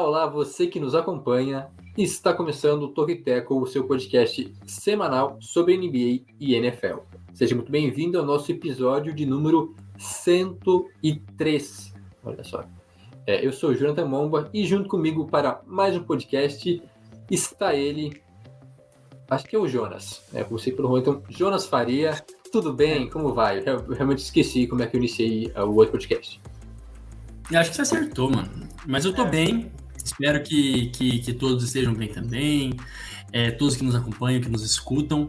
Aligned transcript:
Olá, 0.00 0.08
olá, 0.08 0.26
você 0.26 0.66
que 0.66 0.80
nos 0.80 0.94
acompanha. 0.94 1.68
Está 1.96 2.32
começando 2.32 2.84
o 2.84 2.88
Toque 2.88 3.16
Tackle, 3.16 3.58
o 3.58 3.66
seu 3.66 3.84
podcast 3.84 4.50
semanal 4.64 5.36
sobre 5.42 5.76
NBA 5.76 6.24
e 6.40 6.54
NFL. 6.54 7.00
Seja 7.34 7.54
muito 7.54 7.70
bem-vindo 7.70 8.18
ao 8.18 8.24
nosso 8.24 8.50
episódio 8.50 9.12
de 9.12 9.26
número 9.26 9.76
103. 9.98 11.92
Olha 12.24 12.42
só. 12.42 12.64
É, 13.26 13.46
eu 13.46 13.52
sou 13.52 13.70
o 13.70 13.74
Jonathan 13.74 14.06
Momba 14.06 14.48
e 14.54 14.64
junto 14.64 14.88
comigo 14.88 15.26
para 15.26 15.60
mais 15.66 15.94
um 15.94 16.02
podcast 16.02 16.82
está 17.30 17.74
ele, 17.74 18.22
acho 19.28 19.44
que 19.44 19.54
é 19.54 19.58
o 19.58 19.68
Jonas, 19.68 20.24
é 20.32 20.42
por 20.42 20.58
si 20.58 20.72
pelo 20.72 20.96
então 20.96 21.22
Jonas 21.28 21.66
Faria, 21.66 22.24
tudo 22.50 22.72
bem? 22.72 23.10
Como 23.10 23.34
vai? 23.34 23.62
Eu 23.66 23.86
realmente 23.90 24.20
esqueci 24.20 24.66
como 24.66 24.82
é 24.82 24.86
que 24.86 24.96
eu 24.96 24.98
iniciei 24.98 25.52
uh, 25.54 25.64
o 25.64 25.74
outro 25.74 25.92
podcast. 25.92 26.40
Eu 27.50 27.60
acho 27.60 27.68
que 27.68 27.76
você 27.76 27.82
acertou, 27.82 28.30
mano. 28.30 28.66
Mas 28.86 29.04
eu 29.04 29.12
tô 29.12 29.26
bem. 29.26 29.70
Espero 30.04 30.42
que, 30.42 30.86
que, 30.88 31.18
que 31.18 31.32
todos 31.32 31.64
estejam 31.64 31.94
bem 31.94 32.08
também. 32.08 32.74
É, 33.32 33.50
todos 33.50 33.76
que 33.76 33.84
nos 33.84 33.94
acompanham, 33.94 34.40
que 34.40 34.48
nos 34.48 34.64
escutam. 34.64 35.28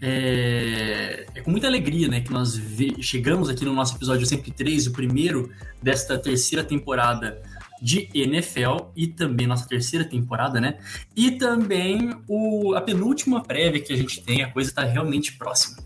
É, 0.00 1.26
é 1.34 1.40
com 1.40 1.50
muita 1.50 1.66
alegria 1.66 2.06
né, 2.08 2.20
que 2.20 2.30
nós 2.30 2.60
chegamos 3.00 3.48
aqui 3.48 3.64
no 3.64 3.72
nosso 3.72 3.96
episódio 3.96 4.26
103, 4.26 4.88
o 4.88 4.92
primeiro 4.92 5.50
desta 5.82 6.18
terceira 6.18 6.62
temporada 6.62 7.40
de 7.80 8.08
NFL 8.14 8.90
e 8.94 9.06
também 9.06 9.46
nossa 9.46 9.68
terceira 9.68 10.04
temporada, 10.04 10.60
né? 10.60 10.78
E 11.14 11.32
também 11.32 12.14
o, 12.26 12.74
a 12.74 12.80
penúltima 12.80 13.42
prévia 13.42 13.80
que 13.80 13.92
a 13.92 13.96
gente 13.96 14.22
tem, 14.22 14.42
a 14.42 14.50
coisa 14.50 14.72
tá 14.72 14.84
realmente 14.84 15.36
próxima. 15.36 15.76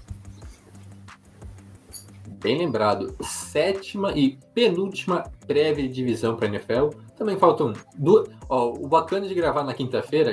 Bem 2.42 2.56
lembrado, 2.56 3.14
sétima 3.22 4.12
e 4.12 4.38
penúltima 4.54 5.30
prévia 5.46 5.86
de 5.86 5.92
divisão 5.92 6.36
para 6.36 6.46
a 6.46 6.48
NFL. 6.48 6.90
Também 7.20 7.36
faltam 7.38 7.74
duas. 7.98 8.30
Ó, 8.48 8.72
o 8.72 8.88
bacana 8.88 9.28
de 9.28 9.34
gravar 9.34 9.62
na 9.62 9.74
quinta-feira, 9.74 10.32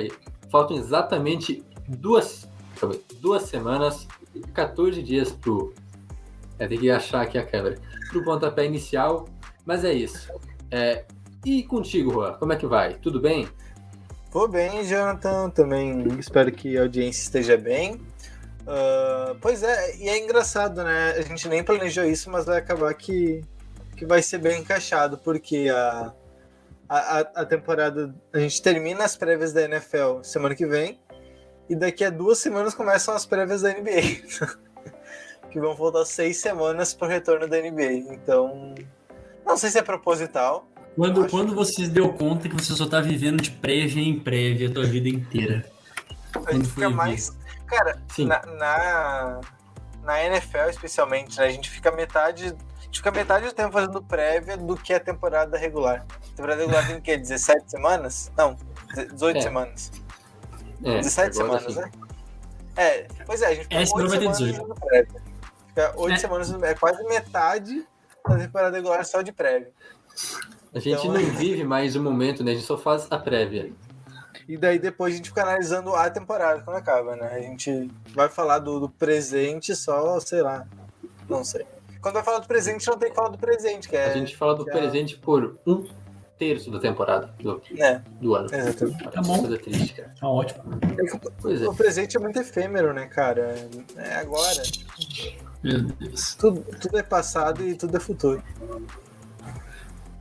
faltam 0.50 0.74
exatamente 0.74 1.62
duas, 1.86 2.48
duas 3.20 3.42
semanas 3.42 4.08
e 4.34 4.40
14 4.40 5.02
dias 5.02 5.30
pro. 5.30 5.74
É, 6.58 6.66
tem 6.66 6.78
que 6.78 6.90
achar 6.90 7.20
aqui 7.20 7.36
a 7.36 7.44
câmera. 7.44 7.78
Pro 8.08 8.24
pontapé 8.24 8.64
inicial. 8.64 9.28
Mas 9.66 9.84
é 9.84 9.92
isso. 9.92 10.32
É, 10.70 11.04
e 11.44 11.62
contigo, 11.62 12.10
Juan, 12.10 12.32
como 12.38 12.54
é 12.54 12.56
que 12.56 12.66
vai? 12.66 12.94
Tudo 12.94 13.20
bem? 13.20 13.46
Vou 14.30 14.48
bem, 14.48 14.82
Jonathan. 14.82 15.50
Também 15.50 16.06
espero 16.18 16.50
que 16.50 16.78
a 16.78 16.84
audiência 16.84 17.20
esteja 17.20 17.58
bem. 17.58 18.00
Ah, 18.66 19.36
pois 19.42 19.62
é, 19.62 19.94
e 19.98 20.08
é 20.08 20.16
engraçado, 20.24 20.82
né? 20.82 21.10
A 21.18 21.20
gente 21.20 21.46
nem 21.50 21.62
planejou 21.62 22.06
isso, 22.06 22.30
mas 22.30 22.46
vai 22.46 22.56
acabar 22.56 22.94
que, 22.94 23.44
que 23.94 24.06
vai 24.06 24.22
ser 24.22 24.38
bem 24.38 24.62
encaixado, 24.62 25.18
porque 25.18 25.68
a, 25.70 26.14
a, 26.88 27.18
a- 27.20 27.30
a 27.42 27.44
temporada. 27.44 28.14
A 28.32 28.38
gente 28.38 28.62
termina 28.62 29.04
as 29.04 29.16
prévias 29.16 29.52
da 29.52 29.62
NFL 29.62 30.22
semana 30.22 30.54
que 30.54 30.66
vem, 30.66 31.00
e 31.68 31.76
daqui 31.76 32.04
a 32.04 32.10
duas 32.10 32.38
semanas 32.38 32.74
começam 32.74 33.14
as 33.14 33.26
prévias 33.26 33.62
da 33.62 33.70
NBA. 33.70 34.58
que 35.50 35.58
vão 35.60 35.76
faltar 35.76 36.04
seis 36.06 36.36
semanas 36.38 36.92
pro 36.94 37.08
retorno 37.08 37.48
da 37.48 37.56
NBA. 37.58 38.12
Então. 38.12 38.74
Não 39.44 39.56
sei 39.56 39.70
se 39.70 39.78
é 39.78 39.82
proposital. 39.82 40.68
Quando, 40.94 41.28
quando 41.28 41.54
você 41.54 41.84
se 41.84 41.88
deu 41.88 42.12
conta 42.12 42.48
que 42.48 42.54
você 42.54 42.74
só 42.74 42.86
tá 42.86 43.00
vivendo 43.00 43.40
de 43.40 43.50
prévia 43.52 44.02
em 44.02 44.18
prévia 44.18 44.68
a 44.68 44.72
tua 44.72 44.84
vida 44.84 45.08
inteira? 45.08 45.64
A 46.44 46.52
gente 46.52 46.68
fica 46.68 46.88
ver? 46.88 46.94
mais. 46.94 47.36
Cara, 47.66 48.02
na, 48.18 48.46
na, 48.46 49.40
na 50.02 50.24
NFL 50.24 50.68
especialmente, 50.70 51.38
né? 51.38 51.46
A 51.46 51.50
gente 51.50 51.70
fica 51.70 51.90
metade. 51.92 52.54
A 52.88 52.90
gente 52.90 52.98
fica 53.00 53.10
metade 53.10 53.44
do 53.46 53.52
tempo 53.52 53.70
fazendo 53.72 54.02
prévia 54.02 54.56
do 54.56 54.74
que 54.76 54.94
a 54.94 55.00
temporada 55.00 55.58
regular. 55.58 56.06
A 56.08 56.36
temporada 56.36 56.62
regular 56.62 56.86
tem 56.86 56.96
o 56.96 57.02
quê? 57.02 57.18
17 57.18 57.70
semanas? 57.70 58.32
Não, 58.36 58.56
18 59.12 59.36
É. 59.36 59.40
semanas. 59.42 59.92
É, 60.82 60.96
17 60.96 61.42
agora 61.42 61.60
semanas, 61.60 61.76
né? 61.76 61.90
É, 62.76 63.06
pois 63.26 63.42
é, 63.42 63.46
a 63.46 63.54
gente 63.54 63.64
fica 63.64 63.76
Essa 63.76 63.94
8 63.94 64.02
não 64.04 64.08
vai 64.08 64.18
ter 64.18 64.34
semanas 64.34 64.38
18. 64.38 64.56
fazendo 64.60 64.80
prévia. 64.80 65.22
Fica 65.68 65.92
8 65.96 66.14
É. 66.14 66.16
semanas, 66.16 66.62
é 66.62 66.74
quase 66.74 67.04
metade 67.04 67.86
da 68.26 68.38
temporada 68.38 68.76
regular 68.76 69.04
só 69.04 69.20
de 69.20 69.32
prévia. 69.32 69.70
A 70.74 70.78
gente 70.78 70.98
Então, 70.98 71.12
não 71.12 71.20
é. 71.20 71.24
vive 71.24 71.64
mais 71.64 71.94
o 71.94 72.02
momento, 72.02 72.42
né? 72.42 72.52
A 72.52 72.54
gente 72.54 72.66
só 72.66 72.78
faz 72.78 73.06
a 73.10 73.18
prévia. 73.18 73.70
E 74.48 74.56
daí 74.56 74.78
depois 74.78 75.12
a 75.12 75.16
gente 75.18 75.28
fica 75.28 75.42
analisando 75.42 75.94
a 75.94 76.08
temporada 76.08 76.62
quando 76.62 76.76
acaba, 76.76 77.16
né? 77.16 77.28
A 77.34 77.40
gente 77.40 77.90
vai 78.14 78.30
falar 78.30 78.60
do, 78.60 78.80
do 78.80 78.88
presente 78.88 79.76
só, 79.76 80.18
sei 80.20 80.40
lá, 80.40 80.66
não 81.28 81.44
sei. 81.44 81.66
Quando 82.00 82.14
vai 82.14 82.22
falar 82.22 82.38
do 82.38 82.46
presente, 82.46 82.86
não 82.86 82.98
tem 82.98 83.10
que 83.10 83.16
falar 83.16 83.28
do 83.28 83.38
presente, 83.38 83.88
que 83.88 83.96
é. 83.96 84.06
A 84.06 84.14
gente 84.14 84.36
fala 84.36 84.54
do 84.54 84.64
presente 84.64 85.16
por 85.18 85.58
um 85.66 85.86
terço 86.38 86.70
da 86.70 86.78
temporada 86.78 87.34
do, 87.40 87.60
É, 87.76 88.00
do 88.20 88.34
ano. 88.36 88.48
exatamente. 88.52 89.10
Tá 89.10 89.20
bom. 89.22 89.40
Coisa 89.40 89.58
triste, 89.58 89.94
cara. 89.94 90.14
Tá 90.20 90.28
ótimo. 90.28 90.62
É 90.82 91.30
Pois 91.40 91.62
é. 91.62 91.68
O 91.68 91.74
presente 91.74 92.16
é 92.16 92.20
muito 92.20 92.38
efêmero, 92.38 92.94
né, 92.94 93.06
cara? 93.06 93.68
É 93.96 94.14
agora. 94.16 94.62
Meu 95.64 95.82
Deus. 95.82 96.34
Tudo, 96.36 96.60
tudo 96.80 96.98
é 96.98 97.02
passado 97.02 97.66
e 97.66 97.74
tudo 97.74 97.96
é 97.96 98.00
futuro. 98.00 98.42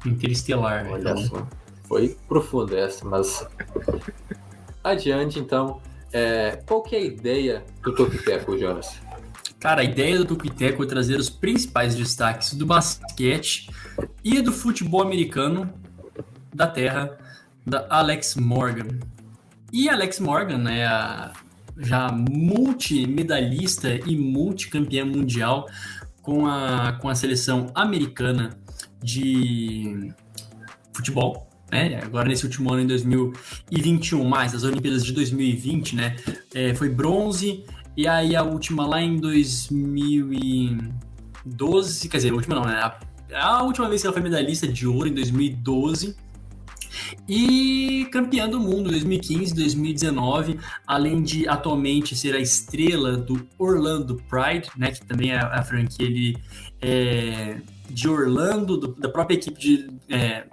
Interestelar. 0.05 0.87
Olha 0.89 1.01
então. 1.01 1.17
só. 1.17 1.47
Foi 1.83 2.17
profundo 2.27 2.75
essa, 2.75 3.05
mas. 3.05 3.47
Adiante, 4.83 5.39
então. 5.39 5.79
É, 6.13 6.59
qual 6.65 6.81
que 6.81 6.95
é 6.95 6.99
a 6.99 7.03
ideia 7.03 7.63
do 7.83 7.93
Topipeco, 7.93 8.57
Jonas? 8.57 8.97
Cara, 9.59 9.81
a 9.81 9.83
ideia 9.83 10.17
do 10.17 10.25
Tuquiteco 10.25 10.83
é 10.83 10.85
trazer 10.85 11.19
os 11.19 11.29
principais 11.29 11.95
destaques 11.95 12.53
do 12.53 12.65
basquete 12.65 13.69
e 14.23 14.41
do 14.41 14.51
futebol 14.51 15.01
americano 15.01 15.73
da 16.53 16.67
terra 16.67 17.17
da 17.65 17.85
Alex 17.89 18.35
Morgan. 18.35 18.99
E 19.73 19.89
Alex 19.89 20.19
Morgan 20.19 20.69
é 20.69 20.85
a 20.85 21.33
já 21.77 22.11
multimedalhista 22.11 23.93
e 23.93 24.15
multicampeã 24.15 25.05
mundial 25.05 25.67
com 26.21 26.47
a, 26.47 26.93
com 26.93 27.09
a 27.09 27.15
seleção 27.15 27.71
americana 27.75 28.57
de 29.01 30.11
futebol. 30.93 31.47
Né? 31.71 31.99
Agora, 32.03 32.29
nesse 32.29 32.45
último 32.45 32.71
ano, 32.71 32.83
em 32.83 32.87
2021, 32.87 34.23
mais 34.23 34.55
as 34.55 34.63
Olimpíadas 34.63 35.03
de 35.05 35.11
2020, 35.11 35.95
né? 35.95 36.15
É, 36.53 36.73
foi 36.73 36.89
bronze, 36.89 37.65
e 37.97 38.07
aí 38.07 38.33
a 38.35 38.43
última 38.43 38.85
lá 38.87 39.01
em 39.01 39.17
2012, 39.17 42.07
quer 42.07 42.17
dizer, 42.17 42.31
a 42.31 42.35
última 42.35 42.55
não, 42.55 42.65
né? 42.65 42.75
A, 42.75 42.99
a 43.33 43.63
última 43.63 43.89
vez 43.89 44.01
que 44.01 44.07
ela 44.07 44.13
foi 44.13 44.21
medalhista 44.21 44.65
de 44.67 44.87
ouro 44.87 45.07
em 45.09 45.13
2012. 45.13 46.15
E 47.27 48.07
campeã 48.11 48.47
do 48.49 48.59
mundo 48.59 48.87
em 48.89 48.91
2015, 48.91 49.53
2019, 49.53 50.59
além 50.85 51.21
de 51.21 51.47
atualmente 51.47 52.15
ser 52.15 52.35
a 52.35 52.39
estrela 52.39 53.17
do 53.17 53.47
Orlando 53.57 54.21
Pride, 54.29 54.69
né, 54.77 54.91
que 54.91 55.05
também 55.05 55.31
é 55.31 55.37
a 55.37 55.61
franquia 55.63 56.35
é, 56.81 57.61
de 57.89 58.07
Orlando, 58.07 58.77
do- 58.77 58.95
da 58.95 59.09
própria 59.09 59.35
equipe 59.35 59.59
de. 59.59 59.89
É, 60.09 60.45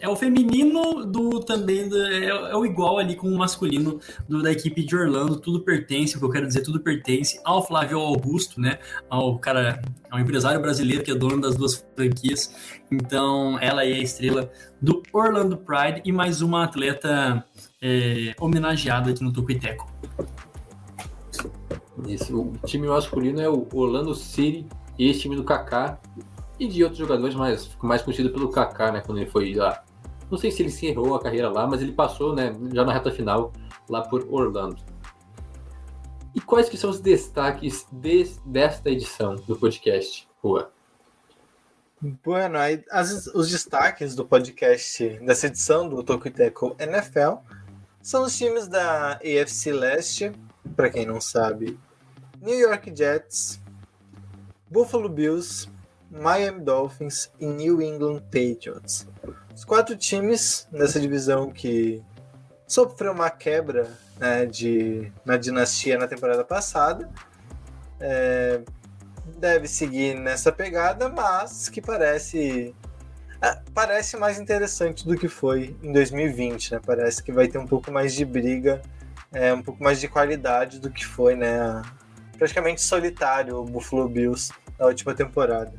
é 0.00 0.08
o 0.08 0.14
feminino 0.14 1.04
do 1.04 1.40
também 1.40 1.88
do- 1.88 1.96
é, 2.06 2.26
é 2.26 2.56
o 2.56 2.64
igual 2.64 2.98
ali 2.98 3.16
com 3.16 3.28
o 3.28 3.36
masculino 3.38 3.98
do- 4.28 4.42
da 4.42 4.52
equipe 4.52 4.84
de 4.84 4.94
Orlando, 4.94 5.36
tudo 5.40 5.60
pertence, 5.60 6.16
o 6.16 6.18
que 6.20 6.24
eu 6.24 6.30
quero 6.30 6.46
dizer, 6.46 6.62
tudo 6.62 6.80
pertence 6.80 7.40
ao 7.44 7.66
Flávio 7.66 7.98
Augusto, 7.98 8.60
né? 8.60 8.78
Ao 9.08 9.38
cara, 9.38 9.80
ao 10.10 10.18
empresário 10.20 10.60
brasileiro 10.60 11.02
que 11.02 11.10
é 11.10 11.14
dono 11.14 11.40
das 11.40 11.56
duas 11.56 11.84
franquias. 11.96 12.54
Então, 12.90 13.58
ela 13.60 13.84
é 13.84 13.92
a 13.92 13.98
estrela 13.98 14.50
do 14.80 15.02
Orlando 15.12 15.56
Pride 15.56 16.02
e 16.04 16.12
mais 16.12 16.42
uma 16.42 16.64
atleta 16.64 17.44
é, 17.82 18.34
homenageada 18.38 19.10
aqui 19.10 19.22
no 19.24 19.32
Tucuiteco. 19.32 19.90
Esse, 22.08 22.32
o 22.32 22.52
time 22.64 22.86
masculino 22.88 23.40
é 23.40 23.48
o 23.48 23.66
Orlando 23.72 24.14
City, 24.14 24.66
esse 24.98 25.20
time 25.20 25.36
do 25.36 25.44
Kaká 25.44 25.98
e 26.60 26.68
de 26.68 26.82
outros 26.84 26.98
jogadores, 27.00 27.34
mas 27.34 27.66
ficou 27.66 27.88
mais 27.88 28.02
conhecido 28.02 28.30
pelo 28.30 28.50
Kaká, 28.50 28.92
né? 28.92 29.00
Quando 29.04 29.18
ele 29.18 29.30
foi 29.30 29.54
lá. 29.54 29.82
Não 30.30 30.38
sei 30.38 30.50
se 30.52 30.62
ele 30.62 30.68
encerrou 30.68 31.14
a 31.16 31.20
carreira 31.20 31.50
lá, 31.50 31.66
mas 31.66 31.80
ele 31.82 31.92
passou, 31.92 32.34
né? 32.36 32.54
Já 32.72 32.84
na 32.84 32.92
reta 32.92 33.10
final 33.10 33.52
lá 33.88 34.02
por 34.02 34.24
Orlando. 34.30 34.76
E 36.34 36.40
quais 36.40 36.68
que 36.68 36.76
são 36.76 36.90
os 36.90 37.00
destaques 37.00 37.86
des- 37.90 38.38
desta 38.46 38.90
edição 38.90 39.34
do 39.34 39.56
podcast, 39.56 40.28
Rua? 40.40 40.70
Bueno, 42.24 42.56
aí, 42.58 42.84
as- 42.90 43.26
os 43.28 43.50
destaques 43.50 44.14
do 44.14 44.24
podcast 44.24 45.18
dessa 45.24 45.48
edição 45.48 45.88
do 45.88 46.02
Tokuiteco 46.02 46.76
NFL 46.78 47.42
são 48.00 48.22
os 48.24 48.36
times 48.38 48.68
da 48.68 49.14
AFC 49.14 49.72
Leste, 49.72 50.32
para 50.76 50.88
quem 50.88 51.04
não 51.04 51.20
sabe, 51.20 51.78
New 52.40 52.58
York 52.58 52.94
Jets, 52.96 53.60
Buffalo 54.70 55.08
Bills, 55.08 55.68
Miami 56.10 56.60
Dolphins 56.60 57.30
e 57.38 57.46
New 57.46 57.80
England 57.80 58.22
Patriots. 58.24 59.06
Os 59.54 59.64
quatro 59.64 59.96
times 59.96 60.66
nessa 60.72 60.98
divisão 60.98 61.50
que 61.50 62.02
sofreu 62.66 63.12
uma 63.12 63.30
quebra 63.30 63.90
né, 64.18 64.46
de, 64.46 65.12
na 65.24 65.36
dinastia 65.36 65.98
na 65.98 66.08
temporada 66.08 66.44
passada. 66.44 67.08
É, 68.00 68.60
deve 69.38 69.68
seguir 69.68 70.14
nessa 70.14 70.50
pegada, 70.50 71.08
mas 71.08 71.68
que 71.68 71.80
parece 71.80 72.74
é, 73.42 73.58
parece 73.72 74.16
mais 74.16 74.38
interessante 74.38 75.06
do 75.06 75.16
que 75.16 75.28
foi 75.28 75.76
em 75.82 75.92
2020, 75.92 76.72
né? 76.72 76.80
Parece 76.84 77.22
que 77.22 77.32
vai 77.32 77.48
ter 77.48 77.58
um 77.58 77.66
pouco 77.66 77.90
mais 77.90 78.14
de 78.14 78.24
briga, 78.24 78.82
é, 79.32 79.52
um 79.52 79.62
pouco 79.62 79.82
mais 79.82 79.98
de 79.98 80.08
qualidade 80.08 80.78
do 80.78 80.90
que 80.90 81.06
foi, 81.06 81.34
né? 81.34 81.82
Praticamente 82.36 82.82
solitário 82.82 83.56
o 83.56 83.64
Buffalo 83.64 84.08
Bills 84.08 84.52
na 84.78 84.86
última 84.86 85.14
temporada. 85.14 85.72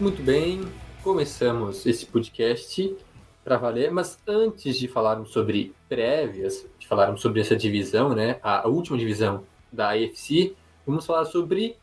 Muito 0.00 0.20
bem, 0.24 0.60
começamos 1.04 1.86
esse 1.86 2.04
podcast 2.04 2.96
para 3.44 3.56
valer, 3.56 3.92
mas 3.92 4.18
antes 4.26 4.76
de 4.76 4.88
falarmos 4.88 5.30
sobre 5.30 5.72
prévias, 5.88 6.66
de 6.80 6.88
falarmos 6.88 7.20
sobre 7.20 7.40
essa 7.40 7.54
divisão, 7.54 8.12
né, 8.12 8.40
a 8.42 8.66
última 8.66 8.98
divisão 8.98 9.44
da 9.72 9.90
AFC, 9.90 10.56
vamos 10.84 11.06
falar 11.06 11.26
sobre 11.26 11.76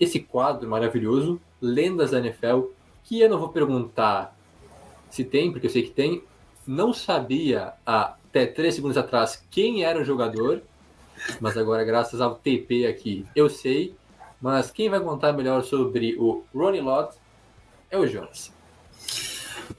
esse 0.00 0.20
quadro 0.20 0.66
maravilhoso, 0.70 1.38
Lendas 1.60 2.12
da 2.12 2.18
NFL, 2.18 2.62
que 3.04 3.20
eu 3.20 3.28
não 3.28 3.38
vou 3.38 3.50
perguntar 3.50 4.34
se 5.10 5.22
tem, 5.22 5.52
porque 5.52 5.66
eu 5.66 5.70
sei 5.70 5.82
que 5.82 5.90
tem, 5.90 6.24
não 6.66 6.94
sabia 6.94 7.74
até 7.84 8.46
três 8.46 8.74
segundos 8.74 8.96
atrás 8.96 9.44
quem 9.50 9.84
era 9.84 10.00
o 10.00 10.04
jogador, 10.04 10.62
mas 11.42 11.58
agora 11.58 11.84
graças 11.84 12.22
ao 12.22 12.36
TP 12.36 12.86
aqui 12.86 13.26
eu 13.36 13.50
sei, 13.50 13.94
mas 14.40 14.70
quem 14.70 14.88
vai 14.88 15.00
contar 15.00 15.34
melhor 15.34 15.62
sobre 15.62 16.16
o 16.18 16.42
Ronnie 16.54 16.80
Lott 16.80 17.22
é 17.94 17.98
o 17.98 18.06
Jonas. 18.06 18.52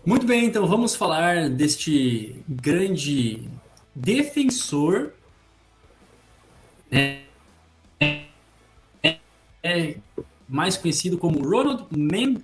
Muito 0.06 0.26
bem, 0.26 0.46
então 0.46 0.66
vamos 0.66 0.96
falar 0.96 1.50
deste 1.50 2.36
grande 2.48 3.48
defensor. 3.94 5.12
É, 6.92 7.20
é, 9.62 9.98
mais 10.48 10.78
conhecido 10.78 11.18
como 11.18 11.44
Ronald 11.44 11.86
Mem, 11.92 12.38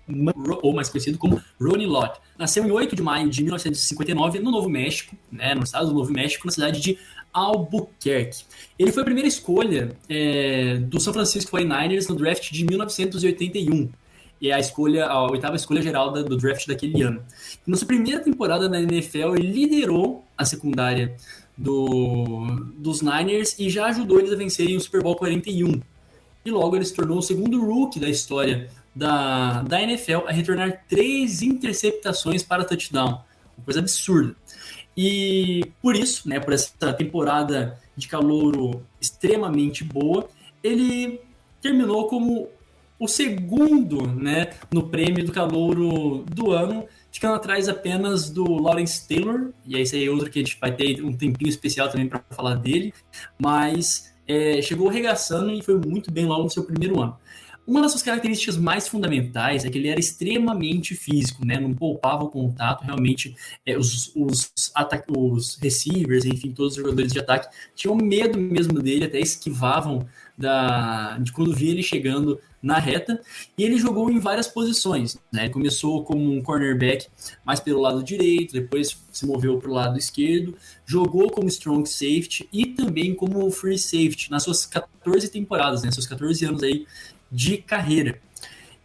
ou 0.61 0.73
mais 0.73 0.89
conhecido 0.89 1.17
como 1.17 1.41
Ronnie 1.59 1.87
Lott. 1.87 2.19
Nasceu 2.37 2.65
em 2.65 2.71
8 2.71 2.95
de 2.95 3.01
maio 3.01 3.29
de 3.29 3.43
1959 3.43 4.39
no 4.39 4.51
Novo 4.51 4.69
México, 4.69 5.15
né, 5.31 5.55
no 5.55 5.63
estado 5.63 5.87
do 5.87 5.93
Novo 5.93 6.11
México, 6.11 6.45
na 6.45 6.51
cidade 6.51 6.81
de 6.81 6.97
Albuquerque. 7.31 8.43
Ele 8.77 8.91
foi 8.91 9.03
a 9.03 9.05
primeira 9.05 9.27
escolha 9.27 9.95
é, 10.09 10.77
do 10.77 10.99
São 10.99 11.13
Francisco 11.13 11.55
49ers 11.55 12.09
no 12.09 12.15
draft 12.15 12.51
de 12.51 12.65
1981 12.65 13.83
e 13.83 14.00
é 14.49 14.53
a 14.53 14.59
escolha, 14.59 15.05
a 15.05 15.29
oitava 15.29 15.55
escolha 15.55 15.81
geral 15.81 16.11
do 16.11 16.37
draft 16.37 16.67
daquele 16.67 17.01
ano. 17.03 17.21
Na 17.65 17.77
sua 17.77 17.87
primeira 17.87 18.19
temporada 18.19 18.67
na 18.67 18.81
NFL, 18.81 19.35
ele 19.35 19.51
liderou 19.51 20.25
a 20.37 20.43
secundária 20.45 21.15
do, 21.57 22.47
dos 22.75 23.01
Niners 23.01 23.57
e 23.59 23.69
já 23.69 23.87
ajudou 23.87 24.19
eles 24.19 24.33
a 24.33 24.35
vencerem 24.35 24.75
o 24.75 24.81
Super 24.81 25.03
Bowl 25.03 25.15
41. 25.15 25.79
E 26.43 26.49
logo 26.49 26.75
ele 26.75 26.85
se 26.85 26.93
tornou 26.93 27.19
o 27.19 27.21
segundo 27.21 27.63
rookie 27.63 27.99
da 27.99 28.09
história 28.09 28.67
da, 28.95 29.61
da 29.61 29.81
NFL 29.81 30.27
a 30.27 30.31
retornar 30.31 30.85
três 30.89 31.41
interceptações 31.41 32.41
para 32.41 32.65
touchdown. 32.65 33.21
Uma 33.57 33.65
coisa 33.65 33.79
absurda. 33.79 34.35
E 34.97 35.71
por 35.81 35.95
isso, 35.95 36.27
né, 36.27 36.39
por 36.39 36.53
essa 36.53 36.91
temporada 36.93 37.79
de 37.95 38.07
calouro 38.07 38.83
extremamente 38.99 39.83
boa, 39.83 40.27
ele 40.63 41.21
terminou 41.61 42.07
como 42.07 42.49
o 43.01 43.07
segundo 43.07 44.05
né, 44.05 44.51
no 44.71 44.87
prêmio 44.87 45.25
do 45.25 45.31
calouro 45.31 46.23
do 46.31 46.51
ano, 46.51 46.85
ficando 47.11 47.33
atrás 47.33 47.67
apenas 47.67 48.29
do 48.29 48.43
Lawrence 48.61 49.07
Taylor, 49.07 49.49
e 49.65 49.75
esse 49.75 49.95
aí 49.95 50.05
é 50.05 50.11
outro 50.11 50.29
que 50.29 50.37
a 50.37 50.43
gente 50.43 50.55
vai 50.61 50.71
ter 50.71 51.03
um 51.03 51.11
tempinho 51.11 51.49
especial 51.49 51.89
também 51.89 52.07
para 52.07 52.23
falar 52.29 52.53
dele, 52.53 52.93
mas 53.41 54.13
é, 54.27 54.61
chegou 54.61 54.87
arregaçando 54.87 55.51
e 55.51 55.63
foi 55.63 55.79
muito 55.79 56.11
bem 56.11 56.27
logo 56.27 56.43
no 56.43 56.49
seu 56.51 56.63
primeiro 56.63 57.01
ano. 57.01 57.17
Uma 57.65 57.81
das 57.81 57.91
suas 57.91 58.03
características 58.03 58.57
mais 58.57 58.87
fundamentais 58.87 59.65
é 59.65 59.69
que 59.69 59.79
ele 59.79 59.87
era 59.87 59.99
extremamente 59.99 60.93
físico, 60.93 61.45
né? 61.45 61.59
Não 61.59 61.73
poupava 61.73 62.23
o 62.23 62.29
contato, 62.29 62.83
realmente 62.83 63.35
é, 63.65 63.77
os, 63.77 64.11
os, 64.15 64.51
os 65.09 65.57
receivers, 65.59 66.25
enfim, 66.25 66.51
todos 66.51 66.73
os 66.73 66.83
jogadores 66.83 67.11
de 67.11 67.19
ataque 67.19 67.55
tinham 67.73 67.95
medo 67.95 68.39
mesmo 68.39 68.79
dele, 68.79 69.05
até 69.05 69.19
esquivavam 69.19 70.07
da, 70.37 71.17
de 71.19 71.31
quando 71.31 71.53
via 71.53 71.71
ele 71.71 71.83
chegando 71.83 72.39
na 72.61 72.77
reta, 72.77 73.19
e 73.57 73.63
ele 73.63 73.77
jogou 73.77 74.09
em 74.11 74.19
várias 74.19 74.47
posições. 74.47 75.17
Né? 75.31 75.45
Ele 75.45 75.53
começou 75.53 76.03
como 76.03 76.31
um 76.31 76.41
cornerback 76.41 77.07
mais 77.43 77.59
pelo 77.59 77.81
lado 77.81 78.03
direito, 78.03 78.53
depois 78.53 78.95
se 79.11 79.25
moveu 79.25 79.57
para 79.57 79.69
o 79.69 79.73
lado 79.73 79.97
esquerdo, 79.97 80.55
jogou 80.85 81.31
como 81.31 81.47
strong 81.47 81.89
safety 81.89 82.47
e 82.53 82.67
também 82.67 83.15
como 83.15 83.49
free 83.49 83.79
safety 83.79 84.29
nas 84.29 84.43
suas 84.43 84.65
14 84.65 85.29
temporadas, 85.29 85.83
né? 85.83 85.91
seus 85.91 86.05
14 86.05 86.45
anos 86.45 86.61
aí 86.61 86.85
de 87.31 87.57
carreira. 87.57 88.19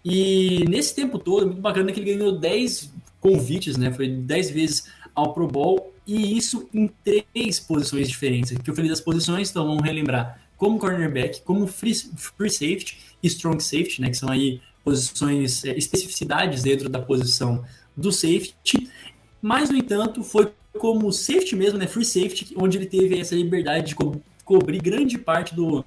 E 0.04 0.64
nesse 0.69 0.94
tempo 0.94 1.19
todo, 1.19 1.46
muito 1.46 1.60
bacana 1.60 1.93
que 1.93 2.00
ele 2.00 2.14
ganhou 2.14 2.38
10 2.38 2.93
convites, 3.20 3.76
né? 3.76 3.93
Foi 3.93 4.08
10 4.08 4.50
vezes 4.50 4.84
ao 5.12 5.34
Pro 5.34 5.48
Bowl, 5.48 5.93
e 6.06 6.38
isso 6.38 6.69
em 6.72 6.88
três 7.02 7.58
posições 7.58 8.08
diferentes. 8.08 8.56
Que 8.56 8.70
eu 8.70 8.75
falei 8.75 8.88
das 8.88 9.00
posições, 9.00 9.50
então 9.50 9.66
vamos 9.66 9.82
relembrar 9.82 10.40
como 10.56 10.79
cornerback, 10.79 11.43
como 11.43 11.67
free, 11.67 11.94
free 11.94 12.50
safety 12.50 12.99
e 13.23 13.26
strong 13.26 13.62
safety, 13.62 14.00
né, 14.00 14.11
que 14.11 14.17
são 14.17 14.31
aí 14.31 14.61
posições, 14.85 15.64
é, 15.64 15.76
especificidades 15.76 16.62
dentro 16.62 16.88
da 16.88 17.00
posição 17.00 17.64
do 17.97 18.12
safety. 18.12 18.91
Mas, 19.43 19.70
no 19.70 19.76
entanto, 19.76 20.23
foi 20.23 20.53
como 20.79 21.12
safety 21.12 21.56
mesmo, 21.56 21.79
né, 21.79 21.87
free 21.87 22.05
safety, 22.05 22.55
onde 22.56 22.79
ele 22.79 22.87
teve 22.87 23.19
essa 23.19 23.35
liberdade 23.35 23.88
de 23.88 23.94
co 23.94 24.20
cobrir 24.44 24.81
grande 24.81 25.19
parte 25.19 25.56
do, 25.56 25.84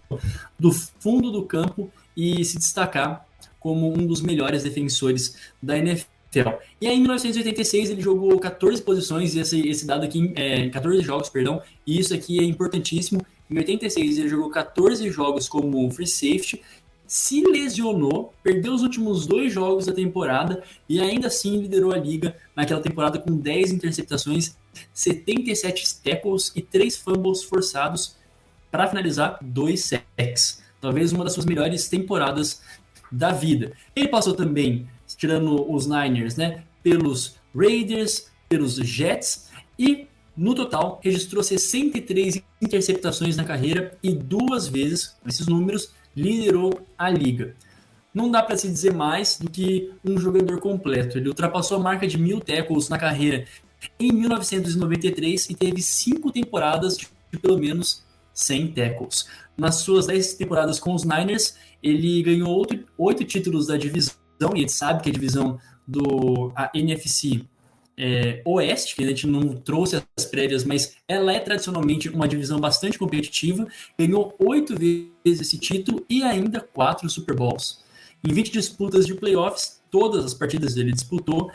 do 0.59 0.73
fundo 0.73 1.31
do 1.31 1.45
campo 1.45 1.89
e 2.15 2.43
se 2.43 2.57
destacar 2.57 3.25
como 3.57 3.89
um 3.89 4.05
dos 4.05 4.19
melhores 4.19 4.63
defensores 4.63 5.37
da 5.63 5.77
NFL. 5.77 6.49
E 6.81 6.87
aí, 6.87 6.97
em 6.97 6.99
1986 6.99 7.89
ele 7.89 8.01
jogou 8.01 8.37
14 8.37 8.81
posições, 8.81 9.33
esse, 9.33 9.65
esse 9.65 9.85
dado 9.85 10.03
aqui, 10.03 10.33
é, 10.35 10.67
14 10.69 11.01
jogos, 11.01 11.29
perdão, 11.29 11.61
e 11.87 11.97
isso 11.97 12.13
aqui 12.13 12.37
é 12.37 12.43
importantíssimo. 12.43 13.25
Em 13.49 13.57
86 13.57 14.17
ele 14.17 14.29
jogou 14.29 14.49
14 14.49 15.09
jogos 15.09 15.47
como 15.47 15.89
free 15.91 16.07
safety 16.07 16.61
se 17.09 17.41
lesionou, 17.41 18.31
perdeu 18.43 18.71
os 18.71 18.83
últimos 18.83 19.25
dois 19.25 19.51
jogos 19.51 19.87
da 19.87 19.91
temporada 19.91 20.63
e 20.87 21.01
ainda 21.01 21.25
assim 21.25 21.59
liderou 21.59 21.91
a 21.91 21.97
liga 21.97 22.37
naquela 22.55 22.79
temporada 22.79 23.17
com 23.17 23.35
10 23.35 23.71
interceptações, 23.71 24.55
77 24.93 26.01
tackles 26.03 26.51
e 26.55 26.61
3 26.61 26.97
fumbles 26.97 27.43
forçados 27.43 28.15
para 28.69 28.87
finalizar 28.87 29.39
dois 29.41 29.85
sacks. 29.85 30.61
Talvez 30.79 31.11
uma 31.11 31.23
das 31.23 31.33
suas 31.33 31.47
melhores 31.47 31.89
temporadas 31.89 32.61
da 33.11 33.31
vida. 33.31 33.73
Ele 33.95 34.07
passou 34.07 34.35
também, 34.35 34.87
tirando 35.17 35.67
os 35.73 35.87
Niners, 35.87 36.35
né, 36.35 36.63
pelos 36.83 37.37
Raiders, 37.55 38.27
pelos 38.47 38.75
Jets 38.75 39.49
e 39.79 40.05
no 40.37 40.53
total 40.53 41.01
registrou 41.03 41.41
63 41.41 42.43
interceptações 42.61 43.37
na 43.37 43.43
carreira 43.43 43.97
e 44.03 44.13
duas 44.13 44.67
vezes, 44.67 45.15
esses 45.25 45.47
números, 45.47 45.91
liderou 46.15 46.81
a 46.97 47.09
liga. 47.09 47.55
Não 48.13 48.29
dá 48.29 48.41
para 48.41 48.57
se 48.57 48.67
dizer 48.67 48.93
mais 48.93 49.37
do 49.37 49.49
que 49.49 49.93
um 50.03 50.17
jogador 50.17 50.59
completo. 50.59 51.17
Ele 51.17 51.29
ultrapassou 51.29 51.77
a 51.77 51.79
marca 51.79 52.07
de 52.07 52.17
mil 52.17 52.39
tackles 52.41 52.89
na 52.89 52.97
carreira 52.97 53.45
em 53.99 54.11
1993 54.11 55.49
e 55.49 55.55
teve 55.55 55.81
cinco 55.81 56.31
temporadas 56.31 56.97
de 56.97 57.07
pelo 57.39 57.57
menos 57.57 58.03
100 58.33 58.71
tackles. 58.73 59.27
Nas 59.57 59.75
suas 59.75 60.07
10 60.07 60.35
temporadas 60.35 60.79
com 60.79 60.93
os 60.93 61.03
Niners, 61.03 61.55
ele 61.83 62.21
ganhou 62.23 62.65
oito 62.97 63.23
títulos 63.23 63.67
da 63.67 63.77
divisão, 63.77 64.15
e 64.41 64.45
a 64.45 64.57
gente 64.57 64.71
sabe 64.71 65.03
que 65.03 65.09
a 65.09 65.13
divisão 65.13 65.59
do 65.87 66.51
a 66.55 66.69
NFC 66.73 67.41
é, 67.99 68.41
Oeste, 68.45 68.95
que 68.95 69.03
a 69.03 69.07
gente 69.07 69.27
não 69.27 69.55
trouxe 69.57 70.01
as 70.17 70.25
prévias, 70.25 70.63
mas 70.63 70.95
ela 71.05 71.33
é 71.33 71.39
tradicionalmente 71.39 72.07
uma 72.07 72.29
divisão 72.29 72.57
bastante 72.57 72.97
competitiva, 72.97 73.67
ganhou 73.97 74.33
oito 74.39 74.73
vezes 74.73 75.11
esse 75.41 75.57
título 75.57 76.05
e 76.09 76.23
ainda 76.23 76.61
quatro 76.61 77.09
Super 77.09 77.35
Bowls. 77.35 77.83
Em 78.25 78.33
20 78.33 78.51
disputas 78.53 79.05
de 79.05 79.13
playoffs, 79.13 79.81
todas 79.91 80.23
as 80.23 80.33
partidas 80.33 80.77
ele 80.77 80.93
disputou 80.93 81.51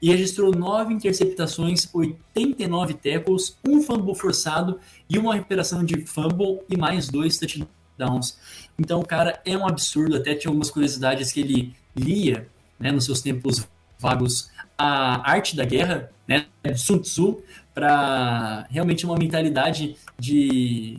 e 0.00 0.10
registrou 0.10 0.50
nove 0.50 0.94
interceptações, 0.94 1.88
89 1.92 2.94
tackles, 2.94 3.56
um 3.66 3.82
fumble 3.82 4.14
forçado 4.14 4.80
e 5.08 5.18
uma 5.18 5.34
recuperação 5.34 5.84
de 5.84 6.06
fumble 6.06 6.60
e 6.70 6.76
mais 6.76 7.08
dois 7.08 7.38
touchdowns. 7.38 8.38
Então, 8.78 9.00
o 9.00 9.06
cara 9.06 9.40
é 9.44 9.56
um 9.56 9.66
absurdo. 9.66 10.16
Até 10.16 10.34
tinha 10.34 10.50
algumas 10.50 10.70
curiosidades 10.70 11.30
que 11.30 11.40
ele 11.40 11.74
lia 11.94 12.48
né, 12.80 12.90
nos 12.90 13.04
seus 13.04 13.20
tempos 13.20 13.64
vagos 14.02 14.50
a 14.76 15.30
arte 15.30 15.56
da 15.56 15.64
guerra, 15.64 16.10
né, 16.26 16.46
Sun 16.76 16.98
Tzu, 16.98 17.42
para 17.72 18.66
realmente 18.68 19.06
uma 19.06 19.16
mentalidade 19.16 19.96
de, 20.18 20.98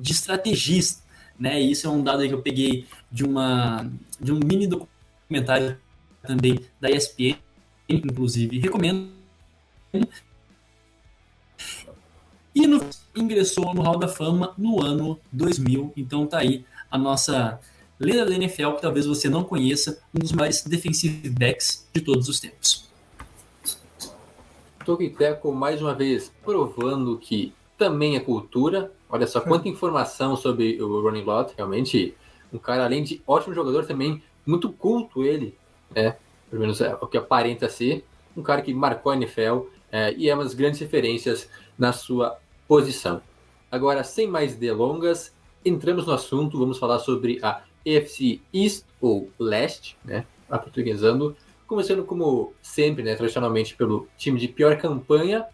de 0.00 0.12
estrategista, 0.12 1.02
né? 1.38 1.60
E 1.60 1.72
isso 1.72 1.86
é 1.86 1.90
um 1.90 2.02
dado 2.02 2.26
que 2.26 2.32
eu 2.32 2.42
peguei 2.42 2.86
de 3.10 3.24
uma 3.24 3.90
de 4.20 4.32
um 4.32 4.38
mini 4.38 4.66
documentário 4.66 5.78
também 6.22 6.60
da 6.80 6.90
ESPN, 6.90 7.36
inclusive 7.88 8.58
recomendo. 8.58 9.10
E 12.54 12.66
no, 12.66 12.84
ingressou 13.16 13.74
no 13.74 13.82
Hall 13.82 13.98
da 13.98 14.08
Fama 14.08 14.54
no 14.56 14.82
ano 14.82 15.18
2000. 15.32 15.92
Então 15.96 16.26
tá 16.26 16.38
aí 16.38 16.64
a 16.90 16.98
nossa 16.98 17.58
lenda 18.02 18.26
da 18.26 18.34
NFL 18.34 18.72
que 18.72 18.82
talvez 18.82 19.06
você 19.06 19.28
não 19.28 19.44
conheça, 19.44 20.02
um 20.14 20.18
dos 20.18 20.32
maiores 20.32 20.62
defensive 20.64 21.28
backs 21.30 21.88
de 21.92 22.00
todos 22.00 22.28
os 22.28 22.40
tempos. 22.40 22.90
Tokiteco 24.84 25.52
mais 25.52 25.80
uma 25.80 25.94
vez 25.94 26.32
provando 26.42 27.16
que 27.16 27.54
também 27.78 28.16
é 28.16 28.20
cultura. 28.20 28.92
Olha 29.08 29.26
só 29.26 29.40
quanta 29.40 29.68
informação 29.68 30.36
sobre 30.36 30.82
o 30.82 31.00
Ronnie 31.00 31.22
Lott, 31.22 31.54
realmente 31.56 32.14
um 32.52 32.58
cara 32.58 32.84
além 32.84 33.02
de 33.02 33.22
ótimo 33.26 33.54
jogador 33.54 33.86
também 33.86 34.22
muito 34.44 34.70
culto 34.72 35.22
ele, 35.22 35.56
né? 35.94 36.16
Pelo 36.50 36.60
menos 36.60 36.80
é 36.80 36.94
o 37.00 37.06
que 37.06 37.16
aparenta 37.16 37.68
ser 37.68 38.04
um 38.36 38.42
cara 38.42 38.62
que 38.62 38.74
marcou 38.74 39.12
a 39.12 39.16
NFL 39.16 39.66
é, 39.90 40.12
e 40.14 40.28
é 40.28 40.34
uma 40.34 40.44
das 40.44 40.54
grandes 40.54 40.80
referências 40.80 41.48
na 41.78 41.92
sua 41.92 42.38
posição. 42.66 43.22
Agora, 43.70 44.02
sem 44.04 44.26
mais 44.26 44.54
delongas, 44.54 45.32
entramos 45.64 46.06
no 46.06 46.12
assunto, 46.12 46.58
vamos 46.58 46.78
falar 46.78 46.98
sobre 46.98 47.38
a 47.42 47.62
EFC 47.84 48.40
East 48.52 48.84
ou 49.00 49.30
Leste, 49.38 49.96
né? 50.04 50.24
Aportuguesando, 50.50 51.36
começando 51.66 52.04
como 52.04 52.52
sempre, 52.60 53.02
né, 53.02 53.14
tradicionalmente 53.14 53.74
pelo 53.74 54.06
time 54.18 54.38
de 54.38 54.48
pior 54.48 54.76
campanha, 54.76 55.46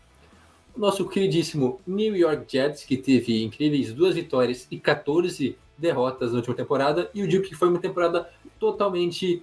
o 0.75 0.81
nosso 0.81 1.09
queridíssimo 1.09 1.81
New 1.87 2.17
York 2.17 2.45
Jets, 2.49 2.85
que 2.85 2.97
teve 2.97 3.43
incríveis 3.45 3.93
duas 3.93 4.15
vitórias 4.15 4.67
e 4.71 4.79
14 4.79 5.57
derrotas 5.77 6.31
na 6.31 6.39
última 6.39 6.57
temporada, 6.57 7.11
e 7.15 7.23
o 7.23 7.29
Duke 7.29 7.49
que 7.49 7.55
foi 7.55 7.69
uma 7.69 7.79
temporada 7.79 8.29
totalmente 8.59 9.43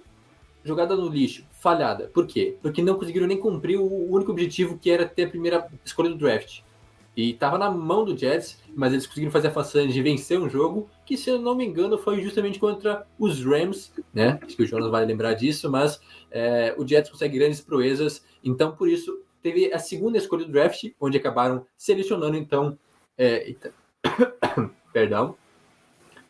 jogada 0.64 0.96
no 0.96 1.08
lixo, 1.08 1.44
falhada. 1.52 2.10
Por 2.12 2.26
quê? 2.26 2.56
Porque 2.60 2.82
não 2.82 2.96
conseguiram 2.96 3.26
nem 3.26 3.38
cumprir 3.38 3.78
o 3.78 4.12
único 4.12 4.32
objetivo 4.32 4.78
que 4.78 4.90
era 4.90 5.06
ter 5.06 5.24
a 5.24 5.28
primeira 5.28 5.66
escolha 5.84 6.10
do 6.10 6.16
draft. 6.16 6.60
E 7.16 7.30
estava 7.30 7.56
na 7.56 7.70
mão 7.70 8.04
do 8.04 8.16
Jets, 8.16 8.62
mas 8.74 8.92
eles 8.92 9.06
conseguiram 9.06 9.32
fazer 9.32 9.48
a 9.48 9.50
façanha 9.50 9.88
de 9.88 10.02
vencer 10.02 10.38
um 10.38 10.50
jogo 10.50 10.90
que, 11.04 11.16
se 11.16 11.30
eu 11.30 11.38
não 11.38 11.54
me 11.54 11.64
engano, 11.64 11.96
foi 11.96 12.20
justamente 12.20 12.58
contra 12.58 13.06
os 13.18 13.42
Rams, 13.42 13.90
né? 14.12 14.38
Acho 14.42 14.54
que 14.54 14.62
o 14.62 14.66
Jonas 14.66 14.90
vai 14.90 15.06
lembrar 15.06 15.32
disso, 15.32 15.70
mas 15.70 15.98
é, 16.30 16.74
o 16.76 16.86
Jets 16.86 17.10
consegue 17.10 17.38
grandes 17.38 17.60
proezas, 17.60 18.22
então 18.44 18.72
por 18.76 18.88
isso 18.88 19.22
teve 19.42 19.72
a 19.72 19.78
segunda 19.78 20.18
escolha 20.18 20.44
do 20.44 20.52
draft, 20.52 20.84
onde 21.00 21.16
acabaram 21.16 21.64
selecionando, 21.78 22.36
então. 22.36 22.78
É, 23.16 23.54
perdão. 24.92 25.36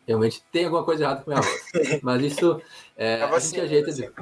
Realmente 0.06 0.44
tem 0.52 0.66
alguma 0.66 0.84
coisa 0.84 1.02
errada 1.02 1.22
com 1.22 1.32
a 1.32 1.34
minha 1.34 1.42
voz. 1.42 2.00
Mas 2.02 2.22
isso 2.22 2.60
é, 2.96 3.22
a 3.22 3.38
gente 3.40 3.60
ajeita. 3.60 3.92
De... 3.92 4.12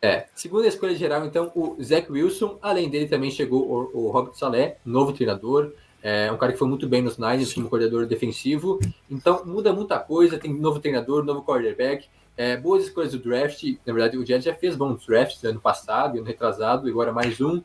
É, 0.00 0.26
segunda 0.34 0.68
escolha 0.68 0.94
geral, 0.94 1.26
então, 1.26 1.50
o 1.54 1.76
Zach 1.82 2.10
Wilson. 2.10 2.58
Além 2.62 2.88
dele 2.88 3.08
também 3.08 3.30
chegou 3.30 3.90
o, 3.94 4.06
o 4.06 4.10
Robert 4.10 4.34
Saleh, 4.34 4.76
novo 4.84 5.12
treinador. 5.12 5.72
É 6.00 6.30
um 6.30 6.36
cara 6.36 6.52
que 6.52 6.58
foi 6.58 6.68
muito 6.68 6.88
bem 6.88 7.02
nos 7.02 7.18
Niners 7.18 7.52
como 7.52 7.68
coordenador 7.68 8.06
defensivo. 8.06 8.78
Então, 9.10 9.44
muda 9.44 9.72
muita 9.72 9.98
coisa. 9.98 10.38
Tem 10.38 10.52
novo 10.52 10.78
treinador, 10.78 11.24
novo 11.24 11.42
quarterback. 11.42 12.06
É, 12.36 12.56
boas 12.56 12.84
escolhas 12.84 13.10
do 13.10 13.18
draft. 13.18 13.64
Na 13.84 13.92
verdade, 13.92 14.16
o 14.16 14.24
Jets 14.24 14.44
já 14.44 14.54
fez 14.54 14.76
bons 14.76 15.04
drafts 15.04 15.42
ano 15.42 15.60
passado, 15.60 16.18
ano 16.18 16.26
retrasado, 16.26 16.86
e 16.86 16.90
agora 16.92 17.12
mais 17.12 17.40
um. 17.40 17.60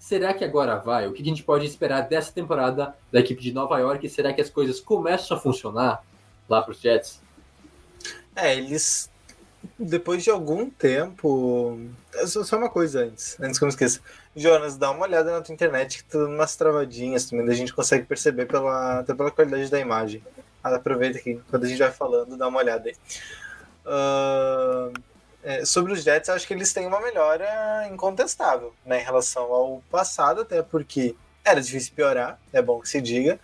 Será 0.00 0.34
que 0.34 0.44
agora 0.44 0.76
vai? 0.78 1.06
O 1.06 1.12
que 1.12 1.22
a 1.22 1.24
gente 1.24 1.44
pode 1.44 1.64
esperar 1.64 2.02
dessa 2.02 2.32
temporada 2.32 2.94
da 3.12 3.20
equipe 3.20 3.40
de 3.40 3.52
Nova 3.52 3.78
York? 3.78 4.08
Será 4.08 4.32
que 4.32 4.40
as 4.40 4.50
coisas 4.50 4.80
começam 4.80 5.36
a 5.36 5.40
funcionar 5.40 6.04
lá 6.48 6.60
para 6.60 6.72
os 6.72 6.80
Jets? 6.80 7.22
É, 8.34 8.56
eles 8.56 9.08
depois 9.78 10.22
de 10.22 10.30
algum 10.30 10.68
tempo. 10.70 11.78
Só 12.26 12.56
uma 12.56 12.70
coisa 12.70 13.04
antes, 13.04 13.36
antes 13.40 13.58
que 13.58 13.64
eu 13.64 13.66
me 13.66 13.72
esqueça. 13.72 14.00
Jonas, 14.34 14.76
dá 14.76 14.90
uma 14.90 15.04
olhada 15.04 15.32
na 15.32 15.40
tua 15.40 15.52
internet 15.52 15.98
que 15.98 16.04
tá 16.04 16.18
dando 16.18 16.34
umas 16.34 16.56
travadinhas 16.56 17.24
também, 17.24 17.48
a 17.48 17.54
gente 17.54 17.72
consegue 17.72 18.04
perceber 18.04 18.46
pela, 18.46 19.00
até 19.00 19.14
pela 19.14 19.30
qualidade 19.30 19.70
da 19.70 19.80
imagem. 19.80 20.22
Aproveita 20.62 21.18
que 21.18 21.40
quando 21.48 21.64
a 21.64 21.68
gente 21.68 21.78
vai 21.78 21.92
falando, 21.92 22.36
dá 22.36 22.48
uma 22.48 22.58
olhada 22.58 22.88
aí. 22.88 22.96
Uh, 23.86 24.92
é, 25.42 25.64
sobre 25.64 25.92
os 25.92 26.02
Jets, 26.02 26.28
acho 26.28 26.46
que 26.46 26.52
eles 26.52 26.72
têm 26.72 26.86
uma 26.86 27.00
melhora 27.00 27.88
incontestável 27.92 28.74
né, 28.84 29.00
em 29.00 29.04
relação 29.04 29.44
ao 29.44 29.82
passado, 29.90 30.40
até 30.40 30.60
porque 30.60 31.14
era 31.44 31.62
difícil 31.62 31.92
piorar, 31.94 32.38
é 32.52 32.60
bom 32.60 32.80
que 32.80 32.88
se 32.88 33.00
diga 33.00 33.38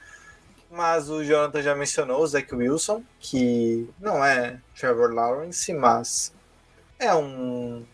mas 0.73 1.11
o 1.11 1.23
Jonathan 1.23 1.61
já 1.61 1.75
mencionou 1.75 2.23
o 2.23 2.27
Zach 2.27 2.53
Wilson, 2.55 3.05
que 3.21 3.87
não 4.01 4.25
é 4.25 4.59
Trevor 4.75 5.13
Lawrence, 5.13 5.71
mas 5.75 6.33
é 6.99 7.15
um, 7.15 7.85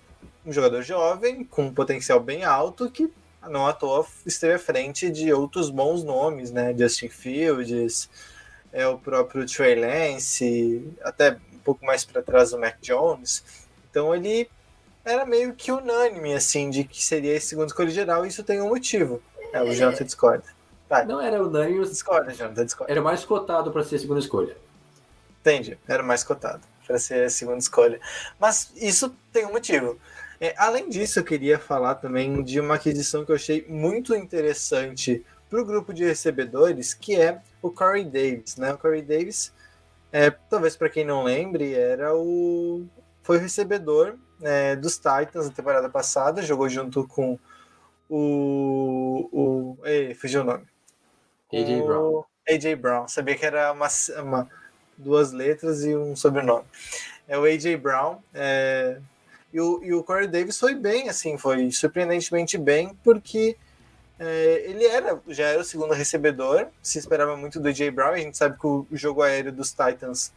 um 0.46 0.52
jogador 0.52 0.82
jovem 0.82 1.42
com 1.42 1.64
um 1.64 1.74
potencial 1.74 2.20
bem 2.20 2.44
alto 2.44 2.88
que 2.88 3.12
não 3.48 3.66
à 3.66 3.72
toa 3.72 4.06
esteve 4.24 4.54
à 4.54 4.58
frente 4.60 5.10
de 5.10 5.32
outros 5.32 5.70
bons 5.70 6.04
nomes, 6.04 6.52
né? 6.52 6.72
Justin 6.76 7.08
Fields, 7.08 8.08
é 8.72 8.86
o 8.86 8.96
próprio 8.96 9.44
Trey 9.44 9.74
Lance, 9.74 10.88
até 11.02 11.36
um 11.52 11.58
pouco 11.58 11.84
mais 11.84 12.04
para 12.04 12.22
trás 12.22 12.52
o 12.52 12.58
Mac 12.60 12.76
Jones. 12.80 13.42
Então 13.90 14.14
ele 14.14 14.48
era 15.04 15.26
meio 15.26 15.52
que 15.52 15.72
unânime 15.72 16.32
assim 16.32 16.70
de 16.70 16.84
que 16.84 17.04
seria 17.04 17.34
esse 17.34 17.48
segundo 17.48 17.68
escolha 17.68 17.90
geral, 17.90 18.24
e 18.24 18.28
isso 18.28 18.44
tem 18.44 18.60
um 18.60 18.68
motivo. 18.68 19.20
É, 19.52 19.60
o 19.62 19.72
Jonathan 19.72 20.04
discorda. 20.04 20.57
Tá. 20.88 21.04
Não 21.04 21.20
era 21.20 21.42
unânime. 21.42 21.84
Discorda, 21.86 22.32
Jonathan, 22.32 22.64
discorda. 22.64 22.92
Era 22.92 23.02
mais 23.02 23.24
cotado 23.24 23.70
para 23.70 23.82
ser 23.84 23.96
a 23.96 23.98
segunda 23.98 24.20
escolha. 24.20 24.56
Entendi, 25.40 25.78
era 25.86 26.02
mais 26.02 26.24
cotado 26.24 26.62
para 26.86 26.98
ser 26.98 27.24
a 27.24 27.30
segunda 27.30 27.58
escolha. 27.58 28.00
Mas 28.38 28.72
isso 28.76 29.14
tem 29.32 29.46
um 29.46 29.52
motivo. 29.52 29.98
É, 30.40 30.54
além 30.56 30.88
disso, 30.88 31.18
eu 31.18 31.24
queria 31.24 31.58
falar 31.58 31.96
também 31.96 32.42
de 32.42 32.60
uma 32.60 32.76
aquisição 32.76 33.24
que 33.24 33.32
eu 33.32 33.36
achei 33.36 33.66
muito 33.68 34.14
interessante 34.14 35.24
para 35.50 35.60
o 35.60 35.64
grupo 35.64 35.92
de 35.92 36.04
recebedores, 36.04 36.94
que 36.94 37.16
é 37.16 37.40
o 37.60 37.70
Corey 37.70 38.04
Davis. 38.04 38.56
Né? 38.56 38.72
O 38.72 38.78
Corey 38.78 39.02
Davis, 39.02 39.52
é, 40.12 40.30
talvez 40.30 40.76
para 40.76 40.88
quem 40.88 41.04
não 41.04 41.24
lembre, 41.24 41.74
era 41.74 42.14
o 42.14 42.86
foi 43.28 43.36
o 43.36 43.40
recebedor 43.40 44.16
é, 44.40 44.74
dos 44.74 44.96
Titans 44.96 45.46
na 45.46 45.52
temporada 45.52 45.90
passada, 45.90 46.40
jogou 46.40 46.66
junto 46.68 47.06
com 47.06 47.38
o. 48.08 49.28
o 49.30 49.78
ei, 49.84 50.14
fugiu 50.14 50.40
o 50.40 50.44
nome. 50.44 50.64
AJ 51.52 51.82
Brown. 51.86 52.24
AJ 52.48 52.74
Brown. 52.76 53.08
Sabia 53.08 53.36
que 53.36 53.46
era 53.46 53.72
uma, 53.72 53.88
uma, 54.22 54.50
duas 54.96 55.32
letras 55.32 55.84
e 55.84 55.96
um 55.96 56.14
sobrenome. 56.14 56.64
É 57.26 57.38
o 57.38 57.44
AJ 57.44 57.76
Brown. 57.76 58.18
É, 58.34 58.98
e, 59.52 59.60
o, 59.60 59.82
e 59.82 59.94
o 59.94 60.02
Corey 60.02 60.26
Davis 60.26 60.58
foi 60.58 60.74
bem, 60.74 61.08
assim, 61.08 61.38
foi 61.38 61.70
surpreendentemente 61.70 62.58
bem, 62.58 62.96
porque 63.02 63.56
é, 64.18 64.64
ele 64.66 64.84
era, 64.84 65.20
já 65.28 65.46
era 65.46 65.60
o 65.60 65.64
segundo 65.64 65.94
recebedor, 65.94 66.66
se 66.82 66.98
esperava 66.98 67.36
muito 67.36 67.60
do 67.60 67.68
AJ 67.68 67.90
Brown, 67.90 68.12
a 68.12 68.18
gente 68.18 68.36
sabe 68.36 68.58
que 68.58 68.66
o, 68.66 68.86
jogo 68.92 69.22
aéreo 69.22 69.52
dos 69.52 69.70
Titans 69.70 70.32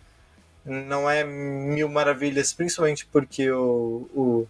não 0.64 1.10
é 1.10 1.24
mil 1.24 1.90
maravilhas, 1.90 2.54
principalmente 2.54 3.06
porque 3.08 3.52
o, 3.52 4.08
o, 4.14 4.48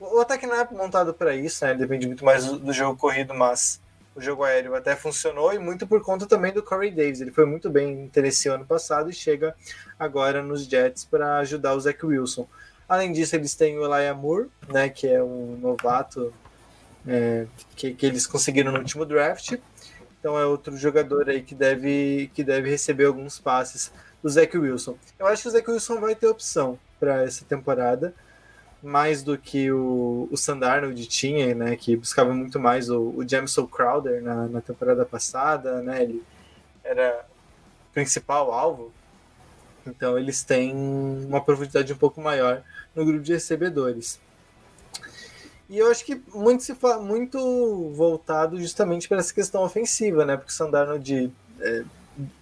o 0.00 0.20
ataque 0.20 0.46
não 0.46 0.56
é 0.56 0.68
montado 0.70 1.14
para 1.14 1.34
isso, 1.34 1.64
né? 1.64 1.74
Depende 1.74 2.06
muito 2.06 2.24
mais 2.24 2.44
do, 2.44 2.58
do 2.58 2.72
jogo 2.72 2.98
corrido, 2.98 3.32
mas 3.32 3.80
o 4.16 4.20
jogo 4.20 4.44
aéreo 4.44 4.74
até 4.74 4.96
funcionou 4.96 5.52
e 5.52 5.58
muito 5.58 5.86
por 5.86 6.00
conta 6.02 6.26
também 6.26 6.50
do 6.50 6.62
Corey 6.62 6.90
Davis. 6.90 7.20
Ele 7.20 7.30
foi 7.30 7.44
muito 7.44 7.68
bem 7.68 8.10
nesse 8.16 8.48
ano 8.48 8.64
passado 8.64 9.10
e 9.10 9.12
chega 9.12 9.54
agora 9.98 10.42
nos 10.42 10.64
Jets 10.64 11.04
para 11.04 11.36
ajudar 11.38 11.74
o 11.74 11.80
Zach 11.80 12.04
Wilson. 12.04 12.48
Além 12.88 13.12
disso, 13.12 13.36
eles 13.36 13.54
têm 13.54 13.78
o 13.78 13.84
Elijah 13.84 14.14
Moore, 14.14 14.48
né, 14.72 14.88
que 14.88 15.06
é 15.06 15.22
um 15.22 15.58
novato 15.60 16.32
é, 17.06 17.46
que, 17.76 17.92
que 17.92 18.06
eles 18.06 18.26
conseguiram 18.26 18.72
no 18.72 18.78
último 18.78 19.04
draft. 19.04 19.58
Então 20.18 20.38
é 20.38 20.46
outro 20.46 20.76
jogador 20.78 21.28
aí 21.28 21.42
que 21.42 21.54
deve, 21.54 22.30
que 22.32 22.42
deve 22.42 22.70
receber 22.70 23.04
alguns 23.04 23.38
passes 23.38 23.92
do 24.22 24.30
Zach 24.30 24.56
Wilson. 24.56 24.96
Eu 25.18 25.26
acho 25.26 25.42
que 25.42 25.48
o 25.48 25.50
Zach 25.50 25.70
Wilson 25.70 26.00
vai 26.00 26.14
ter 26.14 26.26
opção 26.26 26.78
para 26.98 27.22
essa 27.22 27.44
temporada 27.44 28.14
mais 28.86 29.22
do 29.22 29.36
que 29.36 29.70
o, 29.70 30.28
o 30.30 30.36
Sandarnold 30.36 31.06
tinha, 31.06 31.54
né, 31.54 31.76
que 31.76 31.96
buscava 31.96 32.32
muito 32.32 32.58
mais 32.58 32.88
o, 32.88 33.10
o 33.16 33.28
Jameson 33.28 33.66
Crowder 33.66 34.22
na, 34.22 34.46
na 34.46 34.60
temporada 34.60 35.04
passada, 35.04 35.82
né, 35.82 36.02
ele 36.02 36.22
era 36.84 37.26
o 37.90 37.94
principal 37.94 38.52
alvo, 38.52 38.92
então 39.86 40.18
eles 40.18 40.42
têm 40.42 40.74
uma 40.74 41.42
profundidade 41.42 41.92
um 41.92 41.96
pouco 41.96 42.20
maior 42.20 42.62
no 42.94 43.04
grupo 43.04 43.22
de 43.22 43.32
recebedores. 43.32 44.20
E 45.68 45.78
eu 45.78 45.90
acho 45.90 46.04
que 46.04 46.22
muito 46.32 46.62
se 46.62 46.74
fala, 46.74 47.02
muito 47.02 47.90
voltado 47.90 48.60
justamente 48.60 49.08
para 49.08 49.18
essa 49.18 49.34
questão 49.34 49.62
ofensiva, 49.62 50.24
né? 50.24 50.36
Porque 50.36 50.52
o 50.52 50.54
Sandarnold 50.54 51.32
é, 51.60 51.84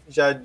já 0.06 0.40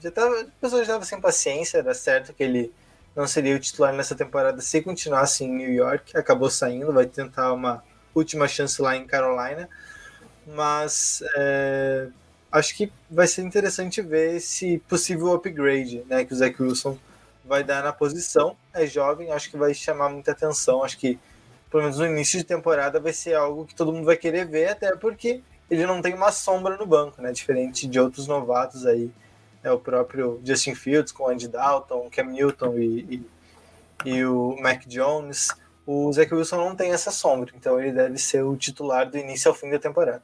já 0.00 0.10
tava, 0.10 0.40
a 0.40 0.46
pessoa 0.60 0.80
já 0.80 0.92
estava 0.92 1.04
sem 1.04 1.20
paciência, 1.20 1.78
era 1.78 1.94
certo 1.94 2.32
que 2.32 2.42
ele 2.42 2.72
não 3.14 3.26
seria 3.26 3.56
o 3.56 3.58
titular 3.58 3.92
nessa 3.92 4.14
temporada 4.14 4.60
se 4.60 4.82
continuasse 4.82 5.44
em 5.44 5.54
New 5.54 5.72
York. 5.72 6.16
Acabou 6.16 6.50
saindo, 6.50 6.92
vai 6.92 7.06
tentar 7.06 7.52
uma 7.52 7.82
última 8.14 8.48
chance 8.48 8.80
lá 8.80 8.96
em 8.96 9.06
Carolina. 9.06 9.68
mas 10.46 11.22
é, 11.36 12.08
acho 12.52 12.76
que 12.76 12.92
vai 13.10 13.26
ser 13.26 13.42
interessante 13.42 14.02
ver 14.02 14.36
esse 14.36 14.78
possível 14.88 15.32
upgrade 15.32 16.04
né, 16.08 16.24
que 16.24 16.32
o 16.32 16.36
Zach 16.36 16.60
Wilson 16.62 16.98
vai 17.44 17.62
dar 17.64 17.82
na 17.82 17.92
posição. 17.92 18.56
É 18.72 18.86
jovem, 18.86 19.30
acho 19.32 19.50
que 19.50 19.56
vai 19.56 19.74
chamar 19.74 20.08
muita 20.08 20.32
atenção. 20.32 20.82
Acho 20.82 20.98
que, 20.98 21.18
pelo 21.70 21.82
menos 21.82 21.98
no 21.98 22.06
início 22.06 22.38
de 22.38 22.44
temporada, 22.44 23.00
vai 23.00 23.12
ser 23.12 23.34
algo 23.34 23.66
que 23.66 23.74
todo 23.74 23.92
mundo 23.92 24.04
vai 24.04 24.16
querer 24.16 24.46
ver, 24.46 24.68
até 24.70 24.94
porque 24.96 25.42
ele 25.70 25.86
não 25.86 26.02
tem 26.02 26.14
uma 26.14 26.30
sombra 26.30 26.76
no 26.76 26.86
banco, 26.86 27.20
né? 27.22 27.32
Diferente 27.32 27.86
de 27.86 27.98
outros 27.98 28.26
novatos 28.26 28.86
aí. 28.86 29.10
É 29.64 29.72
o 29.72 29.78
próprio 29.78 30.40
Justin 30.44 30.74
Fields 30.74 31.10
com 31.10 31.28
Andy 31.28 31.48
Dalton, 31.48 32.08
Cam 32.12 32.24
Newton 32.24 32.78
e, 32.78 33.24
e, 34.04 34.10
e 34.10 34.24
o 34.24 34.56
Mac 34.60 34.86
Jones. 34.86 35.48
O 35.86 36.12
Zach 36.12 36.32
Wilson 36.32 36.56
não 36.56 36.76
tem 36.76 36.92
essa 36.92 37.10
sombra, 37.10 37.50
então 37.56 37.80
ele 37.80 37.92
deve 37.92 38.18
ser 38.18 38.42
o 38.42 38.56
titular 38.56 39.10
do 39.10 39.18
início 39.18 39.50
ao 39.50 39.54
fim 39.54 39.70
da 39.70 39.78
temporada. 39.78 40.22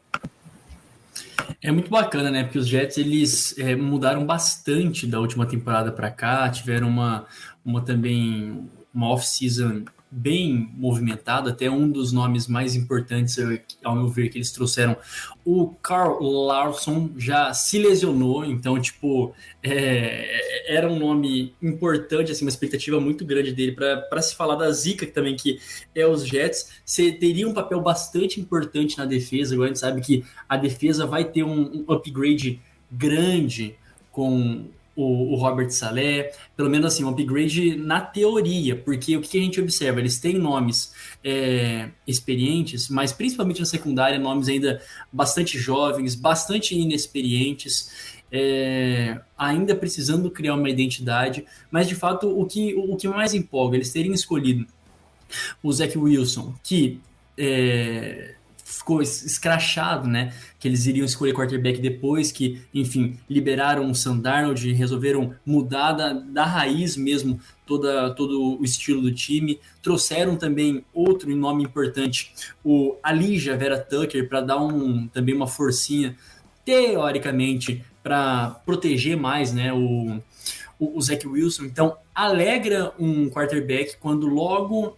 É 1.63 1.71
muito 1.71 1.91
bacana, 1.91 2.31
né? 2.31 2.45
Porque 2.45 2.59
os 2.59 2.69
Jets 2.69 2.97
eles 2.97 3.59
é, 3.59 3.75
mudaram 3.75 4.25
bastante 4.25 5.07
da 5.07 5.19
última 5.19 5.47
temporada 5.47 5.91
para 5.91 6.11
cá, 6.11 6.49
tiveram 6.49 6.89
uma, 6.89 7.27
uma 7.65 7.83
também 7.83 8.69
uma 8.95 9.09
off-season 9.09 9.85
bem 10.11 10.71
movimentado, 10.75 11.49
até 11.49 11.71
um 11.71 11.89
dos 11.89 12.13
nomes 12.13 12.49
mais 12.49 12.75
importantes, 12.75 13.37
ao 13.85 13.95
meu 13.95 14.09
ver, 14.09 14.29
que 14.29 14.39
eles 14.39 14.51
trouxeram, 14.51 14.97
o 15.45 15.69
Carl 15.69 16.21
Larson 16.21 17.11
já 17.17 17.55
se 17.55 17.79
lesionou, 17.79 18.45
então, 18.45 18.81
tipo, 18.81 19.33
é, 19.63 20.75
era 20.75 20.91
um 20.91 20.99
nome 20.99 21.55
importante, 21.63 22.33
assim, 22.33 22.45
uma 22.45 22.51
expectativa 22.51 22.99
muito 23.01 23.25
grande 23.25 23.53
dele 23.53 23.73
para 23.73 24.23
se 24.23 24.35
falar 24.35 24.57
da 24.57 24.71
zica 24.73 25.07
também, 25.07 25.37
que 25.37 25.61
é 25.95 26.05
os 26.05 26.27
Jets, 26.27 26.71
você 26.85 27.13
teria 27.13 27.49
um 27.49 27.55
papel 27.55 27.81
bastante 27.81 28.41
importante 28.41 28.99
na 28.99 29.05
defesa, 29.05 29.55
agora 29.55 29.69
a 29.69 29.73
gente 29.73 29.81
sabe 29.81 30.01
que 30.01 30.25
a 30.49 30.57
defesa 30.57 31.07
vai 31.07 31.25
ter 31.25 31.45
um, 31.45 31.85
um 31.89 31.93
upgrade 31.93 32.61
grande 32.91 33.77
com 34.11 34.67
o, 35.01 35.33
o, 35.33 35.37
Robert 35.37 35.71
Salé, 35.71 36.33
pelo 36.57 36.69
menos 36.69 36.93
assim, 36.93 37.05
um 37.05 37.09
upgrade 37.09 37.77
na 37.77 38.01
teoria, 38.01 38.77
porque 38.77 39.17
o 39.17 39.21
que, 39.21 39.39
a 39.39 39.43
gente 39.43 39.61
observa? 39.61 40.01
Eles 40.01 40.19
têm 40.19 40.39
nomes 40.39 40.93
é, 41.25 41.89
experientes, 42.07 42.89
mas 42.89 43.13
principalmente 43.13 43.61
na 43.61 43.67
secundária, 43.67 44.19
nomes 44.19 44.49
ainda 44.49 44.83
bastante 45.13 45.59
jovens, 45.59 46.15
bastante 46.15 46.79
inexperientes, 46.79 48.21
é, 48.31 49.21
ainda 49.37 49.75
precisando 49.75 50.31
criar 50.31 50.55
uma 50.55 50.69
identidade, 50.69 51.45
mas 51.71 51.89
de 51.89 51.95
fato 51.95 52.29
o 52.29 52.47
que, 52.47 52.75
o 52.75 52.97
que 52.97 53.09
mais 53.09 53.35
empolga, 53.35 53.77
eles 53.77 53.93
terem 53.93 54.13
escolhido 54.13 54.67
o 55.63 55.73
Zach 55.73 55.97
Wilson, 55.97 56.55
que 56.63 57.01
é, 57.37 58.30
ficou 58.81 59.03
escrachado, 59.03 60.09
né? 60.09 60.33
Que 60.59 60.67
eles 60.67 60.87
iriam 60.87 61.05
escolher 61.05 61.35
quarterback 61.35 61.81
depois, 61.81 62.33
que, 62.33 62.63
enfim, 62.73 63.19
liberaram 63.29 63.91
o 63.91 63.95
Sam 63.95 64.19
Darnold 64.19 64.69
e 64.69 64.73
resolveram 64.73 65.35
mudar 65.45 65.93
da, 65.93 66.15
da 66.15 66.45
raiz 66.47 66.97
mesmo 66.97 67.39
toda, 67.67 68.11
todo 68.15 68.59
o 68.59 68.65
estilo 68.65 69.03
do 69.03 69.13
time. 69.13 69.61
Trouxeram 69.83 70.35
também 70.35 70.83
outro 70.95 71.35
nome 71.37 71.63
importante, 71.63 72.33
o 72.65 72.97
Alija 73.03 73.55
Vera 73.55 73.79
Tucker, 73.79 74.27
para 74.29 74.41
dar 74.41 74.57
um, 74.57 75.07
também 75.09 75.35
uma 75.35 75.47
forcinha, 75.47 76.17
teoricamente, 76.65 77.85
para 78.03 78.63
proteger 78.65 79.15
mais 79.15 79.53
né, 79.53 79.75
o, 79.75 80.23
o, 80.79 80.97
o 80.97 81.03
Zach 81.03 81.27
Wilson. 81.29 81.65
Então, 81.65 81.99
alegra 82.15 82.95
um 82.99 83.29
quarterback 83.29 83.99
quando 84.01 84.27
logo 84.27 84.97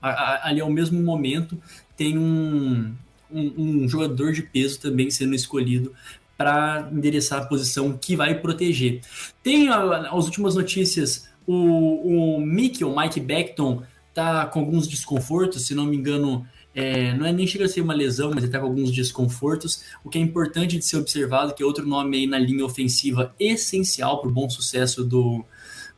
ali 0.00 0.60
ao 0.60 0.70
mesmo 0.70 1.02
momento 1.02 1.60
tem 1.96 2.16
um, 2.16 2.94
um, 3.30 3.82
um 3.84 3.88
jogador 3.88 4.32
de 4.32 4.42
peso 4.42 4.80
também 4.80 5.10
sendo 5.10 5.34
escolhido 5.34 5.92
para 6.36 6.88
endereçar 6.92 7.42
a 7.42 7.46
posição 7.46 7.98
que 7.98 8.14
vai 8.14 8.40
proteger. 8.40 9.00
Tem 9.42 9.68
as 9.68 10.24
últimas 10.24 10.54
notícias, 10.54 11.28
o, 11.46 12.36
o 12.36 12.40
Mickey, 12.40 12.84
o 12.84 12.96
Mike 12.96 13.20
Beckton, 13.20 13.82
tá 14.14 14.46
com 14.46 14.60
alguns 14.60 14.86
desconfortos, 14.86 15.66
se 15.66 15.74
não 15.74 15.84
me 15.84 15.96
engano, 15.96 16.46
é, 16.74 17.12
não 17.16 17.26
é 17.26 17.32
nem 17.32 17.46
chega 17.46 17.64
a 17.64 17.68
ser 17.68 17.80
uma 17.80 17.94
lesão, 17.94 18.30
mas 18.32 18.44
até 18.44 18.58
com 18.58 18.66
alguns 18.66 18.92
desconfortos. 18.92 19.82
O 20.04 20.08
que 20.08 20.16
é 20.16 20.20
importante 20.20 20.78
de 20.78 20.84
ser 20.84 20.96
observado, 20.96 21.54
que 21.54 21.62
é 21.62 21.66
outro 21.66 21.84
nome 21.84 22.18
aí 22.18 22.26
na 22.26 22.38
linha 22.38 22.64
ofensiva 22.64 23.34
essencial 23.38 24.20
para 24.20 24.30
o 24.30 24.32
bom 24.32 24.48
sucesso 24.48 25.04
do, 25.04 25.44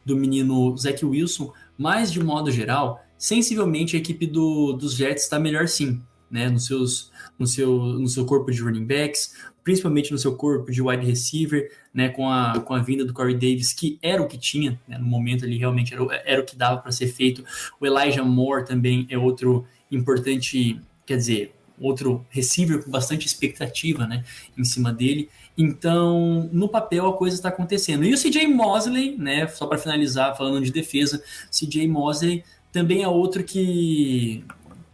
do 0.04 0.16
menino 0.16 0.74
Zach 0.78 1.04
Wilson, 1.04 1.52
mas 1.76 2.10
de 2.10 2.22
modo 2.22 2.50
geral, 2.50 3.04
sensivelmente 3.18 3.96
a 3.96 3.98
equipe 3.98 4.26
do, 4.26 4.72
dos 4.72 4.94
Jets 4.94 5.24
está 5.24 5.38
melhor 5.38 5.68
sim, 5.68 6.02
né? 6.30 6.48
Nos 6.48 6.66
seus 6.66 7.10
no 7.40 7.46
seu, 7.46 7.74
no 7.74 8.06
seu 8.06 8.26
corpo 8.26 8.52
de 8.52 8.60
running 8.60 8.84
backs, 8.84 9.34
principalmente 9.64 10.12
no 10.12 10.18
seu 10.18 10.36
corpo 10.36 10.70
de 10.70 10.82
wide 10.82 11.06
receiver, 11.06 11.72
né, 11.92 12.10
com 12.10 12.28
a, 12.28 12.60
com 12.60 12.74
a 12.74 12.80
vinda 12.80 13.02
do 13.02 13.14
Corey 13.14 13.34
Davis, 13.34 13.72
que 13.72 13.98
era 14.02 14.22
o 14.22 14.28
que 14.28 14.36
tinha, 14.36 14.78
né, 14.86 14.98
no 14.98 15.06
momento 15.06 15.46
ali 15.46 15.56
realmente 15.56 15.94
era, 15.94 16.04
era 16.26 16.42
o 16.42 16.44
que 16.44 16.54
dava 16.54 16.78
para 16.82 16.92
ser 16.92 17.06
feito. 17.06 17.42
O 17.80 17.86
Elijah 17.86 18.22
Moore 18.22 18.66
também 18.66 19.06
é 19.08 19.16
outro 19.16 19.64
importante, 19.90 20.78
quer 21.06 21.16
dizer, 21.16 21.54
outro 21.80 22.26
receiver 22.28 22.84
com 22.84 22.90
bastante 22.90 23.26
expectativa 23.26 24.06
né, 24.06 24.22
em 24.56 24.64
cima 24.64 24.92
dele. 24.92 25.30
Então, 25.56 26.48
no 26.52 26.68
papel 26.68 27.06
a 27.06 27.16
coisa 27.16 27.36
está 27.36 27.48
acontecendo. 27.48 28.04
E 28.04 28.12
o 28.12 28.18
CJ 28.18 28.46
Mosley, 28.48 29.16
né, 29.16 29.46
só 29.46 29.66
para 29.66 29.78
finalizar, 29.78 30.36
falando 30.36 30.62
de 30.62 30.70
defesa, 30.70 31.22
CJ 31.50 31.88
Mosley 31.88 32.44
também 32.70 33.02
é 33.02 33.08
outro 33.08 33.42
que, 33.42 34.44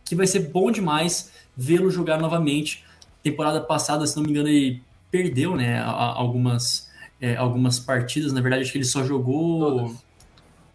que 0.07 0.14
vai 0.14 0.27
ser 0.27 0.40
bom 0.40 0.71
demais 0.71 1.31
vê-lo 1.57 1.90
jogar 1.90 2.19
novamente. 2.19 2.85
Temporada 3.23 3.61
passada, 3.61 4.07
se 4.07 4.16
não 4.16 4.23
me 4.23 4.31
engano, 4.31 4.49
ele 4.49 4.83
perdeu 5.11 5.57
né, 5.57 5.83
algumas, 5.83 6.90
é, 7.21 7.37
algumas 7.37 7.79
partidas. 7.79 8.33
Na 8.33 8.40
verdade, 8.40 8.62
acho 8.62 8.73
que 8.73 8.79
ele 8.79 8.85
só 8.85 9.05
jogou 9.05 9.61
todas, 9.61 10.05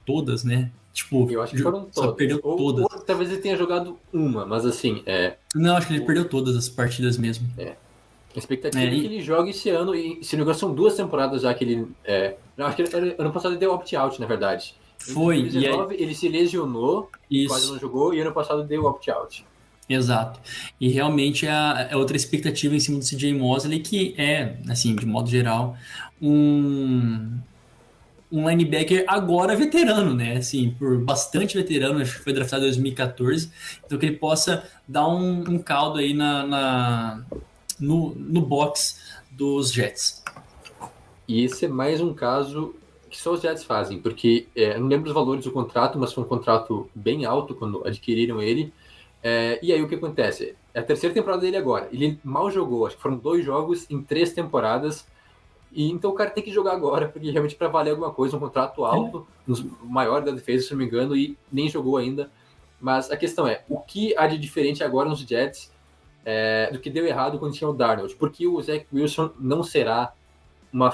todas 0.05 0.43
né? 0.43 0.71
Tipo, 0.93 1.31
eu 1.31 1.41
acho 1.41 1.55
que 1.55 1.61
foram 1.61 1.85
todas. 1.85 2.15
perdeu 2.15 2.39
ou, 2.43 2.57
todas. 2.57 2.83
Ou, 2.83 3.01
talvez 3.01 3.31
ele 3.31 3.41
tenha 3.41 3.55
jogado 3.55 3.97
uma, 4.11 4.45
mas 4.45 4.65
assim, 4.65 5.01
é. 5.05 5.37
Não, 5.55 5.77
acho 5.77 5.87
que 5.87 5.93
ele 5.93 6.05
perdeu 6.05 6.27
todas 6.27 6.55
as 6.55 6.67
partidas 6.67 7.17
mesmo. 7.17 7.47
É. 7.57 7.75
A 8.35 8.39
expectativa 8.39 8.83
é, 8.83 8.87
é 8.87 8.89
que 8.89 9.05
ele 9.05 9.21
jogue 9.21 9.51
esse 9.51 9.69
ano, 9.69 9.95
e 9.95 10.23
se 10.23 10.35
não 10.35 10.39
me 10.39 10.43
engano, 10.43 10.59
são 10.59 10.73
duas 10.73 10.95
temporadas 10.95 11.41
já 11.41 11.53
que 11.53 11.63
ele. 11.63 11.87
É... 12.03 12.35
Não, 12.57 12.65
acho 12.65 12.75
que 12.75 12.81
ele, 12.81 13.15
ano 13.17 13.31
passado 13.31 13.51
ele 13.51 13.59
deu 13.59 13.73
opt-out, 13.73 14.19
na 14.19 14.25
verdade. 14.25 14.75
Foi. 15.01 15.39
Em 15.39 15.43
2019, 15.43 15.95
aí... 15.95 16.01
ele 16.01 16.15
se 16.15 16.27
lesionou, 16.29 17.09
Isso. 17.29 17.47
quase 17.47 17.71
não 17.71 17.79
jogou, 17.79 18.13
e 18.13 18.21
ano 18.21 18.31
passado 18.31 18.63
deu 18.63 18.85
opt-out. 18.85 19.45
Exato. 19.89 20.39
E 20.79 20.89
realmente 20.89 21.45
é, 21.45 21.87
é 21.89 21.95
outra 21.95 22.15
expectativa 22.15 22.75
em 22.75 22.79
cima 22.79 22.99
do 22.99 23.05
CJ 23.05 23.33
Mosley, 23.33 23.79
que 23.79 24.15
é, 24.17 24.57
assim, 24.69 24.95
de 24.95 25.05
modo 25.05 25.29
geral, 25.29 25.75
um, 26.21 27.37
um 28.31 28.49
linebacker 28.49 29.03
agora 29.07 29.55
veterano, 29.55 30.13
né? 30.13 30.37
Assim, 30.37 30.73
por 30.77 30.97
bastante 30.99 31.57
veterano, 31.57 32.01
acho 32.01 32.17
que 32.17 32.23
foi 32.23 32.33
draftado 32.33 32.63
em 32.63 32.67
2014. 32.67 33.51
Então 33.85 33.97
que 33.97 34.05
ele 34.05 34.15
possa 34.17 34.63
dar 34.87 35.07
um, 35.07 35.41
um 35.49 35.59
caldo 35.59 35.99
aí 35.99 36.13
na, 36.13 36.45
na, 36.45 37.23
no, 37.79 38.15
no 38.15 38.41
box 38.41 39.19
dos 39.29 39.73
Jets. 39.73 40.23
E 41.27 41.43
esse 41.43 41.65
é 41.65 41.67
mais 41.67 41.99
um 41.99 42.13
caso 42.13 42.75
que 43.11 43.17
só 43.17 43.33
os 43.33 43.41
Jets 43.41 43.65
fazem, 43.65 43.99
porque 43.99 44.47
é, 44.55 44.79
não 44.79 44.87
lembro 44.87 45.09
os 45.09 45.13
valores 45.13 45.43
do 45.43 45.51
contrato, 45.51 45.99
mas 45.99 46.13
foi 46.13 46.23
um 46.23 46.27
contrato 46.27 46.89
bem 46.95 47.25
alto 47.25 47.53
quando 47.53 47.85
adquiriram 47.85 48.41
ele. 48.41 48.73
É, 49.21 49.59
e 49.61 49.73
aí 49.73 49.83
o 49.83 49.87
que 49.87 49.95
acontece? 49.95 50.55
É 50.73 50.79
a 50.79 50.83
terceira 50.83 51.13
temporada 51.13 51.41
dele 51.41 51.57
agora. 51.57 51.89
Ele 51.91 52.17
mal 52.23 52.49
jogou, 52.49 52.87
acho 52.87 52.95
que 52.95 53.01
foram 53.01 53.17
dois 53.17 53.43
jogos 53.43 53.85
em 53.89 54.01
três 54.01 54.31
temporadas. 54.31 55.05
E 55.73 55.91
então 55.91 56.11
o 56.11 56.13
cara 56.13 56.29
tem 56.29 56.43
que 56.43 56.51
jogar 56.51 56.71
agora, 56.71 57.09
porque 57.09 57.29
realmente 57.29 57.55
para 57.55 57.67
valer 57.67 57.91
alguma 57.91 58.11
coisa, 58.11 58.37
um 58.37 58.39
contrato 58.39 58.85
alto, 58.85 59.27
é. 59.47 59.53
maior 59.83 60.21
da 60.21 60.31
defesa, 60.31 60.65
se 60.65 60.71
não 60.71 60.79
me 60.79 60.85
engano, 60.85 61.13
e 61.13 61.37
nem 61.51 61.67
jogou 61.67 61.97
ainda. 61.97 62.31
Mas 62.79 63.11
a 63.11 63.17
questão 63.17 63.45
é, 63.45 63.63
o 63.67 63.77
que 63.79 64.15
há 64.17 64.25
de 64.25 64.37
diferente 64.37 64.83
agora 64.83 65.09
nos 65.09 65.19
Jets 65.19 65.71
é, 66.23 66.69
do 66.71 66.79
que 66.79 66.89
deu 66.89 67.05
errado 67.05 67.37
quando 67.37 67.53
tinha 67.53 67.69
o 67.69 67.73
Darnold? 67.73 68.15
Porque 68.15 68.47
o 68.47 68.61
Zach 68.61 68.87
Wilson 68.91 69.31
não 69.37 69.63
será 69.63 70.13
uma, 70.71 70.93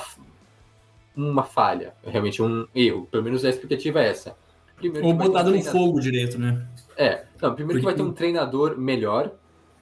uma 1.17 1.43
falha, 1.43 1.93
realmente 2.05 2.41
um 2.41 2.67
erro. 2.75 3.07
Pelo 3.09 3.23
menos 3.23 3.43
a 3.43 3.49
expectativa 3.49 4.01
é 4.01 4.09
essa. 4.09 4.37
Primeiro, 4.75 5.07
Ou 5.07 5.13
botado 5.13 5.51
no 5.51 5.63
fogo 5.63 5.99
direito, 5.99 6.37
né? 6.37 6.67
É, 6.95 7.25
não, 7.41 7.55
primeiro 7.55 7.79
que 7.79 7.85
vai 7.85 7.95
ter 7.95 8.03
um 8.03 8.13
treinador 8.13 8.77
melhor, 8.77 9.31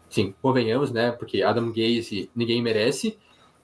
sim, 0.09 0.33
convenhamos, 0.41 0.91
né? 0.91 1.11
Porque 1.11 1.43
Adam 1.43 1.67
Gaze 1.67 2.29
ninguém 2.33 2.61
merece. 2.61 3.17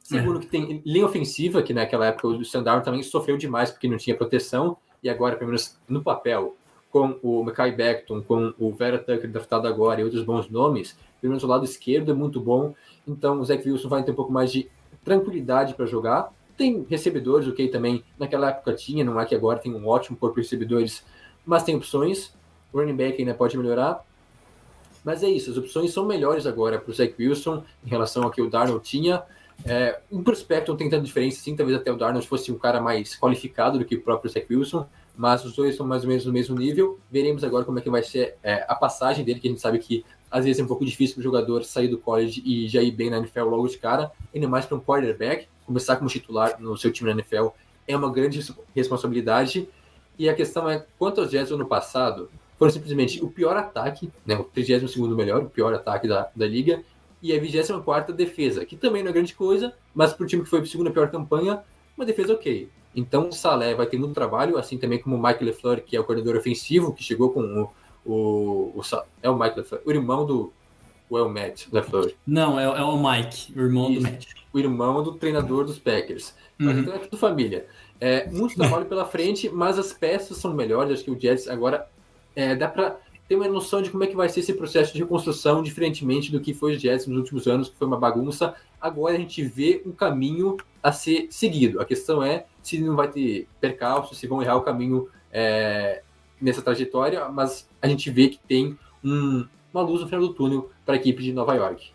Segundo, 0.03 0.39
é. 0.39 0.41
que 0.41 0.47
tem 0.47 0.81
linha 0.85 1.05
ofensiva, 1.05 1.63
que 1.63 1.73
naquela 1.73 2.07
época 2.07 2.27
o 2.27 2.43
Sandar 2.43 2.83
também 2.83 3.01
sofreu 3.01 3.37
demais 3.37 3.71
porque 3.71 3.87
não 3.87 3.97
tinha 3.97 4.15
proteção, 4.15 4.75
e 5.01 5.09
agora, 5.09 5.35
pelo 5.35 5.49
menos 5.51 5.77
no 5.87 6.03
papel, 6.03 6.55
com 6.91 7.17
o 7.23 7.43
Mackay 7.43 7.71
Beckton, 7.71 8.21
com 8.21 8.53
o 8.59 8.71
Vera 8.73 8.99
Tucker 8.99 9.29
draftado 9.31 9.67
agora 9.67 10.01
e 10.01 10.03
outros 10.03 10.23
bons 10.23 10.49
nomes, 10.49 10.97
pelo 11.21 11.31
menos 11.31 11.43
o 11.43 11.47
lado 11.47 11.63
esquerdo 11.63 12.11
é 12.11 12.13
muito 12.13 12.41
bom, 12.41 12.73
então 13.07 13.39
o 13.39 13.45
Zach 13.45 13.67
Wilson 13.67 13.87
vai 13.87 14.03
ter 14.03 14.11
um 14.11 14.15
pouco 14.15 14.33
mais 14.33 14.51
de 14.51 14.69
tranquilidade 15.03 15.73
para 15.73 15.85
jogar. 15.85 16.33
Tem 16.61 16.85
recebedores, 16.87 17.47
o 17.47 17.53
que 17.53 17.67
também 17.69 18.03
naquela 18.19 18.49
época 18.49 18.73
tinha, 18.75 19.03
não 19.03 19.19
é 19.19 19.25
que 19.25 19.33
agora 19.33 19.57
tem 19.57 19.73
um 19.73 19.87
ótimo 19.87 20.15
corpo 20.15 20.35
de 20.35 20.43
recebedores, 20.43 21.03
mas 21.43 21.63
tem 21.63 21.75
opções 21.75 22.31
o 22.71 22.79
running 22.79 22.95
back 22.95 23.19
ainda 23.19 23.33
pode 23.33 23.57
melhorar. 23.57 24.05
Mas 25.03 25.23
é 25.23 25.27
isso, 25.27 25.49
as 25.49 25.57
opções 25.57 25.91
são 25.91 26.05
melhores 26.05 26.45
agora 26.45 26.77
para 26.77 26.91
o 26.91 26.93
Zach 26.93 27.15
Wilson 27.17 27.63
em 27.83 27.89
relação 27.89 28.21
ao 28.21 28.29
que 28.29 28.41
o 28.41 28.47
Darnold 28.47 28.83
tinha. 28.83 29.23
É, 29.65 29.99
em 30.11 30.21
prospecto 30.21 30.71
não 30.71 30.77
tem 30.77 30.87
tanta 30.87 31.03
diferença, 31.03 31.41
sim, 31.41 31.55
talvez 31.55 31.79
até 31.79 31.91
o 31.91 31.97
Darnold 31.97 32.27
fosse 32.27 32.51
um 32.51 32.59
cara 32.59 32.79
mais 32.79 33.15
qualificado 33.15 33.79
do 33.79 33.85
que 33.85 33.95
o 33.95 34.01
próprio 34.01 34.31
Zach 34.31 34.45
Wilson, 34.47 34.87
mas 35.17 35.43
os 35.43 35.55
dois 35.55 35.71
estão 35.71 35.87
mais 35.87 36.03
ou 36.03 36.09
menos 36.09 36.27
no 36.27 36.31
mesmo 36.31 36.55
nível. 36.55 36.99
Veremos 37.09 37.43
agora 37.43 37.65
como 37.65 37.79
é 37.79 37.81
que 37.81 37.89
vai 37.89 38.03
ser 38.03 38.35
é, 38.43 38.63
a 38.67 38.75
passagem 38.75 39.25
dele, 39.25 39.39
que 39.39 39.47
a 39.47 39.51
gente 39.51 39.61
sabe 39.61 39.79
que 39.79 40.05
às 40.29 40.45
vezes 40.45 40.61
é 40.61 40.63
um 40.63 40.67
pouco 40.67 40.85
difícil 40.85 41.15
para 41.15 41.21
o 41.21 41.23
jogador 41.23 41.63
sair 41.63 41.87
do 41.87 41.97
college 41.97 42.41
e 42.45 42.67
já 42.67 42.81
ir 42.81 42.91
bem 42.91 43.09
na 43.09 43.17
NFL 43.17 43.45
logo 43.45 43.67
de 43.67 43.77
cara, 43.77 44.11
ainda 44.33 44.47
mais 44.47 44.65
para 44.65 44.77
um 44.77 44.79
quarterback, 44.79 45.47
começar 45.71 45.95
como 45.95 46.09
titular 46.09 46.59
no 46.59 46.77
seu 46.77 46.91
time 46.91 47.09
na 47.09 47.19
NFL 47.19 47.47
é 47.87 47.95
uma 47.95 48.11
grande 48.11 48.39
responsabilidade. 48.75 49.67
E 50.19 50.29
a 50.29 50.35
questão 50.35 50.69
é, 50.69 50.85
quanto 50.99 51.21
aos 51.21 51.31
Jets 51.31 51.51
ano 51.51 51.65
passado, 51.65 52.29
foram 52.57 52.71
simplesmente 52.71 53.23
o 53.23 53.29
pior 53.29 53.55
ataque, 53.57 54.11
né, 54.25 54.35
o 54.35 54.43
32 54.43 54.95
melhor, 55.15 55.41
o 55.43 55.49
pior 55.49 55.73
ataque 55.73 56.07
da, 56.07 56.29
da 56.35 56.45
liga, 56.45 56.83
e 57.21 57.33
a 57.33 57.39
24 57.39 58.13
defesa, 58.13 58.65
que 58.65 58.75
também 58.75 59.01
não 59.01 59.09
é 59.09 59.13
grande 59.13 59.33
coisa, 59.33 59.73
mas 59.95 60.13
para 60.13 60.23
o 60.23 60.27
time 60.27 60.43
que 60.43 60.49
foi 60.49 60.59
a 60.59 60.65
segunda 60.65 60.91
pior 60.91 61.09
campanha, 61.09 61.63
uma 61.95 62.05
defesa 62.05 62.33
ok. 62.33 62.69
Então 62.95 63.29
o 63.29 63.31
Salé 63.31 63.73
vai 63.73 63.85
ter 63.85 63.97
muito 63.97 64.13
trabalho, 64.13 64.57
assim 64.57 64.77
também 64.77 64.99
como 64.99 65.15
o 65.15 65.21
Mike 65.21 65.43
LeFleur, 65.43 65.81
que 65.81 65.95
é 65.95 65.99
o 65.99 66.03
coordenador 66.03 66.39
ofensivo, 66.39 66.93
que 66.93 67.03
chegou 67.03 67.31
com 67.31 67.41
o, 67.41 67.69
o, 68.05 68.79
o 68.79 68.81
é 69.23 69.29
o 69.29 69.39
Mike 69.39 69.57
LeFleur, 69.57 69.81
o 69.85 69.91
irmão 69.91 70.25
do 70.25 70.51
o 71.09 71.17
é 71.17 71.21
o 71.21 71.29
Matt 71.29 71.65
LeFleur. 71.71 72.13
Não, 72.25 72.59
é, 72.59 72.63
é 72.63 72.83
o 72.83 72.97
Mike, 72.97 73.53
o 73.53 73.59
irmão 73.59 73.91
Isso, 73.91 74.01
do 74.01 74.09
Matt. 74.09 74.25
O 74.53 74.59
irmão 74.59 75.01
do 75.01 75.13
treinador 75.13 75.65
dos 75.65 75.79
Packers. 75.79 76.33
Uhum. 76.59 76.79
Então 76.79 76.93
é 76.93 76.99
tudo 76.99 77.17
família. 77.17 77.67
É, 77.99 78.29
muito 78.29 78.55
trabalho 78.55 78.85
pela 78.85 79.05
frente, 79.05 79.49
mas 79.49 79.77
as 79.77 79.93
peças 79.93 80.37
são 80.37 80.53
melhores. 80.53 80.93
Acho 80.93 81.03
que 81.03 81.11
o 81.11 81.19
Jets 81.19 81.47
agora 81.47 81.87
é, 82.35 82.55
dá 82.55 82.67
para 82.67 82.97
ter 83.27 83.35
uma 83.35 83.47
noção 83.47 83.81
de 83.81 83.89
como 83.89 84.03
é 84.03 84.07
que 84.07 84.15
vai 84.15 84.27
ser 84.27 84.41
esse 84.41 84.53
processo 84.53 84.91
de 84.93 84.99
reconstrução, 84.99 85.63
diferentemente 85.63 86.31
do 86.31 86.41
que 86.41 86.53
foi 86.53 86.75
os 86.75 86.81
Jets 86.81 87.07
nos 87.07 87.17
últimos 87.17 87.47
anos, 87.47 87.69
que 87.69 87.77
foi 87.77 87.87
uma 87.87 87.97
bagunça. 87.97 88.55
Agora 88.79 89.15
a 89.15 89.17
gente 89.17 89.43
vê 89.43 89.81
um 89.85 89.91
caminho 89.91 90.57
a 90.83 90.91
ser 90.91 91.27
seguido. 91.29 91.79
A 91.79 91.85
questão 91.85 92.21
é 92.21 92.45
se 92.61 92.79
não 92.79 92.95
vai 92.95 93.09
ter 93.09 93.47
percalço, 93.59 94.15
se 94.15 94.27
vão 94.27 94.41
errar 94.41 94.57
o 94.57 94.61
caminho 94.61 95.07
é, 95.31 96.01
nessa 96.41 96.61
trajetória, 96.61 97.29
mas 97.29 97.69
a 97.81 97.87
gente 97.87 98.09
vê 98.09 98.27
que 98.27 98.39
tem 98.39 98.77
um, 99.03 99.45
uma 99.73 99.81
luz 99.81 100.01
no 100.01 100.07
final 100.07 100.21
do 100.21 100.33
túnel 100.33 100.69
para 100.85 100.95
a 100.95 100.97
equipe 100.97 101.23
de 101.23 101.31
Nova 101.31 101.53
York. 101.55 101.91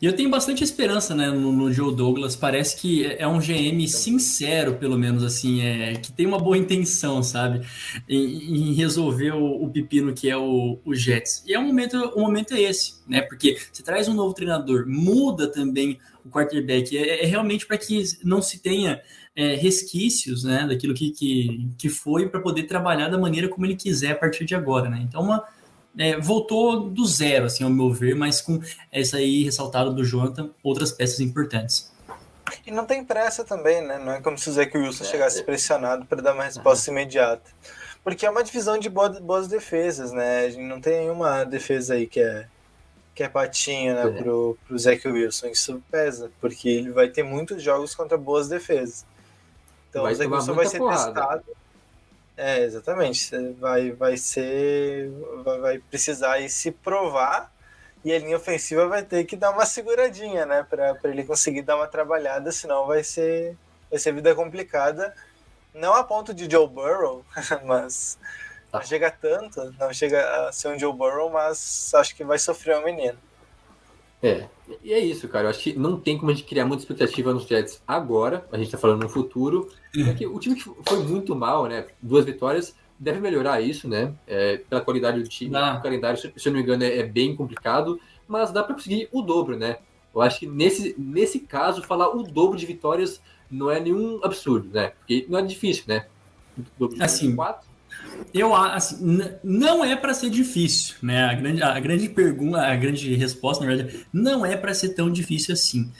E 0.00 0.06
eu 0.06 0.14
tenho 0.14 0.28
bastante 0.28 0.62
esperança 0.62 1.14
né, 1.14 1.30
no, 1.30 1.52
no, 1.52 1.72
Joe 1.72 1.94
Douglas. 1.94 2.36
Parece 2.36 2.76
que 2.76 3.06
é 3.06 3.26
um 3.26 3.38
GM 3.38 3.86
sincero, 3.88 4.74
pelo 4.74 4.98
menos, 4.98 5.22
assim, 5.22 5.62
é, 5.62 5.94
que 5.94 6.12
tem 6.12 6.26
uma 6.26 6.38
boa 6.38 6.58
intenção, 6.58 7.22
sabe? 7.22 7.66
Em, 8.08 8.70
em 8.70 8.74
resolver 8.74 9.32
o, 9.32 9.64
o, 9.64 9.70
pepino 9.70 10.12
que 10.12 10.28
é 10.28 10.36
o, 10.36 10.78
o, 10.84 10.94
Jets. 10.94 11.42
E 11.46 11.54
é 11.54 11.58
um 11.58 11.66
momento, 11.66 11.96
o 12.14 12.20
momento 12.20 12.54
é 12.54 12.60
esse, 12.60 12.94
né? 13.08 13.22
Porque 13.22 13.56
você 13.72 13.82
traz 13.82 14.08
um 14.08 14.14
novo 14.14 14.34
treinador, 14.34 14.86
muda 14.86 15.46
também 15.50 15.98
o 16.24 16.28
quarterback. 16.28 16.96
É, 16.96 17.24
é 17.24 17.26
realmente 17.26 17.66
para 17.66 17.78
que 17.78 18.02
não 18.22 18.42
se 18.42 18.58
tenha 18.58 19.00
é, 19.36 19.54
resquícios 19.54 20.44
né, 20.44 20.66
daquilo 20.66 20.94
que, 20.94 21.10
que, 21.10 21.70
que 21.76 21.88
foi 21.88 22.28
para 22.28 22.40
poder 22.40 22.64
trabalhar 22.64 23.08
da 23.08 23.18
maneira 23.18 23.48
como 23.48 23.66
ele 23.66 23.76
quiser 23.76 24.12
a 24.12 24.16
partir 24.16 24.44
de 24.44 24.54
agora, 24.54 24.88
né? 24.88 25.00
Então, 25.02 25.22
uma 25.22 25.44
é, 25.98 26.18
voltou 26.18 26.88
do 26.88 27.06
zero, 27.06 27.46
assim, 27.46 27.64
ao 27.64 27.70
meu 27.70 27.92
ver, 27.92 28.14
mas 28.14 28.40
com 28.40 28.60
essa 28.90 29.18
aí 29.18 29.44
ressaltada 29.44 29.90
do 29.90 30.04
Jonathan, 30.04 30.50
outras 30.62 30.92
peças 30.92 31.20
importantes. 31.20 31.92
E 32.66 32.70
não 32.70 32.84
tem 32.84 33.04
pressa 33.04 33.44
também, 33.44 33.80
né? 33.80 33.98
Não 33.98 34.12
é 34.12 34.20
como 34.20 34.36
se 34.36 34.48
o 34.48 34.52
Zach 34.52 34.76
Wilson 34.76 35.04
é, 35.04 35.06
chegasse 35.06 35.42
pressionado 35.42 36.04
para 36.04 36.20
dar 36.20 36.34
uma 36.34 36.44
resposta 36.44 36.90
uhum. 36.90 36.98
imediata. 36.98 37.50
Porque 38.02 38.26
é 38.26 38.30
uma 38.30 38.44
divisão 38.44 38.78
de 38.78 38.90
boas 38.90 39.48
defesas, 39.48 40.12
né? 40.12 40.44
A 40.44 40.50
gente 40.50 40.62
não 40.62 40.80
tem 40.80 41.00
nenhuma 41.00 41.44
defesa 41.44 41.94
aí 41.94 42.06
que 42.06 42.20
é, 42.20 42.46
que 43.14 43.22
é 43.22 43.28
patinha 43.28 43.94
né, 43.94 44.18
é. 44.18 44.22
pro, 44.22 44.58
pro 44.66 44.78
Zach 44.78 45.08
Wilson. 45.08 45.46
Isso 45.46 45.82
pesa, 45.90 46.30
porque 46.40 46.68
ele 46.68 46.90
vai 46.90 47.08
ter 47.08 47.22
muitos 47.22 47.62
jogos 47.62 47.94
contra 47.94 48.18
boas 48.18 48.48
defesas. 48.48 49.06
Então 49.88 50.02
vai 50.02 50.12
o 50.12 50.16
Zach 50.16 50.30
Wilson 50.30 50.54
vai 50.54 50.66
ser 50.66 50.78
porrada. 50.78 51.04
testado 51.04 51.44
é, 52.36 52.60
exatamente. 52.64 53.24
Você 53.24 53.52
vai, 53.52 53.92
vai 53.92 54.16
ser. 54.16 55.10
Vai, 55.44 55.60
vai 55.60 55.78
precisar 55.78 56.48
se 56.48 56.70
provar 56.70 57.52
e 58.04 58.12
a 58.12 58.18
linha 58.18 58.36
ofensiva 58.36 58.86
vai 58.86 59.02
ter 59.02 59.24
que 59.24 59.34
dar 59.34 59.50
uma 59.50 59.64
seguradinha, 59.64 60.44
né? 60.44 60.66
Para 60.68 60.98
ele 61.04 61.24
conseguir 61.24 61.62
dar 61.62 61.76
uma 61.76 61.86
trabalhada, 61.86 62.52
senão 62.52 62.86
vai 62.86 63.02
ser, 63.02 63.56
vai 63.90 63.98
ser 63.98 64.12
vida 64.12 64.34
complicada. 64.34 65.14
Não 65.72 65.94
a 65.94 66.04
ponto 66.04 66.34
de 66.34 66.48
Joe 66.50 66.68
Burrow, 66.68 67.24
mas 67.64 68.18
tá. 68.70 68.78
não 68.78 68.86
chega 68.86 69.10
tanto, 69.10 69.74
não 69.78 69.92
chega 69.92 70.48
a 70.48 70.52
ser 70.52 70.68
um 70.68 70.78
Joe 70.78 70.92
Burrow, 70.92 71.30
mas 71.30 71.92
acho 71.94 72.14
que 72.14 72.22
vai 72.22 72.38
sofrer 72.38 72.76
o 72.76 72.84
menino. 72.84 73.18
É, 74.22 74.48
e 74.82 74.92
é 74.92 74.98
isso, 74.98 75.26
cara. 75.28 75.46
Eu 75.46 75.50
acho 75.50 75.60
que 75.60 75.78
não 75.78 75.98
tem 75.98 76.18
como 76.18 76.30
a 76.30 76.34
gente 76.34 76.46
criar 76.46 76.66
muita 76.66 76.82
expectativa 76.82 77.32
nos 77.32 77.46
Jets 77.46 77.82
agora. 77.86 78.46
A 78.52 78.58
gente 78.58 78.70
tá 78.70 78.78
falando 78.78 79.02
no 79.02 79.08
futuro. 79.08 79.70
Porque 80.02 80.26
o 80.26 80.38
time 80.38 80.56
que 80.56 80.62
foi 80.62 81.02
muito 81.04 81.36
mal, 81.36 81.66
né? 81.66 81.86
Duas 82.02 82.24
vitórias, 82.24 82.74
deve 82.98 83.20
melhorar 83.20 83.60
isso, 83.60 83.88
né? 83.88 84.12
É, 84.26 84.56
pela 84.56 84.80
qualidade 84.80 85.22
do 85.22 85.28
time. 85.28 85.54
Ah. 85.54 85.76
O 85.78 85.82
calendário, 85.82 86.18
se 86.18 86.26
eu 86.26 86.52
não 86.52 86.58
me 86.58 86.62
engano, 86.62 86.82
é, 86.82 86.98
é 86.98 87.02
bem 87.02 87.36
complicado. 87.36 88.00
Mas 88.26 88.50
dá 88.50 88.62
para 88.62 88.74
conseguir 88.74 89.08
o 89.12 89.22
dobro, 89.22 89.56
né? 89.56 89.78
Eu 90.14 90.22
acho 90.22 90.40
que 90.40 90.46
nesse, 90.46 90.94
nesse 90.98 91.40
caso, 91.40 91.82
falar 91.82 92.08
o 92.14 92.22
dobro 92.22 92.56
de 92.56 92.66
vitórias 92.66 93.20
não 93.50 93.70
é 93.70 93.78
nenhum 93.80 94.20
absurdo, 94.22 94.68
né? 94.72 94.92
Porque 94.98 95.26
não 95.28 95.38
é 95.38 95.42
difícil, 95.42 95.84
né? 95.86 96.06
O 96.56 96.62
dobro 96.78 96.96
de 96.96 97.02
assim, 97.02 97.34
quatro 97.34 97.74
eu 98.32 98.54
assim, 98.54 99.20
não 99.42 99.84
é 99.84 99.94
para 99.94 100.12
ser 100.12 100.30
difícil, 100.30 100.96
né? 101.02 101.24
A 101.24 101.34
grande, 101.34 101.62
a 101.62 101.80
grande 101.80 102.08
pergunta, 102.08 102.60
a 102.60 102.74
grande 102.74 103.14
resposta, 103.14 103.64
na 103.64 103.74
verdade, 103.74 104.06
não 104.12 104.44
é 104.44 104.56
para 104.56 104.74
ser 104.74 104.90
tão 104.90 105.10
difícil 105.10 105.52
assim. 105.52 105.90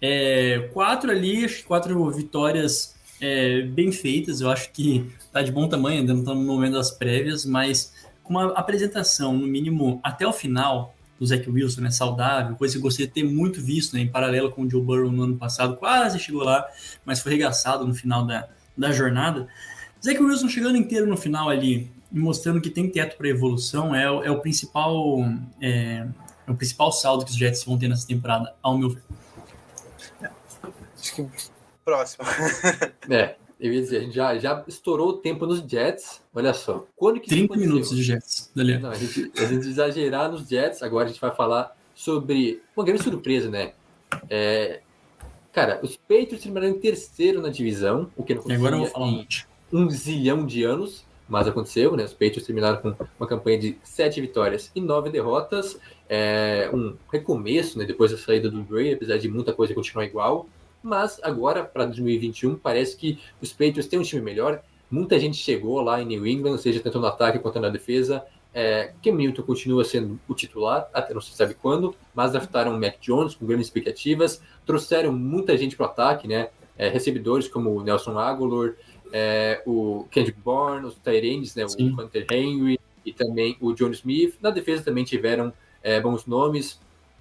É, 0.00 0.70
quatro 0.72 1.10
ali, 1.10 1.46
quatro 1.62 2.10
vitórias 2.10 2.94
é, 3.22 3.62
bem 3.62 3.92
feitas, 3.92 4.40
eu 4.40 4.50
acho 4.50 4.70
que 4.72 5.08
tá 5.32 5.40
de 5.42 5.52
bom 5.52 5.68
tamanho, 5.68 6.00
ainda 6.00 6.12
não 6.12 6.20
estamos 6.20 6.44
no 6.44 6.52
momento 6.52 6.74
das 6.74 6.90
prévias, 6.90 7.46
mas 7.46 7.94
com 8.22 8.34
uma 8.34 8.52
apresentação, 8.52 9.32
no 9.32 9.46
mínimo, 9.46 10.00
até 10.02 10.26
o 10.26 10.32
final, 10.32 10.94
do 11.18 11.26
Zach 11.26 11.48
Wilson, 11.48 11.82
né, 11.82 11.90
saudável, 11.90 12.56
coisa 12.56 12.74
que 12.74 12.78
eu 12.78 12.82
gostaria 12.82 13.06
de 13.06 13.12
ter 13.12 13.22
muito 13.22 13.60
visto, 13.60 13.94
né, 13.94 14.00
em 14.00 14.08
paralelo 14.08 14.50
com 14.50 14.62
o 14.62 14.70
Joe 14.70 14.82
Burrow 14.82 15.12
no 15.12 15.22
ano 15.22 15.36
passado, 15.36 15.76
quase 15.76 16.18
chegou 16.18 16.42
lá, 16.42 16.66
mas 17.04 17.20
foi 17.20 17.30
regaçado 17.30 17.86
no 17.86 17.94
final 17.94 18.26
da, 18.26 18.48
da 18.76 18.90
jornada. 18.90 19.46
Zach 20.04 20.20
Wilson 20.20 20.48
chegando 20.48 20.76
inteiro 20.76 21.06
no 21.06 21.16
final 21.16 21.48
ali 21.48 21.88
mostrando 22.12 22.60
que 22.60 22.68
tem 22.68 22.90
teto 22.90 23.16
para 23.16 23.28
evolução 23.28 23.94
é, 23.94 24.04
é, 24.04 24.30
o 24.30 24.40
principal 24.40 25.20
é, 25.60 26.06
é, 26.46 26.50
o 26.50 26.54
principal 26.54 26.92
saldo 26.92 27.24
que 27.24 27.30
os 27.30 27.36
Jets 27.36 27.64
vão 27.64 27.78
ter 27.78 27.88
nessa 27.88 28.06
temporada, 28.06 28.54
ao 28.62 28.76
meu 28.76 28.90
ver. 28.90 29.02
Acho 31.00 31.14
que 31.14 31.22
próximo. 31.84 32.24
é, 33.10 33.36
eu 33.60 33.72
ia 33.72 33.80
dizer, 33.80 33.96
a 33.98 34.00
gente 34.00 34.14
já, 34.14 34.36
já 34.38 34.64
estourou 34.66 35.10
o 35.10 35.12
tempo 35.14 35.46
nos 35.46 35.60
Jets. 35.60 36.20
Olha 36.34 36.52
só. 36.52 36.84
Quando 36.96 37.20
que 37.20 37.28
30 37.28 37.56
minutos 37.56 37.94
de 37.94 38.02
Jets, 38.02 38.50
Dali. 38.54 38.78
Não, 38.78 38.90
a 38.90 38.94
gente, 38.94 39.30
a 39.36 39.44
gente 39.44 39.68
exagerar 39.68 40.30
nos 40.30 40.48
Jets, 40.48 40.82
agora 40.82 41.04
a 41.04 41.08
gente 41.08 41.20
vai 41.20 41.34
falar 41.34 41.76
sobre 41.94 42.60
uma 42.76 42.84
grande 42.84 43.04
surpresa, 43.04 43.48
né? 43.48 43.72
É, 44.28 44.80
cara, 45.52 45.78
os 45.82 45.96
Patriots 45.96 46.42
terminaram 46.42 46.74
em 46.74 46.78
terceiro 46.80 47.40
na 47.40 47.50
divisão, 47.50 48.10
o 48.16 48.24
que 48.24 48.34
não 48.34 48.40
acontecia 48.40 48.58
agora 48.58 48.76
eu 48.76 48.80
vou 48.80 48.88
falar 48.88 49.06
em, 49.06 49.28
um 49.72 49.88
zilhão 49.88 50.44
de 50.44 50.64
anos, 50.64 51.04
mas 51.28 51.46
aconteceu, 51.46 51.96
né? 51.96 52.04
Os 52.04 52.12
Patriots 52.12 52.44
terminaram 52.44 52.78
com 52.78 52.96
uma 53.18 53.28
campanha 53.28 53.58
de 53.58 53.78
sete 53.84 54.20
vitórias 54.20 54.72
e 54.74 54.80
nove 54.80 55.08
derrotas, 55.08 55.78
é 56.08 56.68
um 56.74 56.96
recomeço, 57.10 57.78
né? 57.78 57.84
Depois 57.84 58.10
da 58.10 58.18
saída 58.18 58.50
do 58.50 58.60
Bray, 58.62 58.94
apesar 58.94 59.18
de 59.18 59.28
muita 59.28 59.52
coisa 59.52 59.72
continuar 59.72 60.04
igual, 60.04 60.48
mas 60.82 61.20
agora 61.22 61.64
para 61.64 61.86
2021 61.86 62.56
parece 62.56 62.96
que 62.96 63.18
os 63.40 63.52
Patriots 63.52 63.86
têm 63.86 63.98
um 63.98 64.02
time 64.02 64.22
melhor. 64.22 64.62
Muita 64.90 65.18
gente 65.18 65.36
chegou 65.36 65.80
lá 65.80 66.02
em 66.02 66.04
New 66.04 66.26
England, 66.26 66.58
seja 66.58 66.80
tanto 66.80 67.00
no 67.00 67.06
ataque 67.06 67.38
quanto 67.38 67.60
na 67.60 67.68
defesa. 67.68 68.24
É, 68.54 68.92
Cam 69.02 69.12
Newton 69.12 69.42
continua 69.42 69.84
sendo 69.84 70.20
o 70.28 70.34
titular, 70.34 70.88
até 70.92 71.14
não 71.14 71.20
se 71.20 71.32
sabe 71.32 71.54
quando, 71.54 71.94
mas 72.14 72.32
draftaram 72.32 72.74
o 72.74 72.78
Mac 72.78 72.96
Jones 73.00 73.34
com 73.34 73.46
grandes 73.46 73.66
expectativas, 73.66 74.42
trouxeram 74.66 75.10
muita 75.12 75.56
gente 75.56 75.74
para 75.74 75.86
o 75.86 75.90
ataque, 75.90 76.28
né? 76.28 76.50
É, 76.76 76.88
recebedores 76.88 77.48
como 77.48 77.70
o 77.70 77.82
Nelson 77.82 78.18
Aguilar, 78.18 78.74
é, 79.12 79.62
o 79.66 80.06
Kendrick 80.10 80.38
Bourne, 80.40 80.86
os 80.86 80.94
Tyrands, 80.96 81.54
né, 81.54 81.64
o 81.66 82.00
Hunter 82.02 82.26
Henry 82.30 82.80
e 83.04 83.12
também 83.12 83.56
o 83.60 83.72
John 83.74 83.90
Smith. 83.90 84.36
Na 84.40 84.50
defesa 84.50 84.82
também 84.82 85.04
tiveram 85.04 85.52
é, 85.82 86.00
bons 86.00 86.26
nomes. 86.26 86.80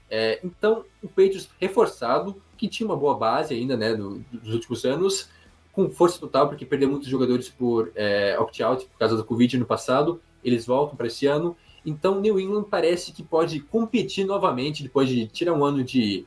É, 0.09 0.39
então, 0.43 0.85
o 1.01 1.07
Patriots 1.07 1.49
reforçado, 1.59 2.41
que 2.61 2.67
tinha 2.67 2.85
uma 2.85 2.95
boa 2.95 3.15
base 3.15 3.55
ainda 3.55 3.75
né, 3.75 3.95
do, 3.95 4.23
dos 4.31 4.53
últimos 4.53 4.85
anos, 4.85 5.31
com 5.71 5.89
força 5.89 6.19
total, 6.19 6.47
porque 6.47 6.63
perdeu 6.63 6.87
muitos 6.87 7.07
jogadores 7.07 7.49
por 7.49 7.91
é, 7.95 8.37
opt-out 8.37 8.85
por 8.85 8.99
causa 8.99 9.17
do 9.17 9.25
Covid 9.25 9.57
no 9.57 9.65
passado, 9.65 10.21
eles 10.43 10.67
voltam 10.67 10.95
para 10.95 11.07
esse 11.07 11.25
ano. 11.25 11.57
Então, 11.83 12.21
New 12.21 12.39
England 12.39 12.65
parece 12.69 13.11
que 13.11 13.23
pode 13.23 13.61
competir 13.61 14.27
novamente 14.27 14.83
depois 14.83 15.09
de 15.09 15.25
tirar 15.25 15.53
um 15.53 15.65
ano 15.65 15.83
de, 15.83 16.23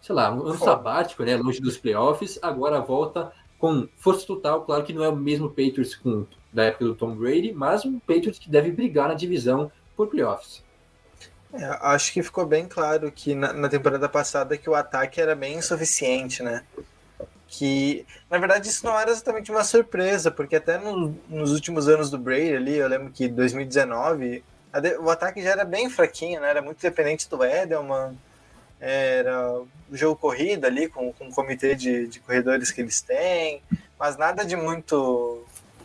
sei 0.00 0.14
lá, 0.14 0.32
um 0.32 0.46
ano 0.46 0.56
sabático, 0.56 1.22
né, 1.24 1.36
longe 1.36 1.60
dos 1.60 1.76
playoffs. 1.76 2.38
Agora 2.40 2.80
volta 2.80 3.30
com 3.58 3.86
força 3.98 4.26
total. 4.26 4.62
Claro 4.62 4.82
que 4.82 4.94
não 4.94 5.04
é 5.04 5.10
o 5.10 5.16
mesmo 5.16 5.50
Patriots 5.50 5.94
com, 5.94 6.24
da 6.50 6.64
época 6.64 6.86
do 6.86 6.94
Tom 6.94 7.14
Brady, 7.14 7.52
mas 7.52 7.84
um 7.84 7.98
Patriots 7.98 8.38
que 8.38 8.48
deve 8.48 8.72
brigar 8.72 9.08
na 9.08 9.14
divisão 9.14 9.70
por 9.94 10.06
playoffs. 10.06 10.64
É, 11.52 11.64
acho 11.80 12.12
que 12.12 12.22
ficou 12.22 12.46
bem 12.46 12.66
claro 12.66 13.10
que 13.10 13.34
na, 13.34 13.52
na, 13.52 13.68
temporada 13.68 14.08
passada 14.08 14.56
que 14.56 14.70
o 14.70 14.74
ataque 14.74 15.20
era 15.20 15.34
bem 15.34 15.56
insuficiente, 15.56 16.42
né? 16.42 16.64
Que, 17.48 18.06
na 18.30 18.38
verdade, 18.38 18.68
isso 18.68 18.86
não 18.86 18.98
era 18.98 19.10
exatamente 19.10 19.50
uma 19.50 19.64
surpresa, 19.64 20.30
porque 20.30 20.54
até 20.54 20.78
no, 20.78 21.16
nos 21.28 21.52
últimos 21.52 21.88
anos 21.88 22.08
do 22.08 22.18
Brady 22.18 22.54
ali, 22.54 22.76
eu 22.76 22.86
lembro 22.86 23.10
que 23.10 23.26
2019, 23.26 24.44
de, 24.80 24.98
o 24.98 25.10
ataque 25.10 25.42
já 25.42 25.50
era 25.50 25.64
bem 25.64 25.90
fraquinho, 25.90 26.40
né? 26.40 26.50
Era 26.50 26.62
muito 26.62 26.80
dependente 26.80 27.28
do 27.28 27.44
Edelman, 27.44 28.16
era 28.78 29.60
o 29.60 29.68
jogo 29.92 30.16
corrida 30.16 30.68
ali, 30.68 30.88
com, 30.88 31.12
com 31.12 31.28
o 31.28 31.34
comitê 31.34 31.74
de, 31.74 32.06
de 32.06 32.20
corredores 32.20 32.70
que 32.70 32.80
eles 32.80 33.00
têm, 33.00 33.60
mas 33.98 34.16
nada 34.16 34.44
de 34.44 34.56
muito 34.56 35.44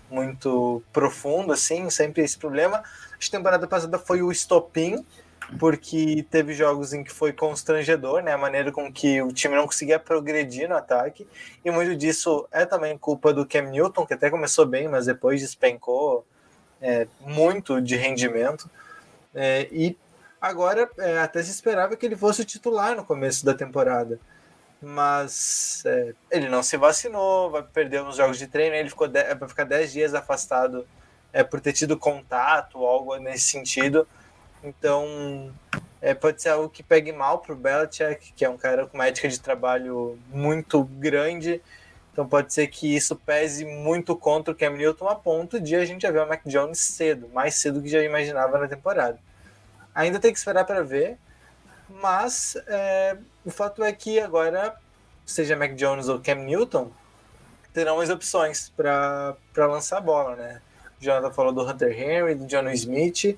muito 0.10 0.84
profundo, 0.94 1.52
assim, 1.52 1.90
sempre 1.90 2.24
esse 2.24 2.38
problema. 2.38 2.84
Acho 3.18 3.30
que 3.30 3.36
a 3.36 3.40
temporada 3.40 3.68
passada 3.68 3.98
foi 3.98 4.22
o 4.22 4.32
estopim, 4.32 5.04
porque 5.60 6.26
teve 6.30 6.54
jogos 6.54 6.94
em 6.94 7.04
que 7.04 7.12
foi 7.12 7.32
constrangedor, 7.32 8.22
né? 8.22 8.34
A 8.34 8.38
maneira 8.38 8.72
com 8.72 8.92
que 8.92 9.22
o 9.22 9.32
time 9.32 9.56
não 9.56 9.66
conseguia 9.66 10.00
progredir 10.00 10.68
no 10.68 10.76
ataque. 10.76 11.28
E 11.64 11.72
muito 11.72 11.96
disso 11.96 12.48
é 12.52 12.66
também 12.66 12.98
culpa 12.98 13.34
do 13.34 13.46
Cam 13.46 13.70
Newton, 13.70 14.06
que 14.06 14.14
até 14.14 14.30
começou 14.30 14.66
bem, 14.66 14.88
mas 14.88 15.06
depois 15.06 15.42
despencou 15.42 16.26
é, 16.82 17.08
muito 17.22 17.82
de 17.82 17.96
rendimento. 17.96 18.70
É, 19.34 19.68
e 19.72 19.98
agora 20.42 20.90
é, 20.98 21.20
até 21.20 21.42
se 21.44 21.52
esperava 21.52 21.96
que 21.96 22.06
ele 22.06 22.16
fosse 22.16 22.42
o 22.42 22.46
titular 22.46 22.96
no 22.96 23.06
começo 23.06 23.46
da 23.46 23.54
temporada. 23.54 24.20
Mas 24.82 25.84
é, 25.86 26.14
ele 26.32 26.50
não 26.50 26.62
se 26.62 26.78
vacinou, 26.78 27.50
vai 27.50 27.64
perder 27.64 28.02
uns 28.02 28.18
jogos 28.18 28.38
de 28.38 28.48
treino, 28.48 28.76
ele 28.76 28.90
ficou 28.90 29.10
vai 29.10 29.50
ficar 29.50 29.64
10 29.64 29.94
dias 29.94 30.14
afastado 30.14 30.86
é, 31.32 31.44
por 31.44 31.60
ter 31.60 31.74
tido 31.74 31.98
contato, 31.98 32.78
algo 32.86 33.16
nesse 33.18 33.44
sentido. 33.44 34.08
Então, 34.66 35.54
é, 36.02 36.14
pode 36.14 36.42
ser 36.42 36.50
algo 36.50 36.70
que 36.70 36.82
pegue 36.82 37.12
mal 37.12 37.40
para 37.40 37.54
o 37.54 37.56
Belichick, 37.56 38.34
que 38.34 38.44
é 38.44 38.50
um 38.50 38.58
cara 38.58 38.88
com 38.88 38.98
uma 38.98 39.08
ética 39.08 39.28
de 39.28 39.40
trabalho 39.40 40.18
muito 40.30 40.84
grande. 40.84 41.62
Então, 42.12 42.28
pode 42.28 42.54
ser 42.54 42.68
que 42.68 42.96
isso 42.96 43.16
pese 43.16 43.66
muito 43.66 44.16
contra 44.16 44.52
o 44.54 44.56
Cam 44.56 44.72
Newton 44.72 45.08
a 45.08 45.16
ponto 45.16 45.60
de 45.60 45.76
a 45.76 45.86
gente 45.86 46.02
já 46.02 46.12
ver 46.12 46.22
o 46.22 46.28
Mac 46.28 46.42
Jones 46.46 46.80
cedo, 46.80 47.30
mais 47.30 47.56
cedo 47.56 47.80
do 47.80 47.84
que 47.84 47.90
já 47.90 48.02
imaginava 48.02 48.58
na 48.58 48.68
temporada. 48.68 49.20
Ainda 49.94 50.20
tem 50.20 50.32
que 50.32 50.40
esperar 50.40 50.66
para 50.66 50.82
ver, 50.82 51.18
mas 51.90 52.58
é, 52.68 53.18
o 53.46 53.52
fato 53.52 53.84
é 53.84 53.92
que 53.92 54.20
agora, 54.20 54.76
seja 55.26 55.56
Mac 55.56 55.74
Jones 55.76 56.08
ou 56.08 56.20
Cam 56.20 56.36
Newton, 56.36 56.90
terão 57.74 58.00
as 58.00 58.10
opções 58.10 58.70
para 58.70 59.36
lançar 59.58 59.98
a 59.98 60.02
bola, 60.02 60.36
né? 60.36 60.62
O 61.00 61.04
Jonathan 61.04 61.32
falou 61.32 61.52
do 61.52 61.62
Hunter 61.62 61.92
Henry, 61.92 62.36
do 62.36 62.46
John 62.46 62.70
Smith. 62.70 63.38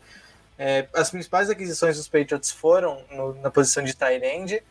É, 0.57 0.87
as 0.93 1.09
principais 1.11 1.49
aquisições 1.49 1.97
dos 1.97 2.07
Patriots 2.07 2.51
foram 2.51 3.03
no, 3.11 3.33
na 3.35 3.51
posição 3.51 3.83
de 3.83 3.93
tight 3.93 4.25
end, 4.25 4.63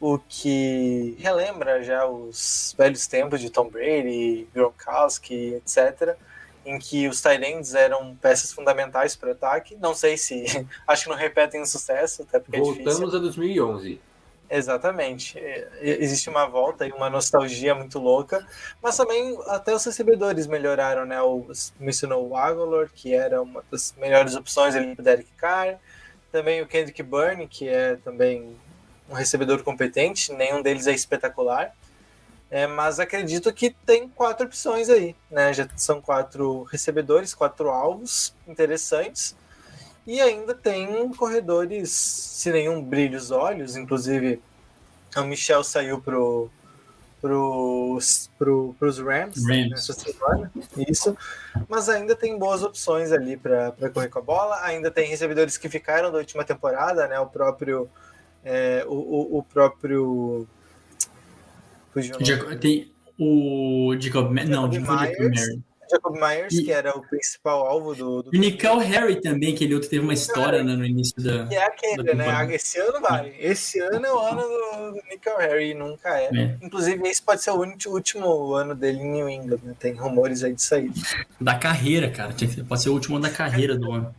o 0.00 0.18
que 0.18 1.16
relembra 1.18 1.82
já 1.82 2.06
os 2.06 2.74
velhos 2.78 3.06
tempos 3.06 3.40
de 3.40 3.50
Tom 3.50 3.68
Brady, 3.68 4.48
Gronkowski, 4.54 5.54
etc., 5.54 6.16
em 6.64 6.78
que 6.78 7.08
os 7.08 7.20
tight 7.20 7.42
ends 7.44 7.74
eram 7.74 8.14
peças 8.16 8.52
fundamentais 8.52 9.16
para 9.16 9.30
o 9.30 9.32
ataque. 9.32 9.76
Não 9.76 9.94
sei 9.94 10.16
se 10.16 10.44
acho 10.86 11.04
que 11.04 11.08
não 11.10 11.16
repetem 11.16 11.60
o 11.60 11.66
sucesso, 11.66 12.22
até 12.22 12.38
porque 12.38 12.58
Voltamos 12.58 12.86
é 12.86 12.90
difícil. 12.90 13.16
a 13.16 13.20
2011. 13.20 14.00
Exatamente. 14.50 15.38
É, 15.38 15.68
existe 15.80 16.30
uma 16.30 16.46
volta 16.46 16.86
e 16.86 16.92
uma 16.92 17.10
nostalgia 17.10 17.74
muito 17.74 17.98
louca, 17.98 18.46
mas 18.82 18.96
também 18.96 19.38
até 19.46 19.74
os 19.74 19.84
recebedores 19.84 20.46
melhoraram, 20.46 21.04
né? 21.04 21.20
O, 21.20 21.46
mencionou 21.78 22.28
o 22.28 22.36
Aguilar, 22.36 22.88
que 22.94 23.14
era 23.14 23.42
uma 23.42 23.62
das 23.70 23.94
melhores 23.98 24.34
opções 24.34 24.74
ali 24.74 24.94
para 24.94 25.04
Derek 25.04 25.30
Carr, 25.32 25.78
também 26.32 26.62
o 26.62 26.66
Kendrick 26.66 27.02
Byrne, 27.02 27.46
que 27.46 27.68
é 27.68 27.96
também 27.96 28.56
um 29.08 29.14
recebedor 29.14 29.62
competente, 29.62 30.32
nenhum 30.32 30.62
deles 30.62 30.86
é 30.86 30.92
espetacular, 30.92 31.74
é, 32.50 32.66
mas 32.66 32.98
acredito 32.98 33.52
que 33.52 33.70
tem 33.70 34.08
quatro 34.08 34.46
opções 34.46 34.88
aí, 34.88 35.14
né? 35.30 35.52
Já 35.52 35.68
são 35.76 36.00
quatro 36.00 36.62
recebedores, 36.64 37.34
quatro 37.34 37.68
alvos 37.68 38.34
interessantes. 38.46 39.36
E 40.08 40.22
ainda 40.22 40.54
tem 40.54 41.06
corredores, 41.10 41.90
se 41.90 42.50
nenhum 42.50 42.82
brilha 42.82 43.18
os 43.18 43.30
olhos, 43.30 43.76
inclusive 43.76 44.40
o 45.14 45.22
Michel 45.24 45.62
saiu 45.62 46.00
pro, 46.00 46.48
pros, 47.20 48.30
pro, 48.38 48.74
pros 48.78 48.98
Rams, 48.98 49.46
Rams. 49.46 49.68
nessa 49.68 49.92
semana, 49.92 50.50
isso. 50.88 51.14
Mas 51.68 51.90
ainda 51.90 52.16
tem 52.16 52.38
boas 52.38 52.62
opções 52.62 53.12
ali 53.12 53.36
para 53.36 53.70
correr 53.92 54.08
com 54.08 54.18
a 54.18 54.22
bola. 54.22 54.58
Ainda 54.62 54.90
tem 54.90 55.06
recebedores 55.06 55.58
que 55.58 55.68
ficaram 55.68 56.10
da 56.10 56.16
última 56.16 56.42
temporada, 56.42 57.06
né? 57.06 57.20
O 57.20 57.26
próprio. 57.26 57.86
É, 58.42 58.86
o, 58.88 58.94
o, 58.94 59.38
o 59.38 59.42
próprio. 59.42 60.48
Fugiu 61.92 62.16
Tem 62.16 62.90
o 63.18 63.94
Jacob, 64.00 64.32
não, 64.32 64.72
Jacob 64.72 65.00
Myers. 65.00 65.58
Jacob 65.90 66.14
Myers, 66.14 66.54
E- 66.54 66.64
que 66.64 66.70
era 66.72 66.96
o 66.96 67.00
principal 67.02 67.66
alvo 67.66 67.94
do. 67.94 68.22
do 68.22 68.30
E 68.34 68.38
o 68.38 68.40
Nickel 68.40 68.78
Harry 68.78 69.20
também, 69.20 69.54
que 69.54 69.64
ele 69.64 69.74
outro 69.74 69.88
teve 69.88 70.02
uma 70.02 70.14
história 70.14 70.62
né, 70.62 70.74
no 70.74 70.84
início 70.84 71.14
da. 71.22 71.46
que 71.46 71.54
é 71.54 71.64
aquele, 71.64 72.02
né? 72.02 72.10
temporada. 72.24 72.54
Esse 72.54 72.78
ano 72.78 73.00
vai. 73.00 73.34
Esse 73.38 73.80
ano 73.80 74.04
é 74.06 74.12
o 74.12 74.18
ano 74.18 74.40
do, 74.42 74.92
do 74.92 75.00
Nickel 75.10 75.36
Harry, 75.38 75.74
nunca 75.74 76.08
é. 76.18 76.28
É. 76.34 76.56
Inclusive, 76.62 77.08
esse 77.08 77.22
pode 77.22 77.42
ser 77.42 77.50
o 77.50 77.60
único- 77.60 77.90
último 77.90 78.54
ano 78.54 78.74
dele 78.74 78.98
em 78.98 79.10
New 79.12 79.28
England, 79.28 79.60
né? 79.62 79.74
Tem 79.78 79.92
rumores 79.94 80.42
aí 80.44 80.52
de 80.54 80.62
sair. 80.62 80.90
Da 81.40 81.54
carreira, 81.54 82.10
cara. 82.10 82.34
Pode 82.68 82.82
ser 82.82 82.88
o 82.90 82.92
último 82.92 83.16
ano 83.16 83.24
da 83.24 83.30
carreira 83.30 83.76
do 83.76 83.90
ano. 83.92 84.14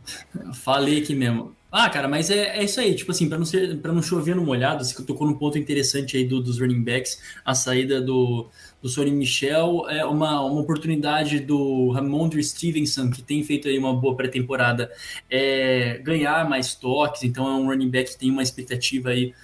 Falei 0.54 0.98
aqui 1.02 1.14
mesmo. 1.14 1.54
Ah, 1.72 1.88
cara, 1.88 2.08
mas 2.08 2.30
é, 2.30 2.58
é 2.58 2.64
isso 2.64 2.80
aí. 2.80 2.94
Tipo 2.96 3.12
assim, 3.12 3.28
para 3.28 3.38
não, 3.38 3.44
ser, 3.44 3.78
pra 3.78 3.92
não 3.92 4.02
chover 4.02 4.34
no 4.34 4.44
molhado, 4.44 4.84
você 4.84 5.00
tocou 5.04 5.24
num 5.26 5.38
ponto 5.38 5.56
interessante 5.56 6.16
aí 6.16 6.24
do- 6.24 6.42
dos 6.42 6.58
running 6.58 6.82
backs, 6.82 7.20
a 7.44 7.54
saída 7.54 8.00
do, 8.00 8.48
do 8.82 8.88
Sonny 8.88 9.10
Michel, 9.10 9.86
é 9.88 10.04
uma, 10.04 10.40
uma 10.40 10.60
oportunidade 10.60 11.40
do 11.40 11.90
Ramondre 11.90 12.42
Stevenson, 12.42 13.10
que 13.10 13.22
tem 13.22 13.42
feito 13.42 13.68
aí 13.68 13.78
uma 13.78 13.94
boa 13.94 14.16
pré-temporada, 14.16 14.90
é, 15.30 15.98
ganhar 16.02 16.48
mais 16.48 16.74
toques. 16.74 17.22
Então 17.22 17.46
é 17.48 17.52
um 17.52 17.66
running 17.66 17.90
back 17.90 18.12
que 18.12 18.18
tem 18.18 18.30
uma 18.30 18.42
expectativa 18.42 19.10
aí 19.10 19.34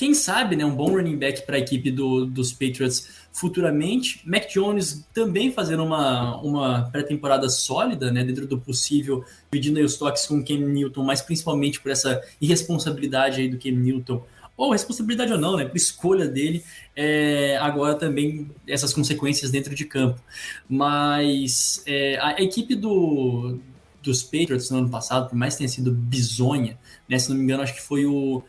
quem 0.00 0.14
sabe, 0.14 0.56
né, 0.56 0.64
um 0.64 0.74
bom 0.74 0.92
running 0.92 1.18
back 1.18 1.44
para 1.44 1.56
a 1.56 1.58
equipe 1.58 1.90
do, 1.90 2.24
dos 2.24 2.54
Patriots 2.54 3.06
futuramente. 3.30 4.22
Mac 4.24 4.48
Jones 4.48 5.06
também 5.12 5.52
fazendo 5.52 5.84
uma, 5.84 6.40
uma 6.40 6.90
pré-temporada 6.90 7.50
sólida, 7.50 8.10
né, 8.10 8.24
dentro 8.24 8.46
do 8.46 8.58
possível, 8.58 9.22
dividindo 9.52 9.78
aí 9.78 9.84
os 9.84 9.98
toques 9.98 10.24
com 10.24 10.38
o 10.38 10.42
Cam 10.42 10.56
Newton, 10.56 11.04
mas 11.04 11.20
principalmente 11.20 11.78
por 11.82 11.92
essa 11.92 12.18
irresponsabilidade 12.40 13.42
aí 13.42 13.48
do 13.50 13.58
Cam 13.58 13.72
Newton, 13.72 14.24
ou 14.60 14.72
responsabilidade 14.72 15.32
ou 15.32 15.38
não, 15.38 15.56
né, 15.56 15.64
por 15.64 15.76
escolha 15.76 16.28
dele, 16.28 16.62
é, 16.94 17.56
agora 17.62 17.94
também 17.94 18.50
essas 18.68 18.92
consequências 18.92 19.50
dentro 19.50 19.74
de 19.74 19.86
campo. 19.86 20.20
Mas 20.68 21.82
é, 21.86 22.18
a, 22.20 22.42
equipe 22.42 22.74
do, 22.74 23.58
dos 24.02 24.22
Patriots 24.22 24.68
no 24.70 24.78
ano 24.78 24.90
passado, 24.90 25.30
por 25.30 25.34
mais 25.34 25.54
que 25.54 25.58
tenha 25.58 25.68
sido 25.68 25.90
bizonha, 25.90 26.78
né, 27.08 27.18
se 27.18 27.30
não 27.30 27.38
me 27.38 27.44
engano, 27.44 27.62
acho 27.62 27.74
que 27.74 27.82
foi 27.82 28.04
o 28.04 28.42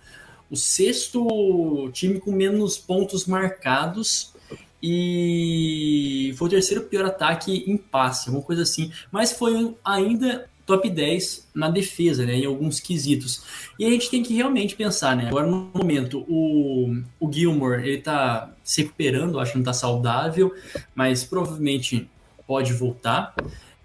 o 0.49 0.57
sexto 0.57 1.89
time 1.93 2.19
com 2.19 2.29
menos 2.29 2.77
pontos 2.77 3.25
marcados 3.25 4.33
e 4.83 6.33
foi 6.37 6.47
o 6.49 6.51
terceiro 6.51 6.83
pior 6.83 7.05
ataque 7.05 7.63
em 7.65 7.77
passe, 7.77 8.27
alguma 8.27 8.45
coisa 8.45 8.63
assim. 8.63 8.91
Mas 9.09 9.31
foi 9.31 9.73
ainda 9.81 10.49
top 10.65 10.89
10 10.89 11.49
na 11.53 11.69
defesa, 11.69 12.25
né, 12.25 12.35
em 12.35 12.45
alguns 12.45 12.79
quesitos. 12.79 13.43
E 13.77 13.85
a 13.85 13.89
gente 13.89 14.09
tem 14.09 14.23
que 14.23 14.33
realmente 14.33 14.75
pensar, 14.75 15.15
né, 15.15 15.27
agora 15.27 15.47
no 15.47 15.69
momento, 15.73 16.25
o, 16.27 17.01
o 17.19 17.31
Gilmore, 17.31 17.85
ele 17.85 17.99
tá 17.99 18.51
se 18.63 18.81
recuperando, 18.83 19.39
acho 19.39 19.53
que 19.53 19.57
não 19.57 19.65
tá 19.65 19.73
saudável, 19.73 20.53
mas 20.95 21.23
provavelmente 21.23 22.09
pode 22.47 22.73
voltar. 22.73 23.33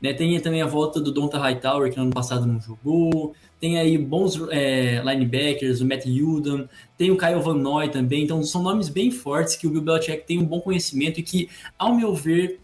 Né, 0.01 0.12
tem 0.12 0.39
também 0.41 0.61
a 0.61 0.67
volta 0.67 1.01
do 1.01 1.11
Donta 1.11 1.39
Hightower, 1.39 1.91
que 1.91 1.97
no 1.97 2.05
ano 2.05 2.12
passado 2.12 2.47
não 2.47 2.61
jogou. 2.61 3.35
Tem 3.59 3.79
aí 3.79 3.97
bons 3.97 4.39
é, 4.51 5.03
linebackers, 5.03 5.81
o 5.81 5.87
Matt 5.87 6.07
Judon, 6.07 6.69
tem 6.99 7.11
o 7.11 7.17
Kyle 7.17 7.41
Van 7.41 7.55
Noy 7.55 7.89
também. 7.89 8.25
Então 8.25 8.43
são 8.43 8.62
nomes 8.62 8.91
bem 8.91 9.11
fortes 9.11 9.57
que 9.57 9.67
o 9.67 9.71
Bill 9.71 9.81
Belichick 9.81 10.27
tem 10.27 10.39
um 10.39 10.45
bom 10.45 10.61
conhecimento 10.61 11.19
e 11.19 11.23
que, 11.23 11.49
ao 11.79 11.97
meu 11.97 12.15
ver, 12.15 12.61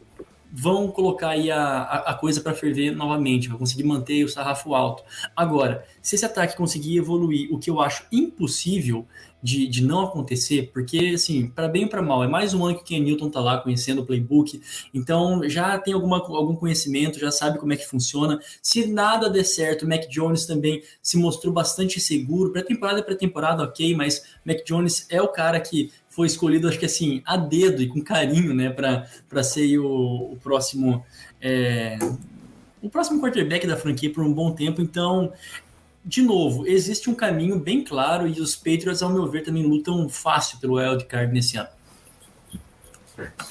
vão 0.52 0.88
colocar 0.88 1.30
aí 1.30 1.50
a, 1.50 1.58
a, 1.58 2.10
a 2.10 2.14
coisa 2.14 2.40
para 2.42 2.52
ferver 2.52 2.90
novamente, 2.90 3.48
vai 3.48 3.56
conseguir 3.56 3.84
manter 3.84 4.22
o 4.22 4.28
sarrafo 4.28 4.74
alto. 4.74 5.02
Agora, 5.34 5.84
se 6.02 6.16
esse 6.16 6.24
ataque 6.24 6.56
conseguir 6.56 6.98
evoluir, 6.98 7.48
o 7.52 7.58
que 7.58 7.70
eu 7.70 7.80
acho 7.80 8.04
impossível 8.10 9.06
de, 9.42 9.66
de 9.66 9.84
não 9.84 10.02
acontecer, 10.02 10.70
porque, 10.72 11.12
assim, 11.14 11.48
para 11.48 11.66
bem 11.66 11.84
ou 11.84 11.90
para 11.90 12.00
mal, 12.00 12.22
é 12.22 12.28
mais 12.28 12.54
um 12.54 12.64
ano 12.64 12.76
que 12.76 12.82
o 12.82 12.84
Ken 12.84 13.00
Newton 13.00 13.28
tá 13.28 13.40
lá 13.40 13.58
conhecendo 13.58 14.02
o 14.02 14.06
playbook, 14.06 14.60
então 14.94 15.48
já 15.48 15.76
tem 15.78 15.94
alguma, 15.94 16.18
algum 16.18 16.54
conhecimento, 16.54 17.18
já 17.18 17.30
sabe 17.30 17.58
como 17.58 17.72
é 17.72 17.76
que 17.76 17.86
funciona. 17.86 18.40
Se 18.60 18.86
nada 18.86 19.28
der 19.28 19.44
certo, 19.44 19.84
o 19.84 19.88
Mac 19.88 20.06
Jones 20.08 20.46
também 20.46 20.82
se 21.02 21.16
mostrou 21.16 21.52
bastante 21.52 21.98
seguro. 21.98 22.52
Pré-temporada 22.52 23.00
é 23.00 23.02
pré-temporada, 23.02 23.62
ok, 23.64 23.96
mas 23.96 24.22
Mac 24.44 24.64
Jones 24.64 25.06
é 25.10 25.20
o 25.20 25.28
cara 25.28 25.58
que 25.60 25.90
foi 26.08 26.26
escolhido, 26.26 26.68
acho 26.68 26.78
que 26.78 26.86
assim, 26.86 27.22
a 27.24 27.36
dedo 27.36 27.82
e 27.82 27.88
com 27.88 28.00
carinho, 28.00 28.54
né, 28.54 28.70
para 28.70 29.42
ser 29.42 29.78
o, 29.78 30.32
o 30.32 30.38
próximo. 30.42 31.04
É, 31.40 31.98
o 32.82 32.90
próximo 32.90 33.20
quarterback 33.20 33.64
da 33.64 33.76
franquia 33.76 34.12
por 34.12 34.24
um 34.24 34.32
bom 34.32 34.52
tempo, 34.52 34.82
então 34.82 35.32
de 36.04 36.22
novo, 36.22 36.66
existe 36.66 37.08
um 37.08 37.14
caminho 37.14 37.58
bem 37.58 37.84
claro 37.84 38.26
e 38.26 38.40
os 38.40 38.56
Patriots, 38.56 39.02
ao 39.02 39.10
meu 39.10 39.26
ver, 39.26 39.42
também 39.42 39.64
lutam 39.64 40.08
fácil 40.08 40.58
pelo 40.58 40.74
wild 40.74 41.04
card 41.04 41.32
nesse 41.32 41.56
ano. 41.56 41.68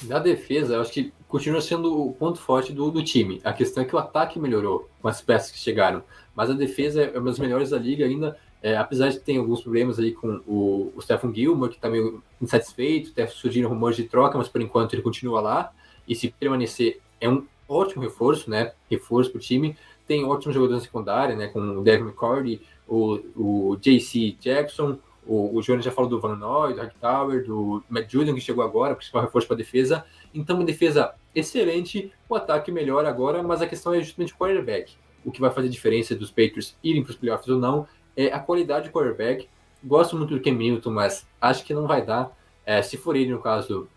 Na 0.02 0.18
defesa, 0.18 0.74
eu 0.74 0.80
acho 0.80 0.92
que 0.92 1.12
continua 1.26 1.62
sendo 1.62 2.08
o 2.08 2.12
ponto 2.12 2.38
forte 2.38 2.72
do, 2.72 2.90
do 2.90 3.02
time. 3.02 3.40
A 3.42 3.52
questão 3.52 3.82
é 3.82 3.86
que 3.86 3.96
o 3.96 3.98
ataque 3.98 4.38
melhorou 4.38 4.88
com 5.00 5.08
as 5.08 5.22
peças 5.22 5.50
que 5.50 5.58
chegaram, 5.58 6.02
mas 6.34 6.50
a 6.50 6.52
defesa 6.52 7.02
é 7.02 7.18
uma 7.18 7.30
das 7.30 7.38
melhores 7.38 7.70
da 7.70 7.78
liga 7.78 8.04
ainda. 8.04 8.36
É, 8.62 8.76
apesar 8.76 9.08
de 9.08 9.18
ter 9.18 9.38
alguns 9.38 9.60
problemas 9.62 9.98
aí 9.98 10.12
com 10.12 10.40
o, 10.46 10.92
o 10.94 11.00
Stephen 11.00 11.34
Gilmore, 11.34 11.70
que 11.70 11.76
está 11.76 11.88
meio 11.88 12.22
insatisfeito, 12.40 13.10
até 13.10 13.26
surgiram 13.26 13.68
rumores 13.68 13.96
de 13.96 14.04
troca, 14.04 14.38
mas 14.38 14.48
por 14.48 14.60
enquanto 14.60 14.92
ele 14.92 15.02
continua 15.02 15.40
lá. 15.40 15.72
E 16.06 16.14
se 16.14 16.28
permanecer, 16.28 17.00
é 17.20 17.28
um 17.28 17.46
ótimo 17.68 18.02
reforço, 18.02 18.50
né? 18.50 18.72
Reforço 18.90 19.30
para 19.30 19.38
o 19.38 19.40
time. 19.40 19.76
Tem 20.12 20.22
ótimos 20.26 20.54
jogadores 20.54 20.82
na 20.82 20.86
secundária, 20.86 21.34
né? 21.34 21.48
Com 21.48 21.78
o 21.78 21.82
Devin 21.82 22.04
McCordy, 22.04 22.60
o, 22.86 23.18
o 23.34 23.76
JC 23.76 24.36
Jackson, 24.38 24.98
o, 25.26 25.56
o 25.56 25.62
Jonas 25.62 25.86
já 25.86 25.90
falou 25.90 26.10
do 26.10 26.20
Van 26.20 26.36
Noy, 26.36 26.74
do 26.74 26.82
Hightower, 26.82 27.42
do 27.46 27.82
Matt 27.88 28.12
Julian, 28.12 28.34
que 28.34 28.40
chegou 28.42 28.62
agora, 28.62 28.94
principal 28.94 29.22
reforço 29.22 29.46
para 29.46 29.54
a 29.54 29.56
defesa. 29.56 30.04
Então, 30.34 30.56
uma 30.56 30.66
defesa 30.66 31.14
excelente, 31.34 32.12
o 32.28 32.34
ataque 32.34 32.70
melhor 32.70 33.06
agora, 33.06 33.42
mas 33.42 33.62
a 33.62 33.66
questão 33.66 33.94
é 33.94 34.02
justamente 34.02 34.34
o 34.34 34.36
quarterback. 34.36 34.92
O 35.24 35.32
que 35.32 35.40
vai 35.40 35.50
fazer 35.50 35.70
diferença 35.70 36.14
dos 36.14 36.30
Patriots 36.30 36.76
irem 36.84 37.02
para 37.02 37.12
os 37.12 37.16
playoffs 37.16 37.48
ou 37.48 37.58
não 37.58 37.86
é 38.14 38.26
a 38.26 38.38
qualidade 38.38 38.90
do 38.90 38.92
quarterback. 38.92 39.48
Gosto 39.82 40.14
muito 40.14 40.34
do 40.34 40.42
Ken 40.42 40.52
Milton, 40.52 40.90
mas 40.90 41.26
acho 41.40 41.64
que 41.64 41.72
não 41.72 41.86
vai 41.86 42.04
dar. 42.04 42.36
É, 42.66 42.82
se 42.82 42.98
for 42.98 43.16
ele, 43.16 43.30
no 43.30 43.40
caso, 43.40 43.88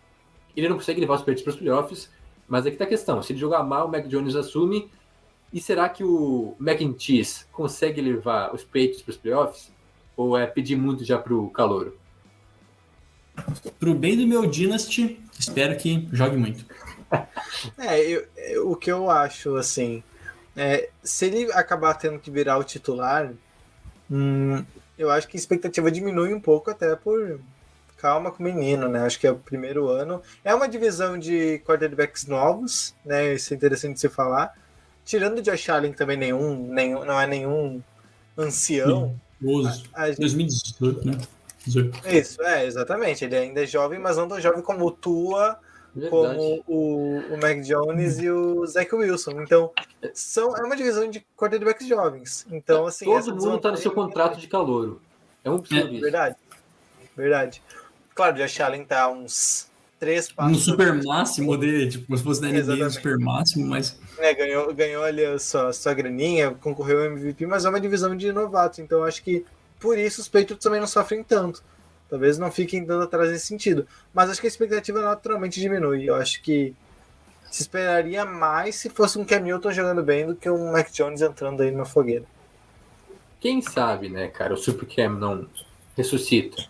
ele 0.56 0.69
não 0.69 0.78
consegue 0.78 1.01
levar 1.01 1.15
os 1.15 1.19
Patriots 1.23 1.43
para 1.43 1.51
os 1.51 1.58
playoffs, 1.58 2.10
mas 2.47 2.65
aqui 2.65 2.75
está 2.75 2.86
a 2.86 2.88
questão. 2.88 3.21
Se 3.21 3.34
ele 3.34 3.39
jogar 3.39 3.63
mal, 3.63 3.89
o 3.89 3.91
Mac 3.91 4.08
Jones 4.08 4.34
assume. 4.34 4.89
E 5.56 5.62
será 5.62 5.88
que 5.88 6.04
o 6.04 6.54
McIntyre 6.60 7.26
consegue 7.54 8.02
levar 8.02 8.54
os 8.54 8.62
Patriots 8.65 9.02
para 9.02 9.12
os 9.12 9.18
playoffs? 9.18 9.72
Ou 10.18 10.38
é 10.38 10.46
pedir 10.46 10.76
muito 10.76 11.06
já 11.06 11.18
para 11.18 11.34
o 11.34 11.50
calouro? 11.50 11.98
Pro 13.80 13.94
bem 13.94 14.18
do 14.18 14.28
meu 14.28 14.46
Dynasty, 14.46 15.18
espero 15.39 15.78
que 15.78 16.08
jogue 16.12 16.36
muito. 16.36 16.65
É, 17.78 18.02
eu, 18.02 18.26
eu- 18.36 18.72
o 18.72 18.76
que 18.76 18.91
eu 18.91 19.10
acho, 19.10 19.56
assim, 19.56 20.04
é, 20.58 20.89
se 21.02 21.28
ele 21.28 21.50
acabar 21.54 21.94
tendo 21.94 22.20
que 22.20 22.30
virar 22.30 22.58
o 22.58 22.63
titular, 22.63 23.32
hum, 24.12 24.65
eu 24.98 25.10
acho 25.10 25.28
que 25.28 25.38
a 25.38 25.39
expectativa 25.39 25.89
diminui 25.89 26.34
um 26.34 26.41
pouco 26.41 26.70
até 26.72 26.94
por 26.98 27.39
calma 27.98 28.32
com 28.32 28.44
o 28.44 28.46
menino, 28.46 28.89
né? 28.89 29.02
Acho 29.06 29.20
que 29.20 29.28
é 29.28 29.32
o 29.32 29.38
primeiro 29.38 29.88
ano. 29.88 30.22
É 30.44 30.54
uma 30.54 30.68
divisão 30.68 31.18
de 31.18 31.60
quarterbacks 31.60 32.26
novos, 32.26 32.94
né? 33.06 33.36
Isso 33.36 33.54
é 33.54 33.58
interessante 33.58 33.94
de 33.94 34.02
se 34.02 34.10
falar. 34.10 34.54
Tirando 35.06 35.38
o 35.38 35.41
Josh 35.41 35.70
Allen 35.70 35.94
também 35.94 36.18
nenhum, 36.18 36.68
nenhum 36.68 37.06
não 37.06 37.20
é 37.20 37.28
nenhum 37.28 37.82
ancião. 38.38 39.15
Os 39.41 39.84
A 39.94 40.08
gente 40.08 40.20
2018, 40.20 41.06
né? 41.06 41.18
18. 41.65 42.08
Isso, 42.08 42.41
é, 42.41 42.65
exatamente. 42.65 43.24
Ele 43.24 43.36
ainda 43.36 43.63
é 43.63 43.68
jovem, 43.68 44.00
mas 44.00 44.18
não 44.18 44.28
tão 44.28 44.41
jovem 44.41 44.62
como 44.62 44.86
o 44.86 44.91
Tua, 44.91 45.60
Verdade. 45.94 46.10
como 46.10 46.63
o, 46.68 47.20
o 47.32 47.38
Mac 47.41 47.60
Jones 47.62 48.20
e 48.20 48.30
o 48.30 48.65
Zach 48.65 48.94
Wilson. 48.94 49.41
Então, 49.41 49.72
são, 50.13 50.56
é 50.58 50.63
uma 50.63 50.76
divisão 50.76 51.10
de 51.10 51.26
quarterbacks 51.38 51.88
jovens. 51.88 52.46
Então, 52.52 52.86
assim. 52.88 53.06
Todo 53.06 53.36
mundo 53.36 53.56
está 53.56 53.72
no 53.72 53.78
seu 53.78 53.91
contrato 53.91 54.39
de 54.39 54.48
calouro. 54.48 55.02
É 55.44 55.50
um 55.50 55.56
absurdo 55.56 55.91
isso. 55.91 56.02
Verdade. 56.02 56.36
Verdade. 57.15 57.62
Claro, 58.13 58.36
o 58.36 58.38
Josh 58.39 58.60
Allen 58.60 58.86
tá 58.86 59.10
uns 59.10 59.70
três 60.06 60.30
Um 60.39 60.54
passos. 60.54 60.63
super 60.63 60.94
máximo 61.04 61.58
dele, 61.58 61.89
tipo, 61.89 62.06
como 62.08 62.18
se 62.18 62.24
fosse 62.24 62.41
da 62.41 62.48
NBA, 62.50 62.84
um 62.84 62.88
Exatamente. 62.88 62.94
super 62.94 63.18
máximo, 63.20 63.68
mas 63.68 64.00
né, 64.18 64.34
ganhou, 64.34 64.74
ganhou 64.74 65.04
ali 65.04 65.26
a 65.26 65.39
sua, 65.39 65.74
sua 65.74 65.94
graninha, 65.94 66.52
concorreu 66.56 67.00
ao 67.00 67.06
MVP, 67.06 67.46
mas 67.46 67.65
é 67.65 67.70
uma 67.70 67.80
divisão 67.82 68.15
de 68.15 68.32
novatos. 68.32 68.80
Então, 68.80 69.04
acho 69.04 69.24
que 69.24 69.46
por 69.80 69.98
isso 69.98 70.22
os 70.22 70.28
Patriots 70.28 70.63
também 70.63 70.80
não 70.80 70.88
sofrem 70.88 71.24
tanto. 71.24 71.63
Talvez 72.10 72.38
não 72.38 72.52
fiquem 72.52 72.86
dando 72.86 73.04
atrás 73.04 73.32
nesse 73.32 73.48
sentido. 73.48 73.88
Mas 74.13 74.30
acho 74.30 74.39
que 74.41 74.48
a 74.48 74.50
expectativa 74.50 75.02
naturalmente 75.02 75.60
diminui. 75.60 76.06
Eu 76.08 76.15
acho 76.15 76.41
que 76.41 76.76
se 77.52 77.63
esperaria 77.63 78.26
mais 78.26 78.76
se 78.76 78.89
fosse 78.89 79.18
um 79.20 79.26
Cam 79.26 79.39
Newton 79.41 79.72
jogando 79.72 80.04
bem 80.04 80.28
do 80.28 80.36
que 80.36 80.50
um 80.50 80.72
Mac 80.72 80.91
Jones 80.91 81.22
entrando 81.22 81.62
aí 81.63 81.72
numa 81.72 81.86
fogueira. 81.86 82.26
Quem 83.39 83.62
sabe, 83.62 84.10
né, 84.10 84.28
cara, 84.28 84.54
o 84.54 84.58
Super 84.58 84.88
Cam 84.88 85.10
não 85.20 85.48
ressuscita. 85.96 86.63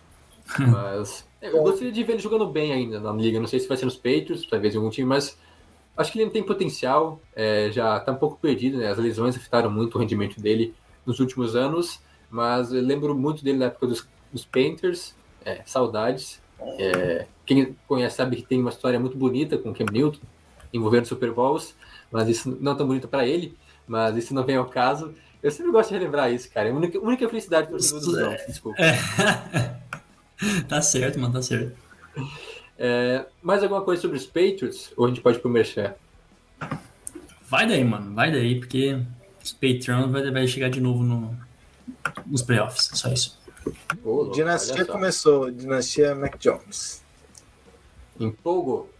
Mas 0.58 1.26
eu 1.48 1.62
gostaria 1.62 1.92
de 1.92 2.02
ver 2.02 2.14
ele 2.14 2.22
jogando 2.22 2.46
bem 2.46 2.72
ainda 2.72 3.00
na 3.00 3.12
liga. 3.12 3.40
Não 3.40 3.46
sei 3.46 3.60
se 3.60 3.68
vai 3.68 3.76
ser 3.76 3.84
nos 3.84 3.96
Patriots, 3.96 4.46
talvez 4.46 4.74
em 4.74 4.78
algum 4.78 4.90
time, 4.90 5.08
mas 5.08 5.38
acho 5.96 6.12
que 6.12 6.20
ele 6.20 6.30
tem 6.30 6.42
potencial. 6.42 7.20
é, 7.34 7.70
já 7.70 7.98
tá 8.00 8.12
um 8.12 8.16
pouco 8.16 8.38
perdido, 8.40 8.78
né? 8.78 8.88
As 8.88 8.98
lesões 8.98 9.36
afetaram 9.36 9.70
muito 9.70 9.96
o 9.96 9.98
rendimento 9.98 10.40
dele 10.40 10.74
nos 11.04 11.20
últimos 11.20 11.56
anos. 11.56 12.00
Mas 12.30 12.72
eu 12.72 12.82
lembro 12.82 13.14
muito 13.14 13.44
dele 13.44 13.58
na 13.58 13.66
época 13.66 13.86
dos, 13.86 14.06
dos 14.32 14.44
Panthers. 14.44 15.14
É, 15.44 15.62
saudades. 15.64 16.40
É, 16.78 17.26
quem 17.44 17.76
conhece 17.86 18.16
sabe 18.16 18.36
que 18.36 18.42
tem 18.42 18.60
uma 18.60 18.70
história 18.70 18.98
muito 18.98 19.16
bonita 19.16 19.56
com 19.56 19.70
o 19.70 19.74
Cam 19.74 19.86
Newton, 19.92 20.20
envolvendo 20.72 21.06
Super 21.06 21.30
Bowls, 21.30 21.76
mas 22.10 22.28
isso 22.28 22.56
não 22.60 22.74
tão 22.74 22.86
bonito 22.86 23.06
para 23.06 23.26
ele. 23.26 23.56
Mas 23.86 24.16
isso 24.16 24.34
não 24.34 24.44
vem 24.44 24.56
ao 24.56 24.66
caso. 24.66 25.14
Eu 25.42 25.50
sempre 25.50 25.70
gosto 25.70 25.90
de 25.90 25.98
relembrar 25.98 26.32
isso, 26.32 26.50
cara. 26.50 26.68
É 26.68 26.72
a 26.72 26.74
única, 26.74 26.98
única 26.98 27.28
felicidade 27.28 27.68
do 27.68 27.72
torcedor 27.72 28.00
dos 28.00 28.12
Browns, 28.12 28.46
desculpa. 28.48 28.78
tá 30.68 30.80
certo, 30.82 31.18
mano, 31.18 31.34
tá 31.34 31.42
certo. 31.42 31.76
É, 32.78 33.24
mais 33.42 33.62
alguma 33.62 33.82
coisa 33.82 34.02
sobre 34.02 34.16
os 34.16 34.26
Patriots? 34.26 34.92
Ou 34.96 35.06
a 35.06 35.08
gente 35.08 35.20
pode 35.20 35.38
ir 35.38 35.40
pro 35.40 35.50
Merchan? 35.50 35.94
Vai 37.48 37.66
daí, 37.66 37.84
mano, 37.84 38.14
vai 38.14 38.30
daí, 38.30 38.58
porque 38.58 39.00
os 39.42 39.52
Patreon 39.52 40.10
vai, 40.10 40.30
vai 40.30 40.46
chegar 40.46 40.68
de 40.68 40.80
novo 40.80 41.02
no, 41.02 41.36
nos 42.26 42.42
playoffs, 42.42 42.90
só 42.94 43.08
isso. 43.12 43.38
Ô, 44.04 44.10
louco, 44.10 44.34
Dinastia 44.34 44.84
começou, 44.84 45.50
Dinastia 45.50 46.14
Mac 46.14 46.36
Jones. 46.38 47.02
Empolgou. 48.18 48.90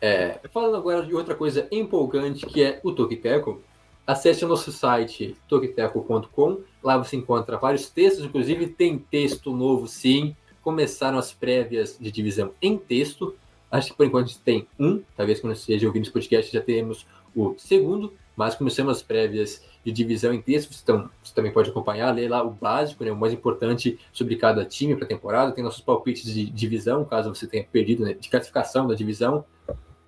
É, 0.00 0.40
falando 0.52 0.76
agora 0.76 1.04
de 1.04 1.14
outra 1.14 1.34
coisa 1.34 1.66
empolgante, 1.70 2.46
que 2.46 2.62
é 2.62 2.80
o 2.82 2.92
Tokiteco. 2.92 3.62
Acesse 4.06 4.44
o 4.44 4.48
nosso 4.48 4.70
site 4.70 5.36
tokiteco.com. 5.48 6.60
Lá 6.82 6.96
você 6.96 7.16
encontra 7.16 7.56
vários 7.56 7.88
textos, 7.88 8.24
inclusive 8.24 8.68
tem 8.68 8.98
texto 8.98 9.52
novo, 9.52 9.88
sim. 9.88 10.36
Começaram 10.66 11.16
as 11.16 11.32
prévias 11.32 11.96
de 11.96 12.10
divisão 12.10 12.52
em 12.60 12.76
texto. 12.76 13.36
Acho 13.70 13.92
que 13.92 13.96
por 13.96 14.04
enquanto 14.04 14.24
a 14.24 14.26
gente 14.26 14.40
tem 14.40 14.66
um. 14.76 15.00
Talvez 15.16 15.38
quando 15.38 15.54
você 15.54 15.60
esteja 15.60 15.86
ouvindo 15.86 16.02
esse 16.02 16.12
podcast 16.12 16.52
já 16.52 16.60
teremos 16.60 17.06
o 17.36 17.54
segundo. 17.56 18.12
Mas 18.34 18.56
começamos 18.56 18.96
as 18.96 19.00
prévias 19.00 19.62
de 19.84 19.92
divisão 19.92 20.34
em 20.34 20.42
texto. 20.42 20.76
Então, 20.82 21.08
você 21.22 21.32
também 21.32 21.52
pode 21.52 21.70
acompanhar, 21.70 22.12
ler 22.12 22.28
lá 22.28 22.42
o 22.42 22.50
básico, 22.50 23.04
né, 23.04 23.12
o 23.12 23.16
mais 23.16 23.32
importante 23.32 23.96
sobre 24.12 24.34
cada 24.34 24.64
time 24.64 24.96
para 24.96 25.04
a 25.04 25.08
temporada. 25.08 25.52
Tem 25.52 25.62
nossos 25.62 25.82
palpites 25.82 26.34
de 26.34 26.50
divisão, 26.50 27.04
caso 27.04 27.32
você 27.32 27.46
tenha 27.46 27.62
perdido, 27.62 28.02
né, 28.02 28.14
de 28.14 28.28
classificação 28.28 28.88
da 28.88 28.96
divisão. 28.96 29.44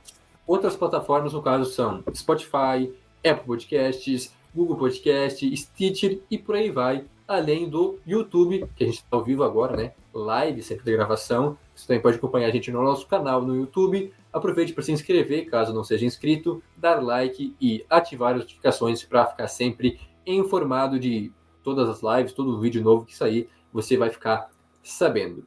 outras 0.46 0.76
plataformas, 0.76 1.32
no 1.32 1.42
caso, 1.42 1.70
são 1.70 2.02
Spotify, 2.14 2.92
Apple 3.24 3.46
Podcasts, 3.46 4.32
Google 4.54 4.76
Podcast, 4.76 5.56
Stitcher 5.56 6.20
e 6.30 6.38
por 6.38 6.54
aí 6.54 6.70
vai. 6.70 7.04
Além 7.28 7.68
do 7.68 7.98
YouTube, 8.06 8.68
que 8.76 8.84
a 8.84 8.86
gente 8.86 8.98
está 8.98 9.08
ao 9.10 9.24
vivo 9.24 9.42
agora, 9.42 9.76
né? 9.76 9.92
Live, 10.14 10.62
sempre 10.62 10.84
de 10.84 10.92
gravação. 10.92 11.58
Você 11.74 11.88
também 11.88 12.00
pode 12.00 12.16
acompanhar 12.16 12.46
a 12.46 12.50
gente 12.50 12.70
no 12.70 12.82
nosso 12.82 13.06
canal 13.06 13.42
no 13.42 13.54
YouTube. 13.54 14.12
Aproveite 14.32 14.72
para 14.72 14.82
se 14.82 14.92
inscrever, 14.92 15.50
caso 15.50 15.74
não 15.74 15.82
seja 15.82 16.06
inscrito, 16.06 16.62
dar 16.76 17.02
like 17.02 17.54
e 17.60 17.84
ativar 17.90 18.34
as 18.34 18.42
notificações 18.42 19.02
para 19.02 19.26
ficar 19.26 19.48
sempre 19.48 19.98
informado 20.24 21.00
de 21.00 21.32
todas 21.62 21.88
as 21.88 22.00
lives, 22.00 22.32
todo 22.32 22.60
vídeo 22.60 22.82
novo 22.82 23.04
que 23.04 23.16
sair, 23.16 23.48
você 23.76 23.94
vai 23.94 24.08
ficar 24.08 24.50
sabendo. 24.82 25.46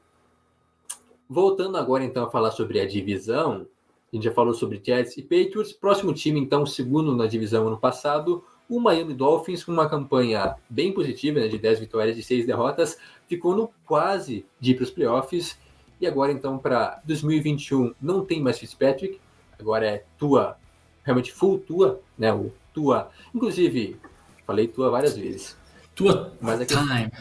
Voltando 1.27 1.77
agora 1.77 2.03
então 2.03 2.25
a 2.25 2.29
falar 2.29 2.51
sobre 2.51 2.79
a 2.79 2.87
divisão, 2.87 3.65
a 4.11 4.15
gente 4.15 4.23
já 4.23 4.31
falou 4.31 4.53
sobre 4.53 4.79
Jets 4.83 5.17
e 5.17 5.23
Patriots. 5.23 5.73
Próximo 5.73 6.13
time, 6.13 6.39
então, 6.39 6.63
segundo 6.63 7.15
na 7.15 7.25
divisão 7.25 7.67
ano 7.67 7.77
passado, 7.77 8.43
o 8.69 8.79
Miami 8.79 9.15
Dolphins, 9.15 9.63
com 9.63 9.71
uma 9.71 9.89
campanha 9.89 10.55
bem 10.69 10.93
positiva, 10.93 11.39
né, 11.39 11.47
de 11.47 11.57
10 11.57 11.79
vitórias 11.79 12.17
e 12.17 12.23
6 12.23 12.45
derrotas, 12.45 12.99
ficou 13.27 13.55
no 13.55 13.71
quase 13.83 14.45
de 14.59 14.71
ir 14.71 14.75
para 14.75 14.83
os 14.83 14.91
playoffs. 14.91 15.57
E 15.99 16.05
agora, 16.05 16.31
então, 16.31 16.59
para 16.59 17.01
2021, 17.05 17.95
não 17.99 18.23
tem 18.23 18.41
mais 18.41 18.59
Fitzpatrick, 18.59 19.19
agora 19.59 19.87
é 19.87 20.05
Tua, 20.19 20.55
realmente 21.03 21.33
full 21.33 21.57
Tua, 21.57 21.99
né? 22.15 22.31
O 22.31 22.51
Tua. 22.73 23.09
Inclusive, 23.33 23.99
falei 24.45 24.67
Tua 24.67 24.91
várias 24.91 25.17
vezes. 25.17 25.57
Tua 25.95 26.31
Mas 26.39 26.61
a 26.61 26.65
questão, 26.65 26.87
time. 26.87 27.11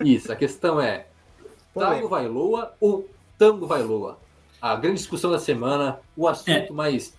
Isso, 0.00 0.32
a 0.32 0.36
questão 0.36 0.80
é: 0.80 1.06
Tago 1.74 2.08
vai 2.08 2.28
loa 2.28 2.72
ou 2.80 3.08
Tango 3.38 3.66
vai 3.66 3.82
loa? 3.82 4.18
A 4.60 4.74
grande 4.76 4.98
discussão 4.98 5.30
da 5.30 5.38
semana, 5.38 6.00
o 6.16 6.26
assunto 6.26 6.50
É. 6.50 6.70
mais 6.70 7.14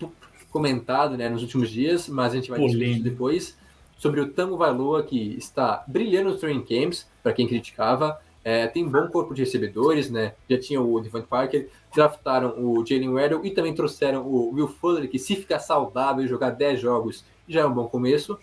comentado 0.50 1.16
né, 1.16 1.28
nos 1.28 1.42
últimos 1.42 1.70
dias, 1.70 2.08
mas 2.08 2.32
a 2.32 2.36
gente 2.36 2.50
vai 2.50 2.58
discutir 2.60 3.02
depois 3.02 3.56
sobre 3.98 4.20
o 4.20 4.28
Tango 4.32 4.56
vai 4.56 4.72
loa 4.72 5.02
que 5.02 5.36
está 5.36 5.84
brilhando 5.86 6.30
nos 6.30 6.40
training 6.40 6.64
camps, 6.64 7.06
para 7.22 7.32
quem 7.32 7.46
criticava. 7.46 8.18
É, 8.44 8.66
tem 8.66 8.88
bom 8.88 9.08
corpo 9.08 9.34
de 9.34 9.42
recebedores, 9.42 10.08
né? 10.08 10.32
Já 10.48 10.58
tinha 10.58 10.80
o 10.80 11.00
Devante 11.00 11.26
Parker, 11.26 11.68
draftaram 11.94 12.54
o 12.56 12.86
Jalen 12.86 13.10
Waddell 13.10 13.44
e 13.44 13.50
também 13.50 13.74
trouxeram 13.74 14.22
o 14.22 14.54
Will 14.54 14.68
Fuller, 14.68 15.10
que 15.10 15.18
se 15.18 15.36
ficar 15.36 15.58
saudável 15.58 16.24
e 16.24 16.28
jogar 16.28 16.50
10 16.50 16.80
jogos 16.80 17.24
já 17.46 17.60
é 17.60 17.66
um 17.66 17.74
bom 17.74 17.88
começo. 17.88 18.38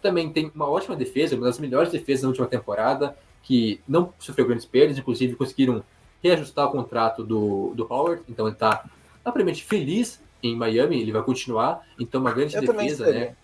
Também 0.00 0.30
tem 0.30 0.52
uma 0.54 0.68
ótima 0.68 0.94
defesa, 0.94 1.34
uma 1.34 1.46
das 1.46 1.58
melhores 1.58 1.90
defesas 1.90 2.22
da 2.22 2.28
última 2.28 2.46
temporada, 2.46 3.16
que 3.42 3.80
não 3.86 4.12
sofreu 4.18 4.46
grandes 4.46 4.66
perdas, 4.66 4.98
inclusive 4.98 5.36
conseguiram 5.36 5.82
reajustar 6.22 6.68
o 6.68 6.72
contrato 6.72 7.24
do, 7.24 7.72
do 7.74 7.86
Howard, 7.90 8.22
então 8.28 8.46
ele 8.46 8.54
está 8.54 8.84
aparentemente 9.24 9.64
feliz 9.64 10.20
em 10.42 10.56
Miami, 10.56 11.00
ele 11.00 11.12
vai 11.12 11.22
continuar, 11.22 11.86
então 11.98 12.20
uma 12.20 12.32
grande 12.32 12.56
Eu 12.56 12.62
defesa, 12.62 13.10
né? 13.10 13.34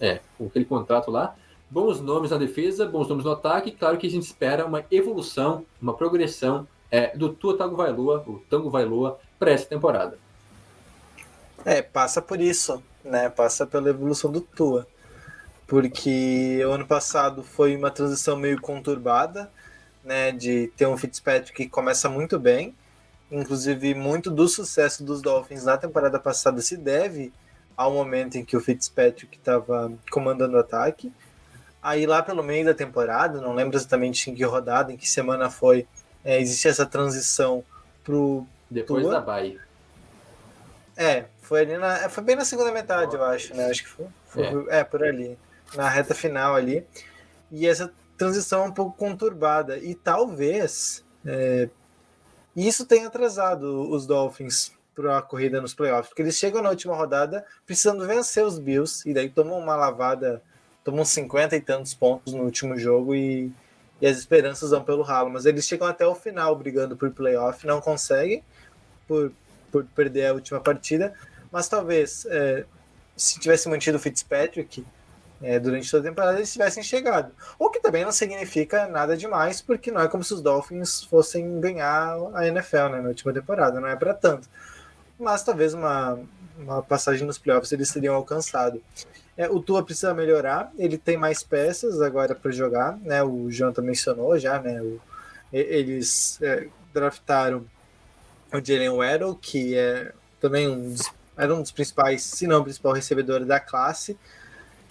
É, 0.00 0.20
com 0.38 0.46
aquele 0.46 0.64
contrato 0.64 1.10
lá. 1.10 1.34
Bons 1.70 2.00
nomes 2.00 2.30
na 2.30 2.36
defesa, 2.36 2.86
bons 2.86 3.08
nomes 3.08 3.24
no 3.24 3.32
ataque, 3.32 3.70
claro 3.70 3.96
que 3.96 4.06
a 4.06 4.10
gente 4.10 4.24
espera 4.24 4.66
uma 4.66 4.84
evolução, 4.90 5.64
uma 5.80 5.94
progressão 5.94 6.66
é, 6.90 7.16
do 7.16 7.28
Tua 7.28 7.56
Tago 7.56 7.76
Vailoa, 7.76 8.24
o 8.26 8.42
Tango 8.50 8.70
Vailoa, 8.70 9.18
para 9.38 9.52
essa 9.52 9.66
temporada. 9.66 10.18
É, 11.64 11.80
passa 11.82 12.20
por 12.20 12.40
isso, 12.40 12.82
né? 13.04 13.28
Passa 13.28 13.66
pela 13.66 13.90
evolução 13.90 14.32
do 14.32 14.40
Tua. 14.40 14.86
Porque 15.70 16.60
o 16.66 16.72
ano 16.72 16.84
passado 16.84 17.44
foi 17.44 17.76
uma 17.76 17.92
transição 17.92 18.36
meio 18.36 18.60
conturbada, 18.60 19.48
né? 20.02 20.32
De 20.32 20.66
ter 20.76 20.84
um 20.88 20.96
Fitzpatrick 20.96 21.52
que 21.52 21.70
começa 21.70 22.08
muito 22.08 22.40
bem. 22.40 22.74
Inclusive, 23.30 23.94
muito 23.94 24.32
do 24.32 24.48
sucesso 24.48 25.04
dos 25.04 25.22
Dolphins 25.22 25.64
na 25.64 25.76
temporada 25.76 26.18
passada 26.18 26.60
se 26.60 26.76
deve 26.76 27.32
ao 27.76 27.92
momento 27.92 28.34
em 28.36 28.44
que 28.44 28.56
o 28.56 28.60
Fitzpatrick 28.60 29.38
estava 29.38 29.92
comandando 30.10 30.56
o 30.56 30.58
ataque. 30.58 31.12
Aí 31.80 32.04
lá 32.04 32.20
pelo 32.20 32.42
meio 32.42 32.64
da 32.64 32.74
temporada, 32.74 33.40
não 33.40 33.54
lembro 33.54 33.76
exatamente 33.76 34.28
em 34.28 34.34
que 34.34 34.42
rodada, 34.42 34.92
em 34.92 34.96
que 34.96 35.08
semana 35.08 35.48
foi, 35.50 35.86
é, 36.24 36.40
existe 36.40 36.66
essa 36.66 36.84
transição 36.84 37.62
pro 38.02 38.44
Depois 38.68 39.04
Tua? 39.04 39.12
da 39.12 39.20
Bay. 39.20 39.56
é, 40.96 41.26
foi 41.42 41.60
ali 41.60 41.78
na. 41.78 42.08
Foi 42.08 42.24
bem 42.24 42.34
na 42.34 42.44
segunda 42.44 42.72
metade, 42.72 43.14
eu 43.14 43.22
acho, 43.22 43.54
né? 43.54 43.66
Acho 43.66 43.84
que 43.84 43.88
foi. 43.88 44.06
foi- 44.26 44.66
é. 44.68 44.82
por 44.82 45.04
ali. 45.04 45.38
Na 45.74 45.88
reta 45.88 46.14
final 46.14 46.54
ali. 46.54 46.86
E 47.50 47.66
essa 47.66 47.92
transição 48.16 48.64
é 48.64 48.68
um 48.68 48.72
pouco 48.72 48.96
conturbada. 48.96 49.78
E 49.78 49.94
talvez 49.94 51.04
é, 51.24 51.68
isso 52.54 52.86
tenha 52.86 53.06
atrasado 53.06 53.90
os 53.90 54.06
Dolphins 54.06 54.72
para 54.94 55.18
a 55.18 55.22
corrida 55.22 55.60
nos 55.60 55.74
playoffs. 55.74 56.08
Porque 56.08 56.22
eles 56.22 56.36
chegam 56.36 56.62
na 56.62 56.70
última 56.70 56.94
rodada 56.94 57.44
precisando 57.64 58.06
vencer 58.06 58.44
os 58.44 58.58
Bills. 58.58 59.08
E 59.08 59.14
daí 59.14 59.28
tomam 59.28 59.58
uma 59.58 59.76
lavada. 59.76 60.42
Tomam 60.82 61.04
50 61.04 61.56
e 61.56 61.60
tantos 61.60 61.94
pontos 61.94 62.32
no 62.32 62.44
último 62.44 62.76
jogo 62.76 63.14
e, 63.14 63.52
e 64.00 64.06
as 64.06 64.16
esperanças 64.16 64.70
vão 64.70 64.82
pelo 64.82 65.02
ralo. 65.02 65.30
Mas 65.30 65.44
eles 65.44 65.66
chegam 65.66 65.86
até 65.86 66.06
o 66.06 66.14
final 66.14 66.56
brigando 66.56 66.96
por 66.96 67.10
playoff, 67.10 67.66
não 67.66 67.80
conseguem 67.80 68.42
por, 69.10 69.32
por 69.72 69.84
perder 69.86 70.26
a 70.26 70.34
última 70.34 70.60
partida, 70.60 71.12
mas 71.50 71.68
talvez 71.68 72.24
é, 72.30 72.64
se 73.16 73.40
tivesse 73.40 73.68
mantido 73.68 73.98
o 73.98 74.00
Fitzpatrick 74.00 74.86
é, 75.42 75.58
durante 75.58 75.90
toda 75.90 76.06
a 76.06 76.10
temporada 76.10 76.38
eles 76.38 76.52
tivessem 76.52 76.82
chegado. 76.82 77.32
O 77.58 77.70
que 77.70 77.80
também 77.80 78.04
não 78.04 78.12
significa 78.12 78.86
nada 78.86 79.16
demais, 79.16 79.62
porque 79.62 79.90
não 79.90 80.00
é 80.00 80.08
como 80.08 80.22
se 80.22 80.34
os 80.34 80.42
Dolphins 80.42 81.02
fossem 81.04 81.60
ganhar 81.60 82.16
a 82.34 82.46
NFL 82.46 82.88
né, 82.90 83.00
na 83.00 83.08
última 83.08 83.32
temporada, 83.32 83.80
não 83.80 83.88
é 83.88 83.96
para 83.96 84.12
tanto. 84.12 84.48
Mas 85.18 85.42
talvez 85.42 85.74
uma, 85.74 86.18
uma 86.58 86.82
passagem 86.82 87.26
nos 87.26 87.38
playoffs 87.38 87.72
eles 87.72 87.90
teriam 87.92 88.14
alcançado. 88.14 88.82
É, 89.36 89.48
o 89.48 89.60
Tua 89.60 89.82
precisa 89.82 90.12
melhorar, 90.12 90.70
ele 90.76 90.98
tem 90.98 91.16
mais 91.16 91.42
peças 91.42 92.02
agora 92.02 92.34
para 92.34 92.50
jogar, 92.50 92.98
né? 92.98 93.22
O 93.22 93.50
Jonathan 93.50 93.82
mencionou 93.82 94.38
já, 94.38 94.60
né? 94.60 94.80
O, 94.82 95.00
eles 95.52 96.38
é, 96.42 96.68
draftaram 96.92 97.64
o 98.52 98.64
Jalen 98.64 98.90
Waddle, 98.90 99.34
que 99.36 99.76
é 99.76 100.12
também 100.40 100.68
um 100.68 100.90
dos, 100.90 101.10
era 101.36 101.54
um 101.54 101.62
dos 101.62 101.70
principais, 101.70 102.22
se 102.22 102.46
não 102.46 102.60
o 102.60 102.64
principal 102.64 102.92
recebedor 102.92 103.44
da 103.44 103.58
classe 103.58 104.18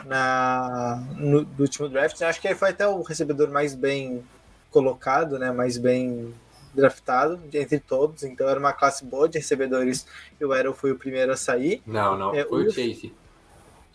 na, 0.05 1.03
no, 1.17 1.43
do 1.45 1.63
último 1.63 1.89
draft. 1.89 2.21
Acho 2.21 2.39
que 2.41 2.47
ele 2.47 2.55
foi 2.55 2.69
até 2.69 2.87
o 2.87 3.01
recebedor 3.01 3.49
mais 3.49 3.75
bem 3.75 4.23
colocado, 4.71 5.37
né, 5.39 5.51
mais 5.51 5.77
bem 5.77 6.33
draftado 6.73 7.39
entre 7.53 7.79
todos. 7.79 8.23
Então 8.23 8.47
era 8.47 8.59
uma 8.59 8.73
classe 8.73 9.03
boa 9.03 9.27
de 9.27 9.37
recebedores 9.37 10.05
e 10.39 10.45
o 10.45 10.49
Waddle 10.49 10.73
foi 10.73 10.91
o 10.91 10.95
primeiro 10.97 11.31
a 11.31 11.37
sair. 11.37 11.81
Não, 11.85 12.17
não, 12.17 12.35
É, 12.35 12.43
foi 12.45 12.65
o- 12.65 12.67
o 12.67 12.71
Chase. 12.71 13.13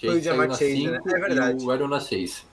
Foi 0.01 0.09
o 0.09 0.13
Chase 0.15 0.21
Jamar 0.23 0.51
Chase, 0.51 0.89
né? 0.89 0.99
5 1.03 1.11
É 1.17 1.21
verdade. 1.21 1.65
o 1.65 1.71
Aaron 1.71 1.89
na 1.89 2.01
6. 2.01 2.45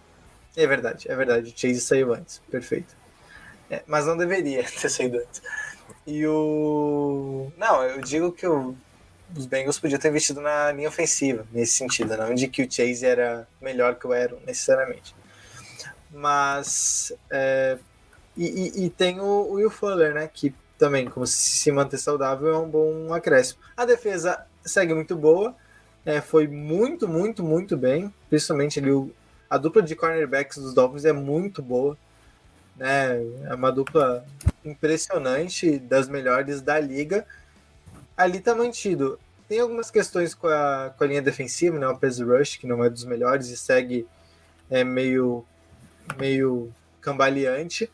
É 0.55 0.67
verdade, 0.67 1.09
é 1.09 1.15
verdade. 1.15 1.49
O 1.55 1.59
Chase 1.59 1.81
saiu 1.81 2.13
antes, 2.13 2.41
perfeito. 2.51 2.95
É, 3.69 3.83
mas 3.87 4.05
não 4.05 4.15
deveria 4.17 4.63
ter 4.83 4.89
saído 4.89 5.17
antes. 5.17 5.41
E 6.05 6.25
o. 6.27 7.51
Não, 7.57 7.83
eu 7.83 8.01
digo 8.01 8.31
que 8.31 8.45
o- 8.47 8.75
os 9.35 9.45
Bengals 9.45 9.79
podiam 9.79 9.99
ter 9.99 10.09
investido 10.09 10.41
na 10.41 10.71
linha 10.71 10.89
ofensiva, 10.89 11.45
nesse 11.51 11.73
sentido, 11.73 12.15
não 12.17 12.33
de 12.33 12.47
que 12.47 12.63
o 12.63 12.71
Chase 12.71 13.05
era 13.05 13.47
melhor 13.61 13.95
que 13.95 14.05
o 14.07 14.13
Aaron, 14.13 14.37
necessariamente. 14.45 15.15
Mas. 16.11 17.13
é, 17.29 17.77
E, 18.37 18.45
e- 18.45 18.85
e 18.85 18.89
tem 18.89 19.19
o, 19.19 19.51
Will 19.53 19.69
Fuller, 19.69 20.13
né? 20.13 20.29
Que 20.33 20.53
também, 20.77 21.05
como 21.05 21.27
se 21.27 21.37
se 21.59 21.71
manter 21.71 21.97
saudável, 21.97 22.47
é 22.53 22.57
um 22.57 22.67
bom 22.69 23.13
acréscimo. 23.13 23.59
A 23.75 23.83
defesa 23.85 24.45
segue 24.65 24.93
muito 24.93 25.15
boa. 25.15 25.53
é, 26.05 26.19
foi 26.21 26.47
muito, 26.47 27.07
muito, 27.07 27.43
muito 27.43 27.77
bem. 27.77 28.11
Principalmente 28.29 28.79
ali 28.79 28.89
o, 28.91 29.11
a 29.49 29.57
dupla 29.57 29.81
de 29.83 29.95
cornerbacks 29.95 30.57
dos 30.57 30.73
Dolphins 30.73 31.05
é 31.05 31.11
muito 31.13 31.61
boa. 31.61 31.95
Né? 32.77 33.21
É 33.49 33.53
uma 33.53 33.71
dupla 33.71 34.25
impressionante, 34.65 35.77
das 35.77 36.07
melhores 36.07 36.61
da 36.61 36.79
liga. 36.79 37.25
Ali 38.21 38.39
tá 38.39 38.53
mantido. 38.53 39.19
Tem 39.47 39.59
algumas 39.59 39.89
questões 39.89 40.35
com 40.35 40.47
a, 40.47 40.93
com 40.95 41.03
a 41.03 41.07
linha 41.07 41.21
defensiva, 41.23 41.79
né? 41.79 41.87
O 41.87 41.97
pass 41.97 42.19
rush, 42.19 42.57
que 42.57 42.67
não 42.67 42.83
é 42.83 42.89
dos 42.89 43.03
melhores 43.03 43.47
e 43.47 43.57
segue 43.57 44.07
é, 44.69 44.83
meio, 44.83 45.43
meio 46.19 46.71
cambaleante. 47.01 47.89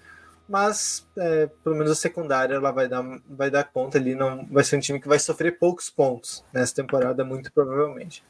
Mas 0.48 1.08
é, 1.18 1.48
pelo 1.64 1.78
menos 1.78 1.92
a 1.92 1.96
secundária 1.96 2.56
ela 2.56 2.72
vai 2.72 2.90
dar, 2.90 3.04
vai 3.26 3.50
dar 3.50 3.64
conta 3.64 3.98
ali. 3.98 4.16
Não, 4.16 4.46
vai 4.52 4.66
ser 4.66 4.76
um 4.76 4.82
time 4.82 5.00
que 5.00 5.08
vai 5.08 5.18
sofrer 5.18 5.58
poucos 5.58 5.90
pontos 5.90 6.44
nessa 6.52 6.76
temporada, 6.76 7.24
muito 7.24 7.50
provavelmente. 7.54 8.22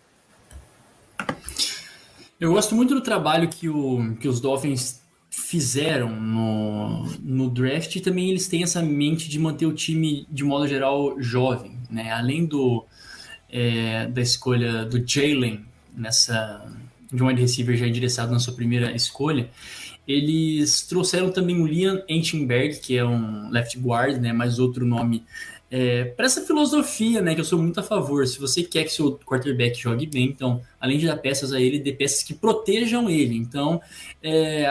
Eu 2.39 2.53
gosto 2.53 2.75
muito 2.75 2.93
do 2.93 3.01
trabalho 3.01 3.49
que, 3.49 3.67
o, 3.67 4.15
que 4.19 4.27
os 4.27 4.39
Dolphins 4.39 5.01
fizeram 5.37 6.09
no, 6.19 7.05
no 7.21 7.49
draft 7.49 7.95
e 7.95 8.01
também 8.01 8.29
eles 8.29 8.47
têm 8.47 8.63
essa 8.63 8.81
mente 8.81 9.29
de 9.29 9.37
manter 9.39 9.67
o 9.67 9.71
time 9.71 10.25
de 10.29 10.43
modo 10.43 10.67
geral 10.67 11.21
jovem, 11.21 11.77
né? 11.89 12.11
Além 12.11 12.45
do 12.45 12.83
é, 13.49 14.07
da 14.07 14.19
escolha 14.19 14.83
do 14.83 15.01
Jalen 15.07 15.63
nessa 15.95 16.65
de 17.13 17.23
um 17.23 17.27
wide 17.27 17.39
receiver 17.39 17.77
já 17.77 17.87
endereçado 17.87 18.31
na 18.31 18.39
sua 18.39 18.53
primeira 18.53 18.91
escolha, 18.93 19.49
eles 20.05 20.81
trouxeram 20.81 21.31
também 21.31 21.61
o 21.61 21.65
Liam 21.65 22.03
Enchenberg, 22.09 22.79
que 22.79 22.97
é 22.97 23.05
um 23.05 23.49
left 23.49 23.79
guard, 23.79 24.19
né? 24.19 24.33
Mais 24.33 24.59
outro 24.59 24.85
nome 24.85 25.23
é, 25.69 26.05
para 26.05 26.25
essa 26.25 26.41
filosofia, 26.41 27.21
né, 27.21 27.35
que 27.35 27.41
eu 27.41 27.45
sou 27.45 27.59
muito 27.59 27.79
a 27.79 27.83
favor. 27.83 28.25
Se 28.25 28.39
você 28.39 28.63
quer 28.63 28.83
que 28.83 28.89
seu 28.91 29.17
quarterback 29.19 29.79
jogue 29.79 30.05
bem, 30.05 30.25
então, 30.25 30.61
além 30.79 30.97
de 30.97 31.05
dar 31.05 31.17
peças 31.17 31.51
a 31.51 31.59
ele, 31.59 31.79
dê 31.79 31.91
peças 31.91 32.23
que 32.23 32.33
protejam 32.33 33.09
ele. 33.09 33.35
Então, 33.35 33.81
é, 34.23 34.65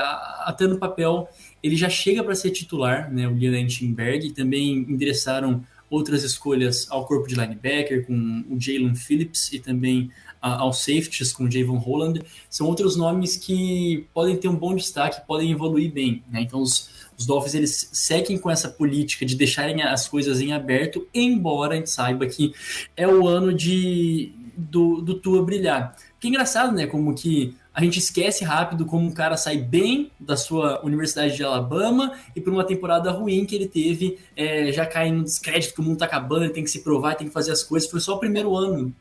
até 0.45 0.67
no 0.67 0.79
papel, 0.79 1.29
ele 1.63 1.77
já 1.77 1.89
chega 1.89 2.25
para 2.25 2.35
ser 2.35 2.51
titular, 2.51 3.13
né, 3.13 3.29
o 3.29 3.33
Liam 3.33 3.67
Timberg. 3.67 4.33
Também 4.33 4.79
endereçaram 4.89 5.63
outras 5.91 6.25
escolhas 6.25 6.87
ao 6.91 7.05
corpo 7.07 7.29
de 7.29 7.35
linebacker, 7.35 8.07
com 8.07 8.45
o 8.49 8.61
Jalen 8.61 8.95
Phillips 8.95 9.53
e 9.53 9.59
também 9.59 10.11
aos 10.41 10.79
safeties, 10.79 11.33
com 11.33 11.45
o 11.45 11.51
Javon 11.51 11.79
Holland. 11.79 12.23
São 12.49 12.67
outros 12.67 12.97
nomes 12.97 13.37
que 13.37 14.07
podem 14.15 14.37
ter 14.37 14.49
um 14.49 14.57
bom 14.57 14.75
destaque, 14.75 15.27
podem 15.27 15.51
evoluir 15.51 15.93
bem. 15.93 16.23
Né? 16.31 16.41
Então, 16.43 16.61
os 16.61 16.91
os 17.19 17.27
Dolphins 17.27 17.55
eles 17.55 17.89
seguem 17.93 18.39
com 18.39 18.51
essa 18.51 18.69
política 18.69 19.25
de 19.25 19.35
deixarem 19.35 19.83
as 19.83 20.09
coisas 20.09 20.41
em 20.41 20.53
aberto, 20.53 21.07
embora 21.15 21.75
a 21.75 21.77
gente 21.77 21.91
saiba 21.91 22.27
que 22.27 22.53
é 22.97 23.07
o 23.07 23.27
ano 23.27 23.53
de 23.53 24.33
do, 24.57 25.03
do 25.03 25.15
Tua 25.15 25.43
brilhar. 25.43 25.95
Que 26.19 26.29
é 26.29 26.31
engraçado, 26.31 26.75
né? 26.75 26.87
Como 26.87 27.15
que 27.15 27.55
a 27.75 27.83
gente 27.85 27.99
esquece 27.99 28.43
rápido 28.43 28.87
como 28.87 29.07
um 29.07 29.13
cara 29.13 29.37
sai 29.37 29.59
bem 29.59 30.11
da 30.19 30.35
sua 30.37 30.83
Universidade 30.83 31.37
de 31.37 31.45
Alabama 31.45 32.13
e 32.35 32.41
por 32.41 32.51
uma 32.53 32.65
temporada 32.65 33.11
ruim 33.11 33.45
que 33.45 33.55
ele 33.55 33.69
teve, 33.69 34.19
é, 34.35 34.73
já 34.73 34.87
cai 34.87 35.13
no 35.13 35.23
descrédito 35.23 35.75
que 35.75 35.81
o 35.81 35.85
mundo 35.85 35.99
tá 35.99 36.07
acabando, 36.07 36.45
ele 36.45 36.55
tem 36.55 36.65
que 36.65 36.71
se 36.71 36.83
provar, 36.83 37.17
tem 37.17 37.29
que 37.29 37.35
fazer 37.35 37.53
as 37.53 37.63
coisas. 37.63 37.91
Foi 37.91 38.01
só 38.01 38.15
o 38.15 38.19
primeiro 38.19 38.57
ano. 38.57 38.95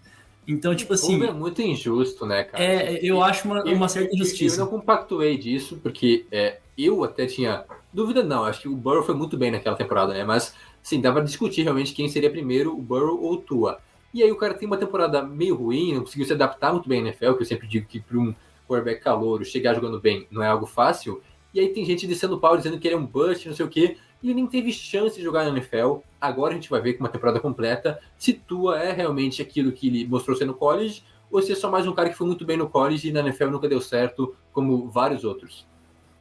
Então, 0.47 0.75
tipo 0.75 0.93
assim. 0.93 1.23
É 1.23 1.31
muito 1.31 1.61
injusto, 1.61 2.25
né, 2.25 2.43
cara? 2.43 2.63
É, 2.63 2.99
eu 3.01 3.23
acho 3.23 3.47
uma, 3.47 3.63
uma 3.63 3.87
certa 3.87 4.13
injustiça. 4.13 4.61
Eu 4.61 4.65
não 4.65 4.71
compactuei 4.71 5.37
disso, 5.37 5.79
porque 5.81 6.25
é, 6.31 6.59
eu 6.77 7.03
até 7.03 7.25
tinha 7.25 7.63
Dúvida 7.95 8.21
não, 8.21 8.43
acho 8.43 8.63
que 8.63 8.67
o 8.67 8.75
Burrow 8.75 9.01
foi 9.03 9.15
muito 9.15 9.37
bem 9.37 9.49
naquela 9.49 9.77
temporada, 9.77 10.13
né? 10.13 10.25
Mas, 10.25 10.53
sim, 10.83 10.99
dava 10.99 11.15
pra 11.15 11.23
discutir 11.23 11.63
realmente 11.63 11.93
quem 11.93 12.09
seria 12.09 12.29
primeiro, 12.29 12.77
o 12.77 12.81
Burrow 12.81 13.23
ou 13.23 13.35
o 13.35 13.37
Tua. 13.37 13.79
E 14.13 14.21
aí 14.21 14.29
o 14.29 14.35
cara 14.35 14.53
tem 14.53 14.67
uma 14.67 14.75
temporada 14.75 15.23
meio 15.23 15.55
ruim, 15.55 15.93
não 15.93 16.01
conseguiu 16.01 16.25
se 16.25 16.33
adaptar 16.33 16.73
muito 16.73 16.89
bem 16.89 17.01
na 17.01 17.07
NFL, 17.07 17.35
que 17.35 17.43
eu 17.43 17.45
sempre 17.45 17.65
digo 17.65 17.87
que 17.87 18.01
para 18.01 18.17
um 18.17 18.35
quarterback 18.67 19.01
calouro 19.01 19.45
chegar 19.45 19.73
jogando 19.73 19.97
bem 19.97 20.27
não 20.29 20.43
é 20.43 20.47
algo 20.47 20.65
fácil. 20.65 21.21
E 21.53 21.59
aí 21.61 21.69
tem 21.69 21.85
gente 21.85 22.05
descendo 22.05 22.35
o 22.35 22.37
pau 22.37 22.57
dizendo 22.57 22.77
que 22.77 22.85
ele 22.85 22.95
é 22.95 22.97
um 22.97 23.05
bust, 23.05 23.47
não 23.47 23.55
sei 23.55 23.65
o 23.65 23.69
quê. 23.69 23.95
E 24.21 24.27
ele 24.27 24.35
nem 24.35 24.47
teve 24.47 24.73
chance 24.73 25.15
de 25.15 25.23
jogar 25.23 25.45
na 25.45 25.51
NFL. 25.51 25.99
Agora 26.19 26.51
a 26.51 26.55
gente 26.55 26.69
vai 26.69 26.81
ver 26.81 26.95
com 26.95 26.99
uma 27.05 27.09
temporada 27.09 27.39
completa 27.39 27.97
se 28.17 28.33
Tua 28.33 28.77
é 28.77 28.91
realmente 28.91 29.41
aquilo 29.41 29.71
que 29.71 29.87
ele 29.87 30.05
mostrou 30.05 30.35
ser 30.35 30.43
no 30.43 30.53
college 30.53 31.01
ou 31.31 31.41
se 31.41 31.53
é 31.53 31.55
só 31.55 31.71
mais 31.71 31.87
um 31.87 31.93
cara 31.93 32.09
que 32.09 32.17
foi 32.17 32.27
muito 32.27 32.43
bem 32.43 32.57
no 32.57 32.69
college 32.69 33.07
e 33.07 33.11
na 33.13 33.21
NFL 33.21 33.47
nunca 33.47 33.69
deu 33.69 33.79
certo, 33.79 34.35
como 34.51 34.89
vários 34.89 35.23
outros. 35.23 35.65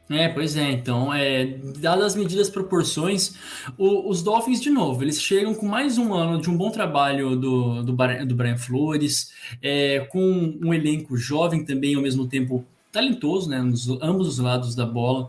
É, 0.09 0.29
pois 0.29 0.55
é. 0.55 0.71
Então, 0.71 1.11
é, 1.13 1.45
dadas 1.79 2.05
as 2.05 2.15
medidas 2.15 2.49
proporções, 2.49 3.35
o, 3.77 4.07
os 4.09 4.21
Dolphins, 4.21 4.61
de 4.61 4.69
novo, 4.69 5.03
eles 5.03 5.19
chegam 5.19 5.53
com 5.55 5.65
mais 5.65 5.97
um 5.97 6.13
ano 6.13 6.39
de 6.39 6.49
um 6.49 6.55
bom 6.55 6.69
trabalho 6.69 7.35
do, 7.35 7.81
do, 7.83 7.95
do 8.25 8.35
Brian 8.35 8.57
Flores, 8.57 9.31
é, 9.61 10.01
com 10.11 10.59
um 10.63 10.73
elenco 10.73 11.17
jovem 11.17 11.65
também, 11.65 11.95
ao 11.95 12.01
mesmo 12.01 12.27
tempo 12.27 12.63
talentoso, 12.91 13.49
né, 13.49 13.59
nos 13.59 13.89
ambos 14.01 14.27
os 14.27 14.39
lados 14.39 14.75
da 14.75 14.85
bola. 14.85 15.25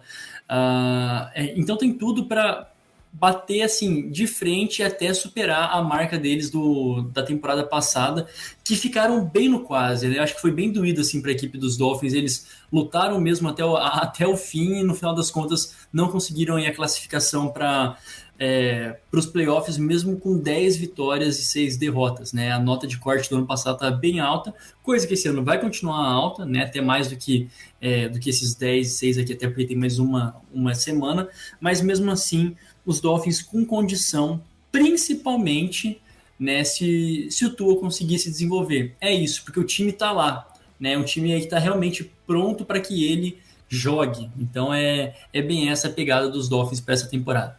Uh, 0.49 1.31
é, 1.35 1.59
então, 1.59 1.77
tem 1.77 1.93
tudo 1.93 2.27
para 2.27 2.71
bater 3.19 3.63
assim 3.63 4.11
de 4.11 4.27
frente 4.27 4.83
até 4.83 5.13
superar 5.15 5.71
a 5.73 5.83
marca 5.83 6.19
deles 6.19 6.51
do, 6.51 7.03
da 7.13 7.23
temporada 7.23 7.65
passada, 7.65 8.27
que 8.63 8.77
ficaram 8.77 9.25
bem 9.25 9.49
no 9.49 9.61
quase. 9.61 10.07
Né? 10.07 10.19
Acho 10.19 10.35
que 10.35 10.41
foi 10.41 10.51
bem 10.51 10.71
doído 10.71 11.01
assim 11.01 11.23
para 11.23 11.31
a 11.31 11.35
equipe 11.35 11.57
dos 11.57 11.79
Dolphins. 11.79 12.13
Eles 12.13 12.47
lutaram 12.71 13.19
mesmo 13.19 13.49
até 13.49 13.65
o, 13.65 13.75
até 13.77 14.27
o 14.27 14.37
fim 14.37 14.81
e 14.81 14.85
no 14.85 14.95
final 14.95 15.15
das 15.15 15.31
contas 15.31 15.75
não 15.91 16.09
conseguiram 16.09 16.57
a 16.57 16.75
classificação 16.75 17.49
para 17.49 17.97
é, 18.39 18.99
para 19.11 19.19
os 19.19 19.25
playoffs, 19.25 19.79
mesmo 19.79 20.19
com 20.19 20.39
10 20.39 20.77
vitórias 20.77 21.39
e 21.39 21.45
6 21.45 21.79
derrotas. 21.79 22.35
Né? 22.35 22.53
A 22.53 22.59
nota 22.59 22.87
de 22.87 22.99
corte 22.99 23.31
do 23.31 23.37
ano 23.37 23.47
passado 23.47 23.77
está 23.77 23.91
bem 23.91 24.21
alta, 24.21 24.55
coisa 24.83 25.07
que 25.07 25.15
esse 25.15 25.27
ano 25.27 25.43
vai 25.43 25.59
continuar 25.59 26.07
alta, 26.07 26.45
né? 26.45 26.63
até 26.63 26.83
mais 26.83 27.09
do 27.09 27.17
que, 27.17 27.49
é, 27.81 28.11
do 28.11 28.19
que 28.21 28.29
esses 28.29 28.55
10 28.55 28.89
e 28.89 28.91
6 28.91 29.19
aqui, 29.19 29.33
até 29.33 29.49
porque 29.49 29.65
tem 29.65 29.77
mais 29.77 29.99
uma, 29.99 30.37
uma 30.53 30.75
semana, 30.75 31.29
mas 31.59 31.81
mesmo 31.81 32.11
assim 32.11 32.55
os 32.87 33.01
Dolphins 33.01 33.43
com 33.43 33.67
condição, 33.67 34.41
principalmente 34.71 36.01
né, 36.39 36.63
se, 36.65 37.29
se 37.31 37.45
o 37.45 37.55
Tua 37.55 37.79
conseguir 37.79 38.19
se 38.19 38.31
desenvolver. 38.31 38.95
É 39.01 39.13
isso, 39.13 39.45
porque 39.45 39.61
o 39.61 39.65
time 39.65 39.91
está 39.91 40.13
lá, 40.13 40.49
né? 40.79 40.97
Um 40.97 41.05
time 41.05 41.31
que 41.31 41.45
está 41.45 41.59
realmente 41.59 42.11
pronto 42.27 42.65
para 42.65 42.81
que 42.81 43.05
ele 43.05 43.39
jogue. 43.69 44.31
Então 44.39 44.73
é, 44.73 45.17
é 45.33 45.43
bem 45.43 45.71
essa 45.71 45.89
a 45.89 45.93
pegada 45.93 46.29
dos 46.29 46.49
Dolphins 46.49 46.81
para 46.81 46.95
essa 46.95 47.09
temporada. 47.09 47.59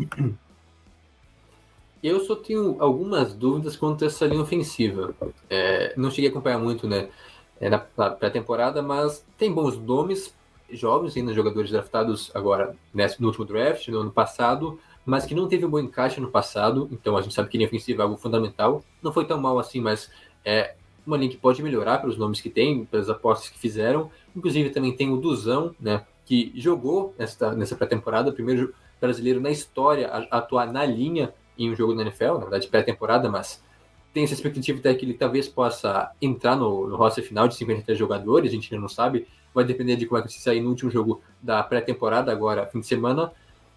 Eu 2.02 2.20
só 2.20 2.36
tenho 2.36 2.76
algumas 2.80 3.32
dúvidas 3.32 3.76
quanto 3.76 4.04
a 4.04 4.08
essa 4.08 4.26
linha 4.26 4.42
ofensiva. 4.42 5.14
É, 5.48 5.94
não 5.96 6.10
cheguei 6.10 6.28
a 6.28 6.30
acompanhar 6.30 6.58
muito 6.58 6.86
né, 6.86 7.08
na 7.58 7.78
pré-temporada, 7.78 8.82
mas 8.82 9.24
tem 9.38 9.50
bons 9.50 9.78
nomes, 9.78 10.34
jovens 10.76 11.16
ainda, 11.16 11.32
jogadores 11.32 11.70
draftados 11.70 12.30
agora 12.34 12.76
nesse, 12.92 13.20
no 13.20 13.28
último 13.28 13.44
draft, 13.44 13.88
no 13.88 14.00
ano 14.00 14.10
passado, 14.10 14.78
mas 15.04 15.26
que 15.26 15.34
não 15.34 15.48
teve 15.48 15.66
um 15.66 15.70
bom 15.70 15.78
encaixe 15.78 16.20
no 16.20 16.30
passado, 16.30 16.88
então 16.90 17.16
a 17.16 17.22
gente 17.22 17.34
sabe 17.34 17.48
que 17.48 17.58
linha 17.58 17.68
ofensiva 17.68 18.02
é 18.02 18.04
algo 18.04 18.16
fundamental. 18.16 18.82
Não 19.02 19.12
foi 19.12 19.24
tão 19.24 19.40
mal 19.40 19.58
assim, 19.58 19.80
mas 19.80 20.10
é 20.44 20.74
uma 21.06 21.16
linha 21.16 21.30
que 21.30 21.36
pode 21.36 21.62
melhorar 21.62 21.98
pelos 21.98 22.16
nomes 22.16 22.40
que 22.40 22.48
tem, 22.48 22.84
pelas 22.86 23.10
apostas 23.10 23.50
que 23.50 23.58
fizeram. 23.58 24.10
Inclusive 24.34 24.70
também 24.70 24.96
tem 24.96 25.12
o 25.12 25.16
Duzão, 25.18 25.74
né, 25.78 26.04
que 26.24 26.52
jogou 26.54 27.14
nessa, 27.18 27.54
nessa 27.54 27.76
pré-temporada, 27.76 28.32
primeiro 28.32 28.74
brasileiro 29.00 29.40
na 29.40 29.50
história 29.50 30.08
a, 30.08 30.18
a 30.30 30.38
atuar 30.38 30.72
na 30.72 30.84
linha 30.84 31.34
em 31.58 31.70
um 31.70 31.76
jogo 31.76 31.94
da 31.94 32.02
NFL, 32.02 32.34
na 32.34 32.38
verdade 32.40 32.68
pré-temporada, 32.68 33.30
mas 33.30 33.62
tem 34.12 34.24
essa 34.24 34.34
expectativa 34.34 34.78
até 34.78 34.94
que 34.94 35.04
ele 35.04 35.14
talvez 35.14 35.48
possa 35.48 36.12
entrar 36.22 36.56
no, 36.56 36.88
no 36.88 36.96
roster 36.96 37.24
final 37.24 37.48
de 37.48 37.56
53 37.56 37.98
jogadores, 37.98 38.50
a 38.50 38.54
gente 38.54 38.72
ainda 38.72 38.80
não 38.80 38.88
sabe, 38.88 39.26
vai 39.54 39.64
depender 39.64 39.96
de 39.96 40.06
como 40.06 40.20
é 40.20 40.22
que 40.22 40.32
se 40.32 40.40
sair 40.40 40.60
no 40.60 40.68
último 40.68 40.90
jogo 40.90 41.22
da 41.40 41.62
pré-temporada, 41.62 42.32
agora, 42.32 42.66
fim 42.66 42.80
de 42.80 42.86
semana. 42.86 43.32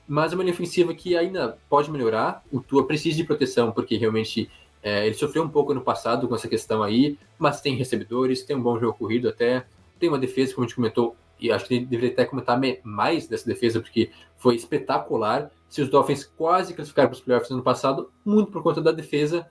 Mas 0.07 0.31
é 0.31 0.35
uma 0.35 0.43
linha 0.43 0.53
ofensiva 0.53 0.93
que 0.93 1.15
ainda 1.15 1.57
pode 1.69 1.91
melhorar. 1.91 2.43
O 2.51 2.59
Tua 2.59 2.87
precisa 2.87 3.15
de 3.15 3.23
proteção, 3.23 3.71
porque 3.71 3.97
realmente 3.97 4.49
é, 4.81 5.05
ele 5.05 5.15
sofreu 5.15 5.43
um 5.43 5.49
pouco 5.49 5.73
no 5.73 5.81
passado 5.81 6.27
com 6.27 6.35
essa 6.35 6.47
questão 6.47 6.81
aí, 6.81 7.17
mas 7.37 7.61
tem 7.61 7.75
recebedores, 7.75 8.43
tem 8.43 8.55
um 8.55 8.61
bom 8.61 8.79
jogo 8.79 8.97
corrido 8.97 9.27
até, 9.27 9.65
tem 9.99 10.09
uma 10.09 10.17
defesa, 10.17 10.53
como 10.53 10.65
a 10.65 10.67
gente 10.67 10.75
comentou, 10.75 11.15
e 11.39 11.51
acho 11.51 11.67
que 11.67 11.79
deveria 11.79 12.13
até 12.13 12.25
comentar 12.25 12.59
mais 12.83 13.27
dessa 13.27 13.45
defesa, 13.45 13.79
porque 13.79 14.09
foi 14.37 14.55
espetacular. 14.55 15.51
Se 15.69 15.81
os 15.81 15.89
Dolphins 15.89 16.23
quase 16.23 16.73
classificaram 16.73 17.09
para 17.09 17.15
os 17.15 17.21
playoffs 17.21 17.51
no 17.51 17.61
passado, 17.61 18.09
muito 18.25 18.51
por 18.51 18.63
conta 18.63 18.81
da 18.81 18.91
defesa, 18.91 19.45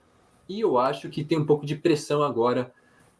e 0.49 0.59
eu 0.61 0.77
acho 0.77 1.09
que 1.09 1.23
tem 1.23 1.37
um 1.37 1.45
pouco 1.45 1.65
de 1.65 1.75
pressão 1.75 2.23
agora. 2.23 2.73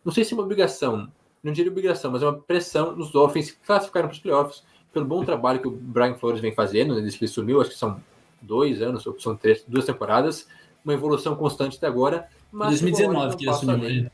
Não 0.03 0.12
sei 0.12 0.24
se 0.24 0.34
é 0.34 0.36
uma 0.38 0.43
obrigação, 0.43 1.12
não 1.44 1.54
diria 1.54 1.72
obrigação, 1.72 2.12
mas 2.12 2.22
é 2.22 2.26
uma 2.26 2.38
pressão 2.38 2.96
nos 2.96 3.12
Dolphins 3.12 3.52
que 3.52 3.58
classificaram 3.66 4.08
para 4.08 4.16
os 4.16 4.20
playoffs 4.20 4.64
pelo 4.94 5.06
bom 5.06 5.24
trabalho 5.24 5.60
que 5.60 5.68
o 5.68 5.72
Brian 5.72 6.16
Flores 6.16 6.42
vem 6.42 6.54
fazendo, 6.54 6.96
né, 6.96 7.02
desde 7.02 7.20
que 7.20 7.26
ele 7.26 7.32
sumiu, 7.32 7.62
acho 7.62 7.72
que 7.72 7.78
são 7.78 8.02
dois 8.42 8.82
anos, 8.82 9.06
ou 9.06 9.20
são 9.20 9.36
três, 9.36 9.64
duas 9.68 9.86
temporadas, 9.86 10.48
uma 10.84 10.94
evolução 10.94 11.36
constante 11.36 11.78
até 11.78 11.88
agora. 11.88 12.28
Mas 12.52 12.82
2019 12.82 13.38
que 13.38 13.44
ele 13.44 13.52
assumiu, 13.52 13.76
além. 13.76 14.12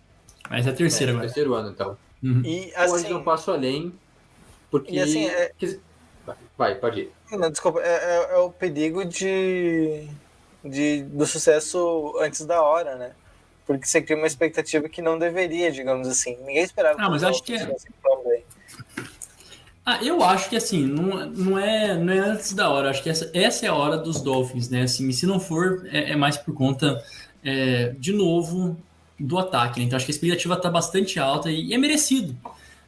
mas 0.49 0.67
é 0.67 0.69
a 0.69 0.73
terceira 0.73 1.11
é, 1.11 1.13
agora. 1.13 1.27
terceiro 1.27 1.53
ano, 1.53 1.69
então. 1.69 1.97
Uhum. 2.21 2.41
E 2.43 2.73
assim, 2.75 2.93
hoje 2.93 3.13
um 3.13 3.23
passo 3.23 3.51
além, 3.51 3.93
porque... 4.69 4.93
E 4.93 4.99
assim, 4.99 5.25
é... 5.25 5.51
Vai, 6.57 6.75
pode 6.75 7.01
ir. 7.01 7.11
Não, 7.31 7.49
desculpa, 7.49 7.81
é, 7.81 7.87
é, 7.87 8.35
é 8.35 8.37
o 8.37 8.49
perigo 8.49 9.03
de, 9.03 10.07
de, 10.63 11.03
do 11.03 11.25
sucesso 11.25 12.13
antes 12.19 12.45
da 12.45 12.61
hora, 12.61 12.95
né? 12.95 13.11
Porque 13.65 13.85
você 13.85 14.01
cria 14.01 14.17
uma 14.17 14.27
expectativa 14.27 14.89
que 14.89 15.01
não 15.01 15.17
deveria, 15.17 15.71
digamos 15.71 16.07
assim. 16.07 16.37
Ninguém 16.39 16.63
esperava. 16.63 16.97
Ah, 16.99 17.09
mas 17.09 17.23
acho 17.23 17.41
que 17.43 17.55
é. 17.55 17.75
Ah, 19.85 19.99
eu 20.01 20.23
acho 20.23 20.49
que 20.49 20.55
assim, 20.55 20.85
não, 20.85 21.25
não, 21.27 21.59
é, 21.59 21.97
não 21.97 22.13
é 22.13 22.19
antes 22.19 22.53
da 22.53 22.69
hora. 22.69 22.89
Acho 22.89 23.03
que 23.03 23.09
essa, 23.09 23.29
essa 23.33 23.65
é 23.65 23.69
a 23.69 23.75
hora 23.75 23.97
dos 23.97 24.21
Dolphins, 24.21 24.69
né? 24.69 24.83
Assim, 24.83 25.11
se 25.11 25.25
não 25.25 25.39
for, 25.39 25.85
é, 25.91 26.11
é 26.11 26.15
mais 26.15 26.37
por 26.37 26.53
conta, 26.53 27.03
é, 27.43 27.93
de 27.97 28.13
novo, 28.13 28.77
do 29.19 29.37
ataque. 29.37 29.79
Né? 29.79 29.85
Então 29.85 29.97
acho 29.97 30.05
que 30.05 30.11
a 30.11 30.15
expectativa 30.15 30.53
está 30.53 30.69
bastante 30.69 31.19
alta 31.19 31.51
e, 31.51 31.67
e 31.67 31.73
é 31.73 31.77
merecido. 31.77 32.35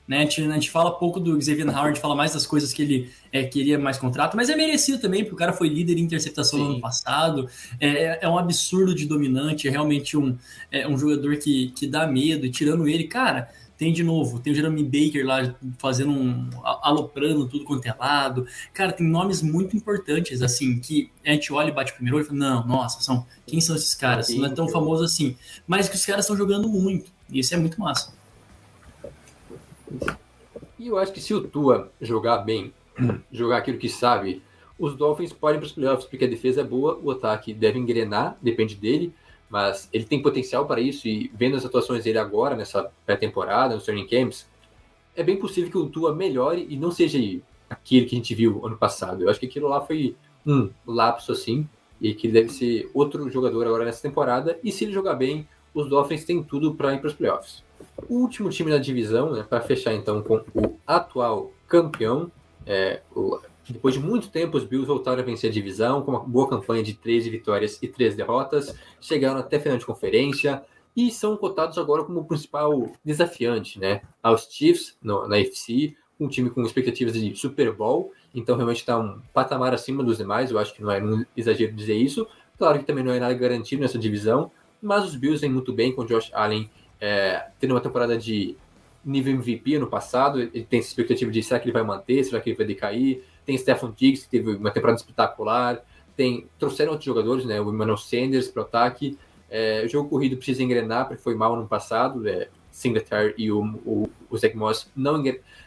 Né? 0.08 0.20
A, 0.20 0.22
gente, 0.22 0.42
a 0.44 0.54
gente 0.54 0.72
fala 0.72 0.92
pouco 0.92 1.20
do 1.20 1.42
Xavier 1.42 1.68
Howard, 1.68 2.00
fala 2.00 2.16
mais 2.16 2.34
das 2.34 2.46
coisas 2.46 2.72
que 2.72 2.82
ele 2.82 3.10
é, 3.32 3.44
queria 3.44 3.80
mais 3.80 3.98
contrato, 3.98 4.36
mas 4.36 4.50
é 4.50 4.56
merecido 4.56 5.00
também, 5.00 5.24
porque 5.24 5.36
o 5.36 5.38
cara 5.38 5.54
foi 5.54 5.68
líder 5.68 5.98
em 5.98 6.02
interceptação 6.02 6.60
Sim. 6.60 6.66
no 6.66 6.72
ano 6.72 6.82
passado, 6.82 7.50
é, 7.80 7.88
é, 7.88 8.20
é 8.22 8.30
um 8.30 8.38
absurdo 8.38 8.94
de 8.94 9.06
dominante, 9.06 9.68
é 9.68 9.72
realmente 9.72 10.16
um, 10.16 10.38
é 10.72 10.88
um 10.88 10.98
jogador 10.98 11.38
que, 11.38 11.72
que 11.76 11.88
dá 11.88 12.06
medo, 12.06 12.46
e 12.46 12.52
tirando 12.52 12.88
ele, 12.88 13.06
cara, 13.06 13.50
tem 13.78 13.92
de 13.92 14.04
novo, 14.04 14.40
tem 14.40 14.54
o 14.54 14.56
Jeremy 14.56 14.84
Baker 14.84 15.26
lá 15.26 15.54
fazendo 15.78 16.12
um. 16.12 16.50
aloprando 16.64 17.48
tudo 17.48 17.66
quanto 17.66 17.86
é 17.86 17.94
lado. 17.94 18.48
Cara, 18.74 18.94
tem 18.94 19.06
nomes 19.06 19.42
muito 19.42 19.76
importantes, 19.76 20.42
assim, 20.42 20.80
que 20.80 21.12
a 21.26 21.32
gente 21.32 21.52
olha 21.52 21.70
e 21.70 21.74
bate 21.74 21.92
o 21.92 21.96
primeiro 21.96 22.18
olho 22.18 22.24
e 22.24 22.28
fala, 22.28 22.40
não, 22.40 22.66
nossa, 22.66 23.02
são, 23.02 23.26
quem 23.46 23.60
são 23.60 23.76
esses 23.76 23.94
caras? 23.94 24.30
Não 24.30 24.46
é 24.46 24.50
tão 24.50 24.70
famoso 24.70 25.04
assim. 25.04 25.36
Mas 25.68 25.90
que 25.90 25.96
os 25.96 26.06
caras 26.06 26.24
estão 26.24 26.38
jogando 26.38 26.70
muito. 26.70 27.12
E 27.30 27.40
isso 27.40 27.54
é 27.54 27.58
muito 27.58 27.80
massa. 27.80 28.14
E 30.78 30.88
eu 30.88 30.98
acho 30.98 31.12
que 31.12 31.22
se 31.22 31.34
o 31.34 31.42
Tua 31.42 31.92
jogar 32.02 32.38
bem, 32.40 32.74
jogar 33.32 33.58
aquilo 33.58 33.78
que 33.78 33.90
sabe, 33.90 34.42
os 34.78 34.96
Dolphins 34.96 35.32
podem 35.32 35.60
para 35.60 35.68
os 35.68 35.72
playoffs, 35.72 36.08
porque 36.08 36.26
a 36.26 36.28
defesa 36.28 36.62
é 36.62 36.64
boa, 36.64 37.00
o 37.02 37.12
ataque 37.12 37.54
deve 37.54 37.80
engrenar, 37.80 38.38
depende 38.42 38.76
dele, 38.76 39.14
mas 39.50 39.90
ele 39.94 40.04
tem 40.04 40.22
potencial 40.22 40.66
para 40.66 40.82
isso, 40.82 41.08
e 41.08 41.32
vendo 41.34 41.56
as 41.56 41.66
atuações 41.66 42.04
dele 42.04 42.18
agora, 42.18 42.56
nessa 42.56 42.92
pré-temporada, 43.06 43.76
nos 43.76 43.86
training 43.86 44.08
camps, 44.08 44.48
é 45.16 45.24
bem 45.24 45.38
possível 45.38 45.72
que 45.72 45.78
o 45.78 45.90
Tua 45.90 46.14
melhore 46.14 46.68
e 46.70 46.76
não 46.76 46.92
seja 46.92 47.18
aquilo 47.70 48.06
que 48.06 48.16
a 48.16 48.18
gente 48.18 48.36
viu 48.36 48.66
ano 48.66 48.78
passado. 48.78 49.24
Eu 49.24 49.30
acho 49.30 49.40
que 49.40 49.46
aquilo 49.46 49.70
lá 49.70 49.80
foi 49.80 50.16
um 50.46 50.70
lapso 50.86 51.32
assim, 51.32 51.68
e 52.02 52.14
que 52.14 52.28
ele 52.28 52.34
deve 52.34 52.50
ser 52.50 52.90
outro 52.94 53.30
jogador 53.30 53.66
agora 53.66 53.86
nessa 53.86 54.02
temporada, 54.02 54.60
e 54.64 54.72
se 54.72 54.84
ele 54.84 54.94
jogar 54.94 55.16
bem, 55.16 55.48
os 55.74 55.90
Dolphins 55.90 56.26
têm 56.26 56.44
tudo 56.44 56.76
para 56.76 56.94
ir 56.94 57.00
para 57.00 57.08
os 57.08 57.14
playoffs. 57.14 57.65
Último 58.10 58.50
time 58.50 58.72
da 58.72 58.78
divisão, 58.78 59.32
né, 59.32 59.44
para 59.44 59.62
fechar 59.62 59.94
então 59.94 60.22
com 60.22 60.44
o 60.54 60.78
atual 60.86 61.52
campeão, 61.68 62.32
é, 62.66 63.02
o, 63.16 63.40
depois 63.68 63.96
de 63.96 64.00
muito 64.00 64.30
tempo, 64.30 64.58
os 64.58 64.64
Bills 64.64 64.88
voltaram 64.88 65.22
a 65.22 65.26
vencer 65.26 65.50
a 65.50 65.54
divisão 65.54 66.02
com 66.02 66.12
uma 66.12 66.20
boa 66.20 66.48
campanha 66.48 66.84
de 66.84 66.94
13 66.94 67.30
vitórias 67.30 67.80
e 67.82 67.88
3 67.88 68.16
derrotas, 68.16 68.76
chegaram 69.02 69.40
até 69.40 69.60
final 69.60 69.78
de 69.78 69.86
conferência 69.86 70.64
e 70.96 71.12
são 71.12 71.36
cotados 71.36 71.78
agora 71.78 72.04
como 72.04 72.20
o 72.20 72.26
principal 72.26 72.92
desafiante 73.04 73.80
né, 73.80 74.02
aos 74.22 74.48
Chiefs 74.52 74.96
no, 75.02 75.28
na 75.28 75.40
FC, 75.40 75.96
um 76.20 76.28
time 76.28 76.50
com 76.50 76.62
expectativas 76.62 77.14
de 77.14 77.36
Super 77.36 77.74
Bowl, 77.74 78.14
então 78.34 78.56
realmente 78.56 78.80
está 78.80 78.98
um 78.98 79.20
patamar 79.34 79.74
acima 79.74 80.04
dos 80.04 80.18
demais, 80.18 80.52
eu 80.52 80.60
acho 80.60 80.74
que 80.74 80.82
não 80.82 80.92
é 80.92 81.04
um 81.04 81.26
exagero 81.36 81.74
dizer 81.74 81.96
isso. 81.96 82.28
Claro 82.58 82.80
que 82.80 82.86
também 82.86 83.04
não 83.04 83.12
é 83.12 83.20
nada 83.20 83.34
garantido 83.34 83.82
nessa 83.82 84.00
divisão, 84.00 84.50
mas 84.82 85.04
os 85.04 85.16
Bills 85.16 85.42
vêm 85.42 85.52
muito 85.52 85.74
bem 85.74 85.94
com 85.94 86.06
Josh 86.06 86.32
Allen 86.34 86.70
é, 87.06 87.50
tendo 87.60 87.76
uma 87.76 87.82
temporada 87.82 88.18
de 88.18 88.58
nível 89.06 89.36
MVP 89.36 89.76
ano 89.76 89.86
passado, 89.86 90.42
ele 90.42 90.64
tem 90.64 90.80
essa 90.80 90.90
expectativa 90.90 91.30
de 91.30 91.44
será 91.44 91.60
que 91.60 91.68
ele 91.68 91.74
vai 91.74 91.84
manter, 91.84 92.24
será 92.24 92.42
que 92.42 92.50
ele 92.50 92.58
vai 92.58 92.66
decair. 92.66 93.24
Tem 93.46 93.56
Stephen 93.56 93.94
Diggs, 93.96 94.24
que 94.24 94.32
teve 94.32 94.56
uma 94.56 94.72
temporada 94.72 94.98
espetacular. 94.98 95.86
Tem, 96.18 96.48
trouxeram 96.58 96.94
outros 96.94 97.06
jogadores, 97.06 97.46
né? 97.46 97.62
O 97.62 97.70
Emmanuel 97.70 97.98
Sanders 97.98 98.48
para 98.48 98.64
o 98.64 98.66
ataque. 98.66 99.20
É, 99.52 99.84
o 99.86 99.88
jogo 99.88 100.10
corrido 100.10 100.36
precisa 100.36 100.64
engrenar, 100.64 101.08
porque 101.08 101.22
foi 101.22 101.36
mal 101.36 101.56
no 101.56 101.68
passado. 101.68 102.28
É, 102.28 102.48
Singletary 102.72 103.36
e 103.38 103.52
o, 103.52 103.64
o, 103.86 104.10
o 104.28 104.38
Zach 104.38 104.58
Moss 104.58 104.92
não, 104.96 105.24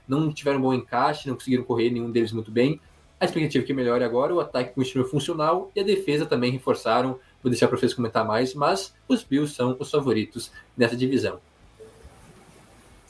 não 0.08 0.32
tiveram 0.32 0.58
um 0.58 0.62
bom 0.62 0.74
encaixe, 0.74 1.28
não 1.28 1.36
conseguiram 1.36 1.62
correr 1.62 1.90
nenhum 1.90 2.10
deles 2.10 2.32
muito 2.32 2.50
bem. 2.50 2.80
A 3.20 3.24
expectativa 3.24 3.62
é 3.62 3.66
que 3.66 3.72
melhore 3.72 4.02
agora, 4.02 4.34
o 4.34 4.40
ataque 4.40 4.74
continua 4.74 5.06
funcional 5.06 5.70
e 5.74 5.80
a 5.80 5.84
defesa 5.84 6.26
também 6.26 6.50
reforçaram. 6.50 7.18
Vou 7.42 7.50
deixar 7.50 7.68
para 7.68 7.76
vocês 7.76 7.94
comentar 7.94 8.24
mais, 8.24 8.54
mas 8.54 8.94
os 9.06 9.22
Bills 9.22 9.54
são 9.54 9.76
os 9.78 9.90
favoritos 9.90 10.50
nessa 10.76 10.96
divisão. 10.96 11.40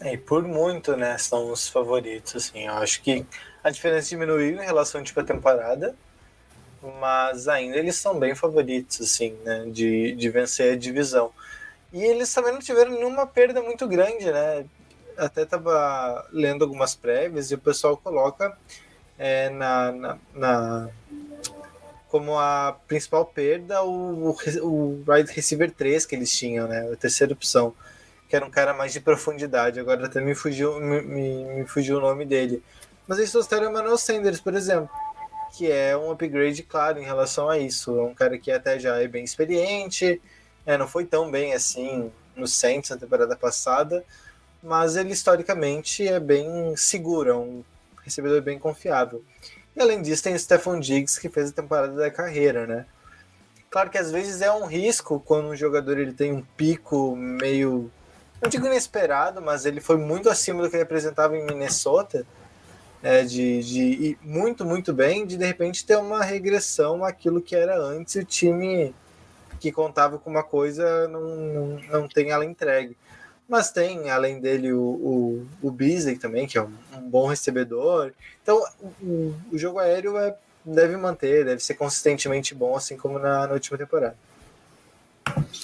É, 0.01 0.15
e 0.15 0.19
por 0.19 0.43
muito, 0.45 0.97
né, 0.97 1.19
são 1.19 1.51
os 1.51 1.69
favoritos, 1.69 2.37
assim, 2.37 2.67
eu 2.67 2.75
acho 2.75 3.03
que 3.03 3.27
a 3.65 3.71
diferença 3.71 4.11
diminuiu 4.11 4.63
em 4.63 4.65
relação 4.65 5.03
tipo, 5.03 5.19
à 5.19 5.25
temporada, 5.25 5.95
mas 7.01 7.49
ainda 7.49 7.77
eles 7.77 7.97
são 7.97 8.19
bem 8.19 8.35
favoritos, 8.35 9.01
assim, 9.01 9.37
né, 9.45 9.67
de, 9.67 10.15
de 10.15 10.31
vencer 10.31 10.75
a 10.75 10.77
divisão. 10.77 11.33
E 11.93 12.03
eles 12.05 12.33
também 12.33 12.53
não 12.53 12.61
tiveram 12.61 12.93
nenhuma 12.93 13.27
perda 13.27 13.61
muito 13.61 13.89
grande, 13.89 14.31
né, 14.31 14.65
até 15.17 15.43
estava 15.43 16.27
lendo 16.33 16.63
algumas 16.65 16.95
prévias 16.95 17.51
e 17.51 17.55
o 17.57 17.59
pessoal 17.59 17.97
coloca 17.97 18.57
é, 19.19 19.51
na, 19.51 19.91
na, 19.93 20.19
na, 20.33 20.91
como 22.09 22.39
a 22.39 22.77
principal 22.87 23.25
perda 23.25 23.83
o, 23.83 24.35
o 24.63 25.05
wide 25.07 25.33
receiver 25.33 25.71
3 25.71 26.07
que 26.07 26.15
eles 26.17 26.37
tinham, 26.37 26.67
né, 26.67 26.91
a 26.93 26.97
terceira 26.97 27.33
opção 27.33 27.75
que 28.29 28.37
era 28.37 28.45
um 28.45 28.51
cara 28.51 28.75
mais 28.75 28.93
de 28.93 29.01
profundidade. 29.01 29.81
Agora 29.81 30.07
até 30.07 30.21
me 30.21 30.35
fugiu, 30.35 30.79
me, 30.79 31.01
me, 31.01 31.45
me 31.45 31.67
fugiu 31.67 31.97
o 31.97 32.01
nome 32.01 32.27
dele. 32.27 32.63
Mas 33.07 33.19
eles 33.19 33.33
trouxeram 33.33 33.67
o 33.67 33.71
Emmanuel 33.71 33.97
Sanders, 33.97 34.39
por 34.39 34.55
exemplo, 34.55 34.91
que 35.57 35.71
é 35.71 35.97
um 35.97 36.11
upgrade 36.11 36.63
claro 36.63 36.99
em 36.99 37.05
relação 37.05 37.49
a 37.49 37.59
isso. 37.59 37.99
É 37.99 38.03
um 38.03 38.15
cara 38.15 38.39
que 38.39 38.53
até 38.53 38.79
já 38.79 39.01
é 39.01 39.09
bem 39.09 39.25
experiente, 39.25 40.21
é, 40.67 40.77
não 40.77 40.87
foi 40.87 41.07
tão 41.07 41.31
bem 41.31 41.55
assim 41.55 42.13
no 42.37 42.47
Saints 42.47 42.91
na 42.91 42.99
temporada 42.99 43.35
passada, 43.35 44.05
mas 44.63 44.95
ele 44.95 45.13
historicamente 45.13 46.07
é 46.07 46.21
bem 46.21 46.77
seguro, 46.77 47.31
é 47.31 47.35
um 47.35 47.65
recebedor 48.05 48.43
bem 48.43 48.59
confiável. 48.59 49.25
E 49.79 49.81
além 49.81 50.03
disso, 50.03 50.25
tem 50.25 50.35
o 50.35 50.39
Stephon 50.39 50.81
Diggs, 50.81 51.21
que 51.21 51.29
fez 51.29 51.51
a 51.51 51.53
temporada 51.53 51.95
da 51.95 52.11
carreira, 52.11 52.67
né? 52.67 52.85
Claro 53.71 53.91
que 53.91 53.99
às 53.99 54.11
vezes 54.11 54.43
é 54.43 54.51
um 54.51 54.67
risco 54.67 55.21
quando 55.21 55.51
um 55.51 55.57
jogador 55.57 55.99
ele 55.99 56.13
tem 56.13 56.33
um 56.33 56.43
pico 56.57 57.15
meio 57.15 57.89
não 58.43 58.49
digo 58.49 58.67
inesperado, 58.67 59.41
mas 59.41 59.67
ele 59.67 59.81
foi 59.81 59.97
muito 59.97 60.29
acima 60.29 60.63
do 60.63 60.71
que 60.71 60.77
ele 60.77 60.83
apresentava 60.83 61.37
em 61.37 61.45
Minnesota, 61.45 62.27
é, 63.03 63.23
de, 63.23 63.63
de 63.63 63.83
ir 63.83 64.19
muito, 64.23 64.65
muito 64.65 64.93
bem, 64.93 65.25
de 65.25 65.37
de 65.37 65.47
repente 65.47 65.87
ter 65.87 65.97
uma 65.97 66.25
regressão 66.25 67.05
àquilo 67.05 67.41
que 67.41 67.55
era 67.55 67.77
antes 67.79 68.17
o 68.17 68.25
time 68.25 68.93
que 69.61 69.71
contava 69.71 70.19
com 70.19 70.29
uma 70.29 70.43
coisa 70.43 71.07
não, 71.07 71.21
não, 71.21 71.81
não 71.91 72.09
tem 72.09 72.31
ela 72.31 72.45
entregue. 72.45 72.97
Mas 73.49 73.71
tem, 73.71 74.11
além 74.11 74.41
dele, 74.41 74.73
o, 74.73 74.83
o, 74.83 75.47
o 75.63 75.71
Beasley 75.71 76.19
também, 76.19 76.47
que 76.47 76.59
é 76.59 76.63
um, 76.63 76.73
um 76.93 77.01
bom 77.01 77.27
recebedor. 77.29 78.13
Então, 78.43 78.63
o, 79.01 79.35
o 79.51 79.57
jogo 79.59 79.79
aéreo 79.79 80.19
é, 80.19 80.37
deve 80.63 80.97
manter, 80.99 81.47
deve 81.47 81.63
ser 81.63 81.75
consistentemente 81.75 82.55
bom, 82.55 82.77
assim 82.77 82.97
como 82.97 83.19
na, 83.19 83.47
na 83.47 83.55
última 83.55 83.79
temporada. 83.79 84.17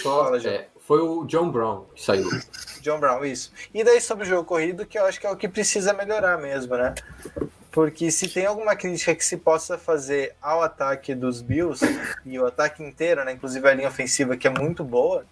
Fala, 0.03 0.39
é, 0.49 0.69
foi 0.81 1.01
o 1.01 1.25
John 1.25 1.51
Brown 1.51 1.85
que 1.95 2.03
saiu. 2.03 2.29
John 2.81 2.99
Brown, 3.01 3.25
isso. 3.25 3.53
E 3.73 3.85
daí 3.85 4.01
sobre 4.01 4.25
o 4.25 4.29
jogo 4.29 4.45
corrido, 4.45 4.87
que 4.87 4.99
eu 4.99 5.05
acho 5.05 5.21
que 5.21 5.27
é 5.27 5.31
o 5.31 5.37
que 5.37 5.49
precisa 5.49 5.93
melhorar 5.93 6.39
mesmo, 6.39 6.77
né? 6.77 6.95
Porque 7.71 8.11
se 8.11 8.29
tem 8.29 8.47
alguma 8.47 8.77
crítica 8.77 9.15
que 9.15 9.25
se 9.25 9.37
possa 9.37 9.77
fazer 9.77 10.35
ao 10.41 10.63
ataque 10.63 11.15
dos 11.15 11.43
Bills, 11.43 11.85
e 12.25 12.39
o 12.39 12.47
ataque 12.47 12.83
inteiro, 12.83 13.25
né? 13.25 13.33
Inclusive 13.33 13.69
a 13.69 13.75
linha 13.75 13.89
ofensiva, 13.89 14.37
que 14.37 14.47
é 14.47 14.51
muito 14.51 14.85
boa, 14.85 15.25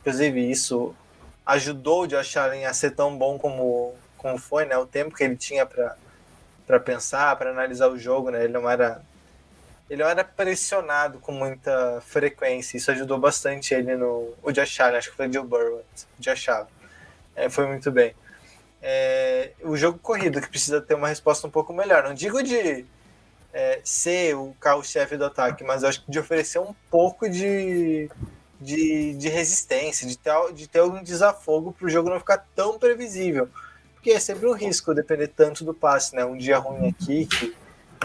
inclusive 0.00 0.50
isso 0.50 0.94
ajudou 1.48 2.06
de 2.06 2.14
acharem 2.14 2.66
a 2.66 2.74
ser 2.74 2.90
tão 2.90 3.16
bom 3.16 3.38
como, 3.38 3.94
como 4.18 4.36
foi, 4.36 4.66
né? 4.66 4.76
O 4.76 4.86
tempo 4.86 5.16
que 5.16 5.24
ele 5.24 5.34
tinha 5.34 5.64
para 5.64 6.78
pensar, 6.78 7.34
para 7.36 7.50
analisar 7.50 7.88
o 7.88 7.98
jogo, 7.98 8.30
né? 8.30 8.44
Ele 8.44 8.52
não 8.52 8.68
era 8.68 9.02
ele 9.88 10.02
não 10.02 10.08
era 10.10 10.22
pressionado 10.22 11.18
com 11.18 11.32
muita 11.32 12.02
frequência. 12.02 12.76
Isso 12.76 12.90
ajudou 12.90 13.18
bastante 13.18 13.72
ele 13.72 13.96
no. 13.96 14.34
O 14.42 14.52
Josh 14.52 14.78
Allen, 14.80 14.98
acho 14.98 15.10
que 15.10 15.16
foi 15.16 15.28
o 15.28 15.32
Joe 15.32 15.46
Burrow. 15.46 15.78
O 15.78 15.84
Josh 16.20 16.48
Allen. 16.50 16.68
É, 17.34 17.48
foi 17.48 17.66
muito 17.66 17.90
bem. 17.90 18.14
É, 18.82 19.52
o 19.62 19.76
jogo 19.76 19.98
corrido, 19.98 20.42
que 20.42 20.48
precisa 20.48 20.80
ter 20.80 20.94
uma 20.94 21.08
resposta 21.08 21.46
um 21.46 21.50
pouco 21.50 21.72
melhor. 21.72 22.04
Não 22.04 22.12
digo 22.12 22.42
de 22.42 22.84
é, 23.54 23.80
ser 23.82 24.34
o 24.36 24.54
carro-chefe 24.60 25.16
do 25.16 25.24
ataque, 25.24 25.64
mas 25.64 25.82
acho 25.82 26.04
que 26.04 26.10
de 26.10 26.18
oferecer 26.18 26.58
um 26.58 26.74
pouco 26.90 27.26
de, 27.26 28.10
de, 28.60 29.14
de 29.14 29.28
resistência, 29.28 30.06
de 30.06 30.16
ter, 30.16 30.32
de 30.52 30.66
ter 30.66 30.80
algum 30.80 31.02
desafogo 31.02 31.72
para 31.72 31.86
o 31.86 31.90
jogo 31.90 32.10
não 32.10 32.18
ficar 32.18 32.44
tão 32.54 32.78
previsível. 32.78 33.48
Porque 33.94 34.10
é 34.10 34.20
sempre 34.20 34.46
um 34.46 34.52
risco 34.52 34.94
depender 34.94 35.28
tanto 35.28 35.64
do 35.64 35.74
passe, 35.74 36.14
né? 36.14 36.24
Um 36.24 36.36
dia 36.36 36.58
ruim 36.58 36.88
aqui, 36.88 37.26
que 37.26 37.54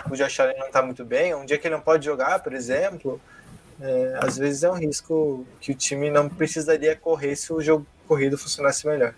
o 0.09 0.15
Josh 0.15 0.39
Allen 0.39 0.57
não 0.57 0.67
está 0.67 0.81
muito 0.81 1.05
bem, 1.05 1.35
um 1.35 1.45
dia 1.45 1.57
que 1.57 1.67
ele 1.67 1.75
não 1.75 1.81
pode 1.81 2.05
jogar, 2.05 2.39
por 2.41 2.53
exemplo, 2.53 3.21
é, 3.79 4.17
às 4.21 4.37
vezes 4.37 4.63
é 4.63 4.71
um 4.71 4.75
risco 4.75 5.45
que 5.59 5.71
o 5.71 5.75
time 5.75 6.09
não 6.09 6.29
precisaria 6.29 6.95
correr 6.95 7.35
se 7.35 7.51
o 7.53 7.61
jogo 7.61 7.85
corrido 8.07 8.37
funcionasse 8.37 8.87
melhor. 8.87 9.13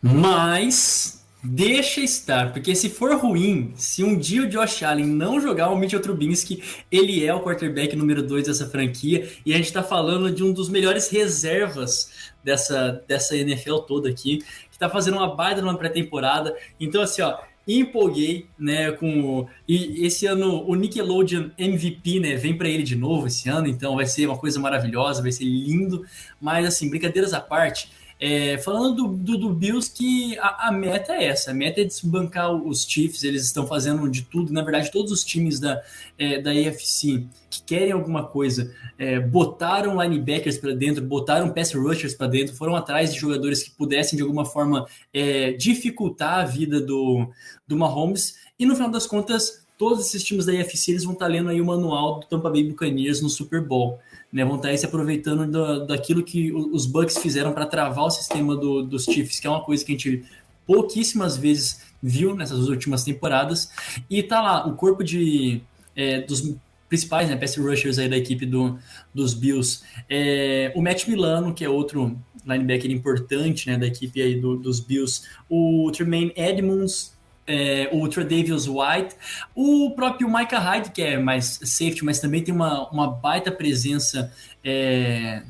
Mas 0.00 1.21
deixa 1.42 2.00
estar, 2.00 2.52
porque 2.52 2.74
se 2.74 2.88
for 2.88 3.16
ruim, 3.16 3.72
se 3.74 4.04
um 4.04 4.16
dia 4.16 4.42
o 4.42 4.48
Josh 4.48 4.82
Allen 4.82 5.06
não 5.06 5.40
jogar 5.40 5.70
o 5.70 5.76
Mitchell 5.76 6.00
Trubisky, 6.00 6.62
ele 6.90 7.24
é 7.24 7.34
o 7.34 7.42
quarterback 7.42 7.96
número 7.96 8.22
2 8.22 8.46
dessa 8.46 8.66
franquia, 8.68 9.28
e 9.44 9.52
a 9.52 9.56
gente 9.56 9.66
está 9.66 9.82
falando 9.82 10.30
de 10.30 10.44
um 10.44 10.52
dos 10.52 10.68
melhores 10.68 11.08
reservas 11.08 12.32
dessa, 12.44 13.02
dessa 13.08 13.36
NFL 13.36 13.78
toda 13.78 14.08
aqui, 14.08 14.38
que 14.38 14.46
está 14.72 14.88
fazendo 14.88 15.16
uma 15.16 15.34
baita 15.34 15.60
numa 15.60 15.76
pré-temporada. 15.76 16.56
Então, 16.78 17.02
assim, 17.02 17.22
ó, 17.22 17.38
empolguei, 17.66 18.46
né, 18.58 18.92
com 18.92 19.46
e 19.68 20.04
esse 20.04 20.26
ano 20.26 20.64
o 20.66 20.74
Nickelodeon 20.74 21.50
MVP, 21.56 22.20
né, 22.20 22.34
vem 22.36 22.56
para 22.56 22.68
ele 22.68 22.82
de 22.82 22.96
novo 22.96 23.26
esse 23.26 23.48
ano, 23.48 23.68
então 23.68 23.96
vai 23.96 24.06
ser 24.06 24.26
uma 24.26 24.36
coisa 24.36 24.58
maravilhosa, 24.58 25.22
vai 25.22 25.30
ser 25.30 25.44
lindo, 25.44 26.04
mas 26.40 26.66
assim, 26.66 26.90
brincadeiras 26.90 27.32
à 27.32 27.40
parte, 27.40 27.90
É, 28.24 28.56
falando 28.58 28.94
do, 28.94 29.08
do, 29.08 29.36
do, 29.36 29.50
Bills, 29.52 29.90
que 29.92 30.38
a, 30.38 30.68
a, 30.68 30.72
meta 30.72 31.12
é 31.12 31.24
essa, 31.24 31.50
a 31.50 31.54
meta 31.54 31.80
é 31.80 31.84
desbancar 31.84 32.52
os 32.52 32.84
Chiefs, 32.84 33.24
eles 33.24 33.42
estão 33.42 33.66
fazendo 33.66 34.08
de 34.08 34.22
tudo, 34.22 34.52
na 34.52 34.62
verdade 34.62 34.92
todos 34.92 35.10
os 35.10 35.24
times 35.24 35.58
da, 35.58 35.82
é, 36.16 36.40
da 36.40 36.52
AFC 36.52 37.26
que 37.50 37.64
querem 37.64 37.90
alguma 37.90 38.24
coisa, 38.24 38.72
é, 38.96 39.18
botaram 39.18 40.00
linebackers 40.00 40.56
para 40.56 40.72
dentro, 40.72 41.04
botaram 41.04 41.52
pass 41.52 41.74
rushers 41.74 42.14
para 42.14 42.28
dentro, 42.28 42.54
foram 42.54 42.76
atrás 42.76 43.12
de 43.12 43.18
jogadores 43.18 43.64
que 43.64 43.72
pudessem 43.72 44.16
de 44.16 44.22
alguma 44.22 44.44
forma 44.44 44.86
é, 45.12 45.50
dificultar 45.54 46.38
a 46.38 46.44
vida 46.44 46.80
do, 46.80 47.28
do 47.66 47.76
Mahomes, 47.76 48.36
e 48.56 48.64
no 48.64 48.76
final 48.76 48.90
das 48.92 49.04
contas, 49.04 49.61
todos 49.78 50.06
esses 50.06 50.22
times 50.22 50.46
da 50.46 50.52
AFC 50.52 50.92
eles 50.92 51.04
vão 51.04 51.12
estar 51.12 51.26
tá 51.26 51.30
lendo 51.32 51.48
aí 51.50 51.60
o 51.60 51.64
manual 51.64 52.20
do 52.20 52.26
Tampa 52.26 52.50
Bay 52.50 52.64
Buccaneers 52.64 53.20
no 53.20 53.28
Super 53.28 53.60
Bowl 53.60 53.98
né, 54.32 54.44
vão 54.44 54.56
estar 54.56 54.68
aí 54.68 54.78
se 54.78 54.86
aproveitando 54.86 55.46
do, 55.46 55.86
daquilo 55.86 56.24
que 56.24 56.50
os 56.52 56.86
Bucks 56.86 57.18
fizeram 57.18 57.52
para 57.52 57.66
travar 57.66 58.06
o 58.06 58.10
sistema 58.10 58.56
do, 58.56 58.82
dos 58.82 59.04
Chiefs, 59.04 59.38
que 59.38 59.46
é 59.46 59.50
uma 59.50 59.62
coisa 59.62 59.84
que 59.84 59.92
a 59.92 59.94
gente 59.94 60.24
pouquíssimas 60.66 61.36
vezes 61.36 61.82
viu 62.02 62.34
nessas 62.34 62.68
últimas 62.68 63.04
temporadas. 63.04 63.70
E 64.08 64.22
tá 64.22 64.40
lá, 64.40 64.66
o 64.66 64.74
corpo 64.74 65.04
de 65.04 65.60
é, 65.94 66.22
dos 66.22 66.54
principais, 66.88 67.28
né, 67.28 67.36
pass 67.36 67.56
rushers 67.56 67.98
aí 67.98 68.08
da 68.08 68.16
equipe 68.16 68.46
do, 68.46 68.78
dos 69.14 69.34
Bills. 69.34 69.82
É, 70.08 70.72
o 70.74 70.80
Matt 70.80 71.06
Milano, 71.06 71.52
que 71.52 71.64
é 71.64 71.68
outro 71.68 72.18
linebacker 72.46 72.90
importante, 72.90 73.68
né, 73.68 73.76
da 73.76 73.86
equipe 73.86 74.20
aí 74.20 74.40
do, 74.40 74.56
dos 74.56 74.80
Bills. 74.80 75.22
O 75.48 75.90
Tremaine 75.92 76.32
Edmonds, 76.36 77.14
é, 77.46 77.88
o 77.92 78.06
Tredavious 78.08 78.66
White, 78.68 79.16
o 79.54 79.90
próprio 79.90 80.28
Micah 80.28 80.58
Hyde, 80.58 80.90
que 80.90 81.02
é 81.02 81.18
mais 81.18 81.60
safety, 81.64 82.04
mas 82.04 82.20
também 82.20 82.42
tem 82.42 82.54
uma, 82.54 82.88
uma 82.90 83.10
baita 83.10 83.50
presença 83.50 84.32
é, 84.64 85.42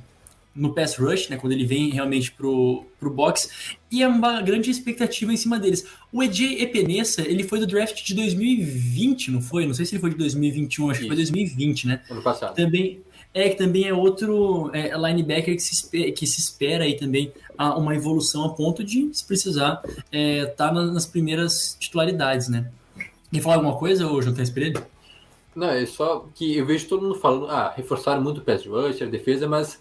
no 0.55 0.75
pass 0.75 0.97
rush, 0.97 1.29
né, 1.29 1.37
quando 1.37 1.53
ele 1.53 1.65
vem 1.65 1.91
realmente 1.91 2.31
pro, 2.33 2.85
pro 2.99 3.11
box, 3.11 3.77
e 3.91 4.03
é 4.03 4.09
uma 4.09 4.41
grande 4.43 4.71
expectativa 4.71 5.33
em 5.33 5.37
cima 5.37 5.59
deles. 5.59 5.87
O 6.13 6.23
EJ 6.23 6.61
Epenesa, 6.63 7.23
ele 7.23 7.45
foi 7.45 7.59
do 7.59 7.67
draft 7.67 8.05
de 8.05 8.15
2020, 8.15 9.31
não 9.31 9.41
foi? 9.41 9.67
Não 9.67 9.75
sei 9.75 9.87
se 9.87 9.95
ele 9.95 10.01
foi 10.01 10.11
de 10.11 10.17
2021, 10.17 10.91
acho 10.91 11.01
Isso. 11.01 11.03
que 11.03 11.07
foi 11.09 11.17
2020, 11.17 11.87
né? 11.87 12.03
Ano 12.11 12.23
passado. 12.23 12.55
Também, 12.55 13.01
é, 13.35 13.49
que 13.49 13.57
também 13.57 13.89
é 13.89 13.95
outro 13.95 14.71
é, 14.75 14.97
linebacker 14.97 15.55
que 15.55 15.63
se, 15.63 16.13
que 16.13 16.27
se 16.27 16.41
espera 16.41 16.85
aí 16.85 16.97
também 16.97 17.33
a 17.57 17.77
uma 17.77 17.95
evolução 17.95 18.45
a 18.45 18.51
ponto 18.51 18.85
de, 18.85 19.11
se 19.13 19.25
precisar, 19.25 19.83
estar 19.85 19.99
é, 20.13 20.47
tá 20.47 20.73
nas 20.73 21.07
primeiras 21.07 21.77
titularidades, 21.79 22.49
né? 22.49 22.71
Quer 23.33 23.41
falar 23.41 23.57
alguma 23.57 23.77
coisa, 23.77 24.07
ou 24.07 24.21
João 24.21 24.37
Espelho? 24.43 24.85
Não, 25.55 25.69
é 25.69 25.85
só 25.87 26.27
que 26.35 26.57
eu 26.57 26.67
vejo 26.67 26.89
todo 26.89 27.03
mundo 27.03 27.15
falando, 27.15 27.47
ah, 27.47 27.73
reforçaram 27.75 28.23
muito 28.23 28.39
o 28.39 28.41
pass 28.43 28.67
rush, 28.67 29.01
a 29.01 29.07
defesa, 29.07 29.49
mas 29.49 29.81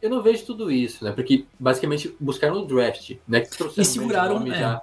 eu 0.00 0.10
não 0.10 0.22
vejo 0.22 0.44
tudo 0.46 0.70
isso, 0.70 1.04
né? 1.04 1.12
Porque 1.12 1.44
basicamente 1.58 2.14
buscaram 2.18 2.62
o 2.62 2.66
draft, 2.66 3.16
né? 3.26 3.40
Que 3.40 3.50
trouxeram 3.50 3.82
e 3.82 3.84
seguraram, 3.84 4.46
é. 4.46 4.58
já. 4.58 4.82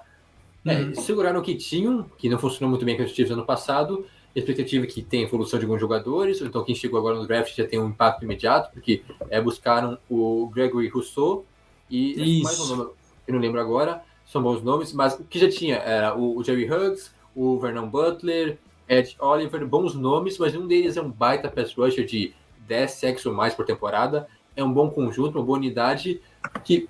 É, 0.66 0.82
uhum. 0.82 0.96
Seguraram 0.96 1.40
o 1.40 1.44
que 1.44 1.56
tinham, 1.56 2.04
que 2.18 2.28
não 2.28 2.40
funcionou 2.40 2.70
muito 2.70 2.86
bem 2.86 2.98
com 2.98 3.04
os 3.04 3.14
times 3.14 3.32
ano 3.32 3.46
passado, 3.46 4.06
expectativa 4.40 4.84
é 4.84 4.88
que 4.88 5.02
tem 5.02 5.24
evolução 5.24 5.58
de 5.58 5.66
alguns 5.66 5.80
jogadores, 5.80 6.42
então 6.42 6.64
quem 6.64 6.76
chegou 6.76 7.00
agora 7.00 7.16
no 7.16 7.26
draft 7.26 7.56
já 7.56 7.66
tem 7.66 7.80
um 7.80 7.88
impacto 7.88 8.24
imediato, 8.24 8.72
porque 8.72 9.04
é, 9.30 9.40
buscaram 9.40 9.98
o 10.10 10.50
Gregory 10.54 10.90
Rousseau 10.90 11.46
e 11.90 12.42
mais 12.44 12.60
um 12.60 12.76
nome, 12.76 12.92
eu 13.28 13.34
não 13.34 13.40
lembro 13.40 13.62
agora, 13.62 14.04
são 14.26 14.42
bons 14.42 14.62
nomes, 14.62 14.92
mas 14.92 15.14
o 15.14 15.24
que 15.24 15.40
já 15.40 15.50
tinha 15.50 15.78
era 15.78 16.16
o, 16.16 16.38
o 16.38 16.44
Jerry 16.44 16.70
Huggs, 16.70 17.12
o 17.36 17.58
Vernon 17.60 17.88
Butler, 17.88 18.58
Ed 18.90 19.16
Oliver, 19.20 19.66
bons 19.66 19.96
nomes, 19.96 20.38
mas 20.38 20.56
um 20.56 20.68
deles 20.68 20.98
é 20.98 21.02
um 21.02 21.10
baita 21.10 21.50
pass 21.50 21.74
rusher 21.74 22.06
de 22.06 22.34
10 22.68 22.92
sacks 22.92 23.26
ou 23.26 23.34
mais 23.34 23.54
por 23.54 23.66
temporada, 23.66 24.28
é 24.56 24.64
um 24.64 24.72
bom 24.72 24.90
conjunto, 24.90 25.38
uma 25.38 25.46
boa 25.46 25.58
unidade 25.58 26.22
que 26.64 26.90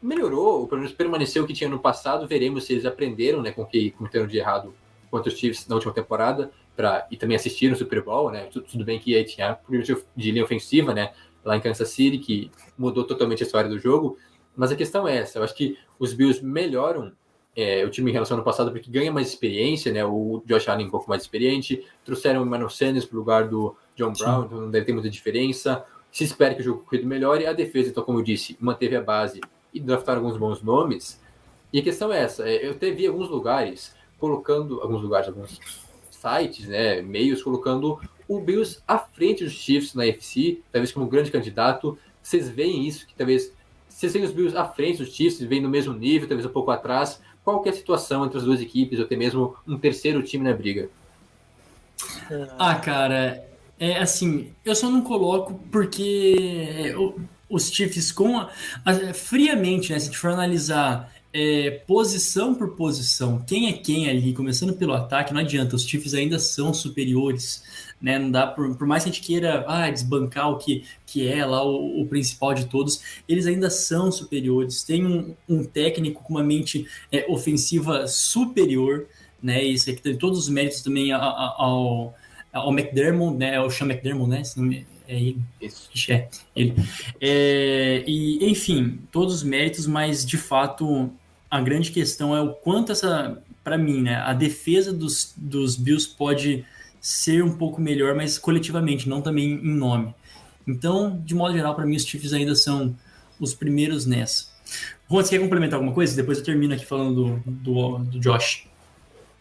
melhorou, 0.00 0.60
ou 0.60 0.66
pelo 0.66 0.80
menos 0.80 0.94
permaneceu 0.94 1.44
o 1.44 1.46
que 1.46 1.52
tinha 1.52 1.68
no 1.68 1.78
passado, 1.78 2.26
veremos 2.26 2.64
se 2.64 2.72
eles 2.72 2.86
aprenderam 2.86 3.42
né, 3.42 3.52
com 3.52 3.62
o 3.62 3.66
que 3.66 3.90
cometeram 3.92 4.26
de 4.26 4.38
errado 4.38 4.74
contra 5.14 5.32
os 5.32 5.38
Chiefs 5.38 5.68
na 5.68 5.76
última 5.76 5.92
temporada 5.92 6.50
pra, 6.74 7.06
e 7.08 7.16
também 7.16 7.36
assistiram 7.36 7.72
o 7.72 7.78
Super 7.78 8.02
Bowl, 8.02 8.32
né? 8.32 8.48
Tudo, 8.52 8.66
tudo 8.66 8.84
bem 8.84 8.98
que 8.98 9.14
aí 9.14 9.22
tinha 9.22 9.56
de 10.16 10.30
linha 10.32 10.42
ofensiva, 10.42 10.92
né? 10.92 11.12
Lá 11.44 11.56
em 11.56 11.60
Kansas 11.60 11.88
City, 11.90 12.18
que 12.18 12.50
mudou 12.76 13.04
totalmente 13.04 13.40
a 13.44 13.46
história 13.46 13.70
do 13.70 13.78
jogo. 13.78 14.18
Mas 14.56 14.72
a 14.72 14.76
questão 14.76 15.06
é 15.06 15.18
essa: 15.18 15.38
eu 15.38 15.44
acho 15.44 15.54
que 15.54 15.78
os 16.00 16.12
Bills 16.12 16.44
melhoram 16.44 17.12
é, 17.54 17.84
o 17.84 17.90
time 17.90 18.10
em 18.10 18.12
relação 18.12 18.34
ao 18.34 18.38
ano 18.38 18.44
passado 18.44 18.72
porque 18.72 18.90
ganha 18.90 19.12
mais 19.12 19.28
experiência, 19.28 19.92
né? 19.92 20.04
O 20.04 20.42
Josh 20.46 20.68
Allen 20.68 20.88
um 20.88 20.90
pouco 20.90 21.08
mais 21.08 21.22
experiente. 21.22 21.86
Trouxeram 22.04 22.42
o 22.42 22.46
Emmanuel 22.46 22.70
Sanders 22.70 23.04
para 23.04 23.14
o 23.14 23.18
lugar 23.20 23.46
do 23.46 23.76
John 23.94 24.12
Brown, 24.12 24.46
então 24.46 24.60
não 24.62 24.70
deve 24.70 24.86
ter 24.86 24.92
muita 24.92 25.08
diferença. 25.08 25.84
Se 26.10 26.24
espera 26.24 26.56
que 26.56 26.60
o 26.60 26.64
jogo 26.64 26.84
corrido 26.84 27.06
melhore. 27.06 27.46
A 27.46 27.52
defesa, 27.52 27.90
então, 27.90 28.02
como 28.02 28.18
eu 28.18 28.24
disse, 28.24 28.56
manteve 28.58 28.96
a 28.96 29.00
base 29.00 29.40
e 29.72 29.78
draftaram 29.78 30.22
alguns 30.22 30.36
bons 30.36 30.60
nomes. 30.60 31.22
E 31.72 31.78
a 31.78 31.82
questão 31.82 32.12
é 32.12 32.20
essa: 32.20 32.48
é, 32.48 32.66
eu 32.66 32.72
até 32.72 32.90
vi 32.90 33.06
alguns 33.06 33.30
lugares 33.30 33.94
colocando 34.18 34.80
alguns 34.80 35.02
lugares, 35.02 35.28
alguns 35.28 35.60
sites, 36.10 36.66
né, 36.66 37.02
meios, 37.02 37.42
colocando 37.42 38.00
o 38.26 38.40
Bills 38.40 38.82
à 38.86 38.98
frente 38.98 39.44
dos 39.44 39.52
Chiefs 39.52 39.94
na 39.94 40.06
FC, 40.06 40.60
talvez 40.72 40.92
como 40.92 41.06
um 41.06 41.08
grande 41.08 41.30
candidato. 41.30 41.98
Vocês 42.22 42.48
veem 42.48 42.86
isso, 42.86 43.06
que 43.06 43.14
talvez 43.14 43.52
vocês 43.88 44.12
veem 44.12 44.24
os 44.24 44.32
Bills 44.32 44.56
à 44.56 44.64
frente 44.64 44.98
dos 44.98 45.14
Chiefs, 45.14 45.40
vêm 45.40 45.60
no 45.60 45.68
mesmo 45.68 45.92
nível, 45.92 46.26
talvez 46.26 46.46
um 46.46 46.52
pouco 46.52 46.70
atrás. 46.70 47.20
Qual 47.44 47.62
que 47.62 47.68
é 47.68 47.72
a 47.72 47.74
situação 47.74 48.24
entre 48.24 48.38
as 48.38 48.44
duas 48.44 48.60
equipes, 48.60 48.98
ou 48.98 49.04
até 49.04 49.16
mesmo 49.16 49.54
um 49.66 49.78
terceiro 49.78 50.22
time 50.22 50.44
na 50.44 50.54
briga? 50.54 50.88
Ah, 52.58 52.74
cara, 52.76 53.46
é 53.78 53.98
assim, 53.98 54.52
eu 54.64 54.74
só 54.74 54.90
não 54.90 55.02
coloco 55.02 55.60
porque 55.70 56.94
os 57.48 57.70
Chiefs 57.70 58.10
com 58.10 58.38
a, 58.38 58.50
a, 58.84 59.14
friamente, 59.14 59.92
né, 59.92 59.98
se 59.98 60.06
a 60.06 60.06
gente 60.06 60.18
for 60.18 60.30
analisar 60.30 61.12
é, 61.34 61.82
posição 61.84 62.54
por 62.54 62.76
posição, 62.76 63.42
quem 63.44 63.68
é 63.68 63.72
quem 63.72 64.08
ali, 64.08 64.32
começando 64.32 64.72
pelo 64.72 64.92
ataque, 64.92 65.34
não 65.34 65.40
adianta, 65.40 65.74
os 65.74 65.84
Chiefs 65.84 66.14
ainda 66.14 66.38
são 66.38 66.72
superiores, 66.72 67.64
né? 68.00 68.20
Não 68.20 68.30
dá, 68.30 68.46
por, 68.46 68.76
por 68.76 68.86
mais 68.86 69.02
que 69.02 69.10
a 69.10 69.12
gente 69.12 69.26
queira 69.26 69.64
ah, 69.66 69.90
desbancar 69.90 70.48
o 70.48 70.58
que, 70.58 70.84
que 71.04 71.26
é 71.26 71.44
lá 71.44 71.64
o, 71.64 72.02
o 72.02 72.06
principal 72.06 72.54
de 72.54 72.66
todos, 72.66 73.00
eles 73.28 73.46
ainda 73.46 73.68
são 73.68 74.12
superiores. 74.12 74.84
Tem 74.84 75.04
um, 75.04 75.34
um 75.48 75.64
técnico 75.64 76.22
com 76.22 76.34
uma 76.34 76.42
mente 76.42 76.86
é, 77.10 77.26
ofensiva 77.28 78.06
superior, 78.06 79.06
né? 79.42 79.60
Isso 79.64 79.90
aqui 79.90 80.00
tem 80.00 80.16
todos 80.16 80.38
os 80.38 80.48
méritos 80.48 80.82
também 80.82 81.10
ao, 81.10 82.14
ao 82.52 82.72
McDermott, 82.72 83.36
né? 83.36 83.60
O 83.60 83.68
Sean 83.70 83.88
McDermott, 83.88 84.30
né? 84.30 84.84
É 85.08 85.16
ele. 85.16 85.40
Isso. 85.60 86.12
É, 86.12 86.28
ele. 86.54 86.74
É, 87.20 88.04
e, 88.06 88.48
enfim, 88.48 89.00
todos 89.10 89.34
os 89.34 89.42
méritos, 89.42 89.86
mas 89.86 90.24
de 90.24 90.38
fato 90.38 91.10
a 91.54 91.60
grande 91.60 91.92
questão 91.92 92.34
é 92.34 92.40
o 92.40 92.52
quanto 92.52 92.90
essa, 92.90 93.40
para 93.62 93.78
mim, 93.78 94.02
né, 94.02 94.16
a 94.16 94.32
defesa 94.32 94.92
dos, 94.92 95.32
dos 95.36 95.76
Bills 95.76 96.08
pode 96.08 96.66
ser 97.00 97.44
um 97.44 97.56
pouco 97.56 97.80
melhor, 97.80 98.12
mas 98.12 98.36
coletivamente, 98.36 99.08
não 99.08 99.22
também 99.22 99.52
em 99.52 99.72
nome. 99.72 100.12
Então, 100.66 101.16
de 101.24 101.32
modo 101.32 101.54
geral, 101.54 101.76
para 101.76 101.86
mim, 101.86 101.94
os 101.94 102.04
Chiefs 102.04 102.32
ainda 102.32 102.56
são 102.56 102.92
os 103.38 103.54
primeiros 103.54 104.04
nessa. 104.04 104.46
Juan, 105.08 105.22
você 105.22 105.30
quer 105.30 105.38
complementar 105.38 105.76
alguma 105.76 105.94
coisa? 105.94 106.16
Depois 106.16 106.38
eu 106.38 106.44
termino 106.44 106.74
aqui 106.74 106.84
falando 106.84 107.14
do, 107.14 107.42
do, 107.46 107.98
do 107.98 108.18
Josh. 108.18 108.66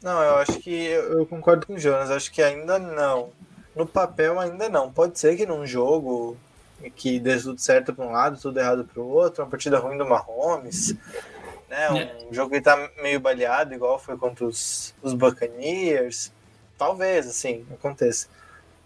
Não, 0.04 0.22
eu 0.22 0.36
acho 0.36 0.60
que 0.60 0.70
eu 0.70 1.26
concordo 1.26 1.66
com 1.66 1.74
o 1.74 1.80
Jonas. 1.80 2.12
Acho 2.12 2.32
que 2.32 2.44
ainda 2.44 2.78
não. 2.78 3.32
No 3.76 3.88
papel, 3.88 4.40
ainda 4.40 4.70
não. 4.70 4.92
Pode 4.92 5.18
ser 5.18 5.36
que 5.36 5.48
num 5.48 5.66
jogo 5.66 6.38
que 6.96 7.20
dê 7.20 7.40
tudo 7.40 7.60
certo 7.60 7.92
para 7.92 8.06
um 8.06 8.12
lado, 8.12 8.40
tudo 8.40 8.60
errado 8.60 8.84
para 8.84 9.02
o 9.02 9.08
outro, 9.08 9.44
uma 9.44 9.50
partida 9.50 9.80
ruim 9.80 9.98
do 9.98 10.06
Mahomes, 10.06 10.96
né? 11.74 11.92
Um 11.92 11.98
é. 11.98 12.18
jogo 12.32 12.52
que 12.52 12.62
tá 12.62 12.90
meio 13.02 13.20
baleado, 13.20 13.74
igual 13.74 13.98
foi 13.98 14.18
contra 14.18 14.46
os, 14.46 14.94
os 15.02 15.14
Buccaneers. 15.14 16.32
Talvez, 16.78 17.28
assim, 17.28 17.66
aconteça. 17.72 18.28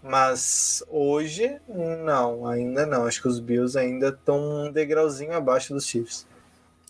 Mas 0.02 0.82
hoje, 0.88 1.56
não, 1.68 2.46
ainda 2.46 2.86
não. 2.86 3.04
Acho 3.04 3.20
que 3.20 3.28
os 3.28 3.40
Bills 3.40 3.78
ainda 3.78 4.08
estão 4.08 4.66
um 4.66 4.72
degrauzinho 4.72 5.32
abaixo 5.32 5.74
dos 5.74 5.86
Chiefs. 5.86 6.26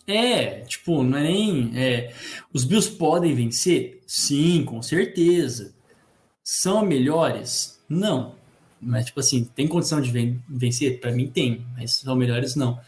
É, 0.07 0.61
tipo, 0.61 1.03
não 1.03 1.19
é 1.19 1.23
nem. 1.23 1.73
É, 1.75 2.13
os 2.53 2.65
Bills 2.65 2.91
podem 2.91 3.35
vencer? 3.35 4.01
Sim, 4.07 4.65
com 4.65 4.81
certeza. 4.83 5.75
São 6.43 6.85
melhores? 6.85 7.79
Não. 7.89 8.37
Mas, 8.81 9.07
tipo 9.07 9.21
assim, 9.21 9.45
tem 9.45 9.67
condição 9.67 10.01
de 10.01 10.41
vencer? 10.49 11.01
Para 11.01 11.11
mim 11.11 11.27
tem, 11.27 11.67
mas 11.77 11.93
são 11.97 12.15
melhores 12.15 12.55
não. 12.55 12.79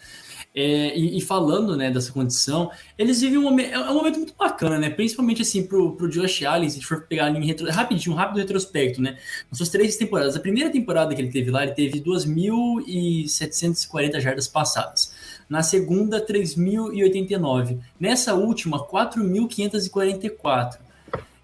É, 0.53 0.99
e, 0.99 1.17
e, 1.17 1.21
falando 1.21 1.77
né, 1.77 1.93
dessa 1.93 2.11
condição, 2.11 2.73
eles 2.99 3.21
vivem 3.21 3.39
um 3.39 3.43
momento, 3.43 3.73
é 3.73 3.91
um 3.91 3.95
momento 3.95 4.17
muito 4.17 4.35
bacana, 4.37 4.79
né? 4.79 4.91
Principalmente 4.91 5.43
assim 5.43 5.65
pro, 5.65 5.95
pro 5.95 6.09
Josh 6.09 6.43
Allen, 6.43 6.69
se 6.69 6.75
a 6.75 6.79
gente 6.81 6.89
for 6.89 7.03
pegar 7.03 7.31
em 7.31 7.47
retro, 7.47 7.71
rapidinho, 7.71 8.15
um 8.15 8.19
rápido 8.19 8.39
retrospecto, 8.39 9.01
né? 9.01 9.17
Nas 9.49 9.59
suas 9.59 9.69
três 9.69 9.97
temporadas. 9.97 10.35
A 10.35 10.41
primeira 10.41 10.69
temporada 10.69 11.15
que 11.15 11.23
ele 11.23 11.31
teve 11.31 11.53
lá, 11.53 11.63
ele 11.63 11.71
teve 11.73 12.01
2.740 12.01 14.21
jardas 14.21 14.49
passadas. 14.49 15.15
Na 15.49 15.63
segunda, 15.63 16.21
3.089. 16.21 17.79
Nessa 17.99 18.35
última, 18.35 18.85
4.544. 18.85 20.90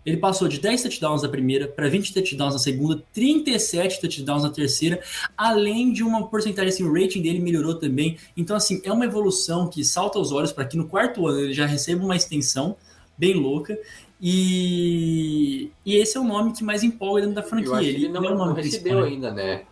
Ele 0.06 0.18
passou 0.18 0.46
de 0.46 0.60
10 0.60 0.82
touchdowns 0.82 1.22
na 1.22 1.28
primeira 1.28 1.66
para 1.66 1.88
20 1.88 2.14
touchdowns 2.14 2.54
na 2.54 2.60
segunda, 2.60 3.02
37 3.12 4.00
touchdowns 4.00 4.44
na 4.44 4.50
terceira, 4.50 5.02
além 5.36 5.92
de 5.92 6.04
uma 6.04 6.28
porcentagem 6.28 6.68
assim, 6.68 6.84
o 6.84 6.92
rating 6.92 7.20
dele 7.20 7.40
melhorou 7.40 7.74
também. 7.74 8.16
Então 8.36 8.54
assim, 8.54 8.80
é 8.84 8.92
uma 8.92 9.04
evolução 9.04 9.66
que 9.68 9.84
salta 9.84 10.16
aos 10.16 10.30
olhos 10.30 10.52
para 10.52 10.64
que 10.64 10.76
no 10.76 10.86
quarto 10.86 11.26
ano 11.26 11.40
ele 11.40 11.52
já 11.52 11.66
receba 11.66 12.04
uma 12.04 12.14
extensão 12.14 12.76
bem 13.18 13.34
louca. 13.34 13.76
E, 14.22 15.70
e 15.84 15.96
esse 15.96 16.16
é 16.16 16.20
o 16.20 16.24
nome 16.24 16.52
que 16.52 16.62
mais 16.62 16.82
empolga 16.84 17.22
dentro 17.22 17.34
da 17.34 17.42
franquia. 17.42 17.68
Eu 17.68 17.74
acho 17.74 17.88
ele, 17.88 18.04
ele 18.04 18.08
não, 18.08 18.24
é 18.24 18.32
o 18.32 18.34
nome 18.36 18.54
não 18.54 18.54
recebeu 18.54 19.02
ainda, 19.02 19.32
né? 19.32 19.62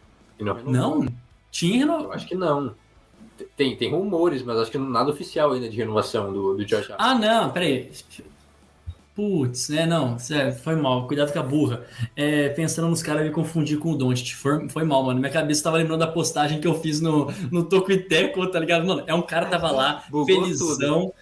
Não? 0.67 1.07
Tinha 1.51 1.77
Eu 1.77 1.81
renovado. 1.81 2.13
acho 2.13 2.27
que 2.27 2.35
não. 2.35 2.75
Tem, 3.57 3.77
tem 3.77 3.91
rumores, 3.91 4.43
mas 4.43 4.59
acho 4.59 4.71
que 4.71 4.79
nada 4.79 5.11
oficial 5.11 5.53
ainda 5.53 5.69
de 5.69 5.77
renovação 5.77 6.33
do, 6.33 6.57
do 6.57 6.65
Josh 6.65 6.91
Allen. 6.91 6.97
Ah, 6.99 7.15
não, 7.15 7.51
peraí. 7.51 7.91
Putz, 9.15 9.69
né? 9.69 9.87
Não, 9.87 10.19
sério, 10.19 10.53
foi 10.53 10.75
mal. 10.75 11.07
Cuidado 11.07 11.33
com 11.33 11.39
a 11.39 11.43
burra. 11.43 11.85
É, 12.17 12.49
pensando 12.49 12.89
nos 12.89 13.01
caras, 13.01 13.25
me 13.25 13.31
confundi 13.31 13.77
com 13.77 13.93
o 13.93 13.97
Doncic. 13.97 14.35
Foi, 14.35 14.69
foi 14.69 14.83
mal, 14.85 15.05
mano. 15.05 15.21
Minha 15.21 15.31
cabeça 15.31 15.63
tava 15.63 15.77
lembrando 15.77 16.01
da 16.01 16.09
postagem 16.09 16.61
que 16.61 16.67
eu 16.67 16.75
fiz 16.81 17.01
no, 17.01 17.31
no 17.51 17.65
Toco 17.65 17.93
e 17.93 17.99
Teco, 17.99 18.45
tá 18.49 18.59
ligado? 18.59 18.85
Mano, 18.85 19.05
é 19.07 19.15
um 19.15 19.23
cara 19.23 19.45
que 19.45 19.53
tava 19.53 19.71
lá, 19.71 20.03
Bugou 20.11 20.27
felizão, 20.27 21.15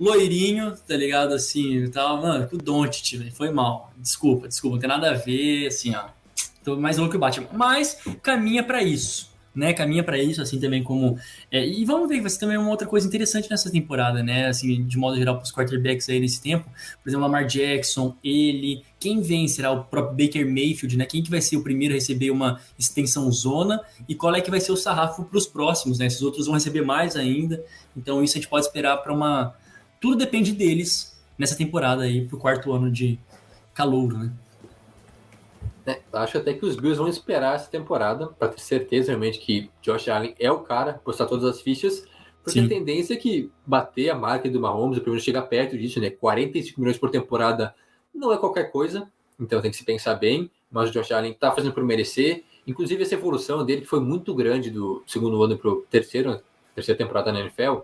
loirinho, 0.00 0.74
tá 0.86 0.96
ligado? 0.96 1.32
Assim, 1.32 1.88
tava, 1.90 2.20
mano, 2.20 2.48
com 2.48 2.56
o 2.56 2.58
Doncic, 2.58 3.16
velho. 3.16 3.32
Foi 3.32 3.52
mal. 3.52 3.92
Desculpa, 3.96 4.48
desculpa. 4.48 4.74
Não 4.74 4.80
tem 4.80 4.88
nada 4.88 5.10
a 5.10 5.14
ver, 5.14 5.68
assim, 5.68 5.94
ó. 5.94 6.06
Tô 6.64 6.76
mais 6.76 6.98
louco 6.98 7.12
que 7.12 7.16
o 7.16 7.20
Batman. 7.20 7.46
Mas 7.52 8.00
caminha 8.20 8.64
pra 8.64 8.82
isso. 8.82 9.30
Né, 9.58 9.72
caminha 9.72 10.04
para 10.04 10.16
isso, 10.16 10.40
assim 10.40 10.60
também 10.60 10.84
como. 10.84 11.18
é, 11.50 11.66
e 11.66 11.84
vamos 11.84 12.08
ver 12.08 12.20
vai 12.20 12.30
ser 12.30 12.38
também 12.38 12.56
uma 12.56 12.70
outra 12.70 12.86
coisa 12.86 13.08
interessante 13.08 13.50
nessa 13.50 13.68
temporada, 13.68 14.22
né? 14.22 14.46
Assim, 14.46 14.86
de 14.86 14.96
modo 14.96 15.16
geral, 15.16 15.34
para 15.34 15.42
os 15.42 15.50
quarterbacks 15.50 16.08
aí 16.08 16.20
nesse 16.20 16.40
tempo. 16.40 16.70
Por 17.02 17.08
exemplo, 17.08 17.26
Lamar 17.26 17.44
Jackson, 17.44 18.14
ele. 18.22 18.84
Quem 19.00 19.20
vem 19.20 19.48
será 19.48 19.72
o 19.72 19.82
próprio 19.82 20.16
Baker 20.16 20.46
Mayfield, 20.46 20.96
né? 20.96 21.06
Quem 21.06 21.24
que 21.24 21.28
vai 21.28 21.40
ser 21.40 21.56
o 21.56 21.64
primeiro 21.64 21.92
a 21.92 21.96
receber 21.96 22.30
uma 22.30 22.60
extensão 22.78 23.28
zona 23.32 23.80
e 24.08 24.14
qual 24.14 24.32
é 24.32 24.40
que 24.40 24.48
vai 24.48 24.60
ser 24.60 24.70
o 24.70 24.76
sarrafo 24.76 25.24
para 25.24 25.38
os 25.38 25.46
próximos, 25.48 25.98
né? 25.98 26.06
Esses 26.06 26.22
outros 26.22 26.46
vão 26.46 26.54
receber 26.54 26.82
mais 26.82 27.16
ainda. 27.16 27.60
Então, 27.96 28.22
isso 28.22 28.38
a 28.38 28.40
gente 28.40 28.48
pode 28.48 28.64
esperar 28.64 28.98
para 28.98 29.12
uma. 29.12 29.56
Tudo 30.00 30.14
depende 30.14 30.52
deles 30.52 31.18
nessa 31.36 31.56
temporada 31.56 32.04
aí, 32.04 32.24
pro 32.24 32.38
quarto 32.38 32.72
ano 32.72 32.92
de 32.92 33.18
calouro, 33.74 34.18
né? 34.18 34.30
É, 35.88 36.02
acho 36.12 36.36
até 36.36 36.52
que 36.52 36.66
os 36.66 36.76
Bills 36.76 36.98
vão 36.98 37.08
esperar 37.08 37.54
essa 37.54 37.70
temporada 37.70 38.26
para 38.26 38.48
ter 38.48 38.60
certeza 38.60 39.08
realmente 39.08 39.38
que 39.38 39.70
Josh 39.80 40.08
Allen 40.10 40.34
é 40.38 40.52
o 40.52 40.60
cara, 40.60 41.00
postar 41.02 41.24
todas 41.24 41.46
as 41.46 41.62
fichas, 41.62 42.06
porque 42.44 42.60
Sim. 42.60 42.66
a 42.66 42.68
tendência 42.68 43.14
é 43.14 43.16
que 43.16 43.50
bater 43.66 44.10
a 44.10 44.14
marca 44.14 44.50
do 44.50 44.60
Mahomes, 44.60 44.98
pelo 44.98 45.12
menos 45.12 45.24
chegar 45.24 45.40
perto 45.42 45.78
disso, 45.78 45.98
né? 45.98 46.10
45 46.10 46.78
milhões 46.78 46.98
por 46.98 47.10
temporada 47.10 47.74
não 48.14 48.30
é 48.30 48.36
qualquer 48.36 48.70
coisa, 48.70 49.10
então 49.40 49.62
tem 49.62 49.70
que 49.70 49.78
se 49.78 49.84
pensar 49.84 50.16
bem, 50.16 50.50
mas 50.70 50.90
o 50.90 50.92
Josh 50.92 51.10
Allen 51.10 51.32
tá 51.32 51.52
fazendo 51.52 51.72
por 51.72 51.82
merecer, 51.82 52.44
inclusive 52.66 53.02
essa 53.02 53.14
evolução 53.14 53.64
dele 53.64 53.80
que 53.80 53.86
foi 53.86 54.00
muito 54.00 54.34
grande 54.34 54.70
do 54.70 55.02
segundo 55.06 55.42
ano 55.42 55.56
pro 55.56 55.86
terceiro, 55.88 56.38
terceira 56.74 56.98
temporada 56.98 57.32
na 57.32 57.40
NFL, 57.40 57.78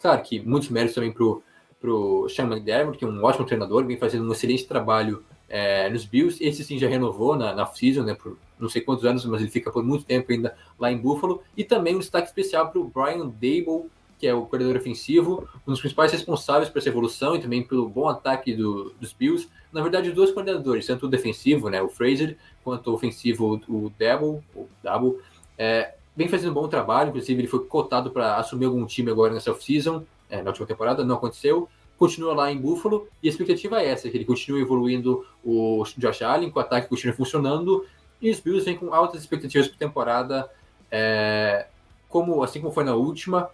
claro 0.00 0.22
que 0.22 0.40
muitos 0.40 0.70
méritos 0.70 0.94
também 0.94 1.12
pro, 1.12 1.42
pro 1.78 2.26
Sean 2.30 2.46
McDermott, 2.46 2.96
que 2.96 3.04
é 3.04 3.08
um 3.08 3.22
ótimo 3.22 3.44
treinador, 3.44 3.84
vem 3.84 3.98
fazendo 3.98 4.26
um 4.26 4.32
excelente 4.32 4.66
trabalho 4.66 5.22
é, 5.50 5.90
nos 5.90 6.06
Bills. 6.06 6.42
Esse 6.42 6.64
sim 6.64 6.78
já 6.78 6.88
renovou 6.88 7.36
na, 7.36 7.52
na 7.52 7.66
season, 7.66 8.04
né, 8.04 8.14
por 8.14 8.38
não 8.58 8.68
sei 8.68 8.80
quantos 8.80 9.04
anos, 9.04 9.26
mas 9.26 9.40
ele 9.40 9.50
fica 9.50 9.70
por 9.70 9.82
muito 9.82 10.04
tempo 10.04 10.30
ainda 10.30 10.56
lá 10.78 10.92
em 10.92 10.96
Buffalo. 10.96 11.42
E 11.56 11.64
também 11.64 11.96
um 11.96 11.98
destaque 11.98 12.28
especial 12.28 12.70
para 12.70 12.80
o 12.80 12.84
Brian 12.84 13.26
Dable, 13.26 13.90
que 14.18 14.26
é 14.26 14.34
o 14.34 14.42
coordenador 14.42 14.80
ofensivo, 14.80 15.48
um 15.66 15.72
dos 15.72 15.80
principais 15.80 16.12
responsáveis 16.12 16.68
por 16.68 16.78
essa 16.78 16.90
evolução 16.90 17.34
e 17.34 17.40
também 17.40 17.62
pelo 17.62 17.88
bom 17.88 18.08
ataque 18.08 18.54
do, 18.54 18.92
dos 19.00 19.12
Bills. 19.12 19.48
Na 19.72 19.82
verdade, 19.82 20.12
dois 20.12 20.30
coordenadores, 20.30 20.86
tanto 20.86 21.06
o 21.06 21.08
defensivo, 21.08 21.68
né, 21.68 21.82
o 21.82 21.88
Fraser, 21.88 22.36
quanto 22.62 22.90
o 22.90 22.94
ofensivo, 22.94 23.60
o 23.66 23.90
Dable, 23.98 24.40
o 24.54 24.68
Dable, 24.82 25.18
é, 25.56 25.94
vem 26.14 26.28
fazendo 26.28 26.50
um 26.50 26.54
bom 26.54 26.68
trabalho. 26.68 27.08
Inclusive, 27.08 27.40
ele 27.40 27.48
foi 27.48 27.64
cotado 27.64 28.10
para 28.10 28.36
assumir 28.36 28.66
algum 28.66 28.84
time 28.84 29.10
agora 29.10 29.32
nessa 29.32 29.50
off-season, 29.50 30.04
é, 30.28 30.42
na 30.42 30.50
última 30.50 30.66
temporada, 30.66 31.02
não 31.02 31.16
aconteceu 31.16 31.66
continua 32.00 32.34
lá 32.34 32.50
em 32.50 32.56
Buffalo 32.56 33.06
e 33.22 33.28
a 33.28 33.30
expectativa 33.30 33.78
é 33.78 33.88
essa, 33.88 34.08
que 34.08 34.16
ele 34.16 34.24
continue 34.24 34.62
evoluindo 34.62 35.22
o 35.44 35.84
Josh 35.98 36.22
Allen, 36.22 36.50
que 36.50 36.56
o 36.56 36.60
ataque 36.60 36.88
continue 36.88 37.14
funcionando 37.14 37.84
e 38.22 38.30
os 38.30 38.40
Bills 38.40 38.64
vêm 38.64 38.74
com 38.74 38.94
altas 38.94 39.20
expectativas 39.20 39.68
para 39.68 39.76
temporada, 39.76 40.50
é, 40.90 41.66
como 42.08 42.42
assim 42.42 42.58
como 42.58 42.72
foi 42.72 42.84
na 42.84 42.94
última 42.94 43.50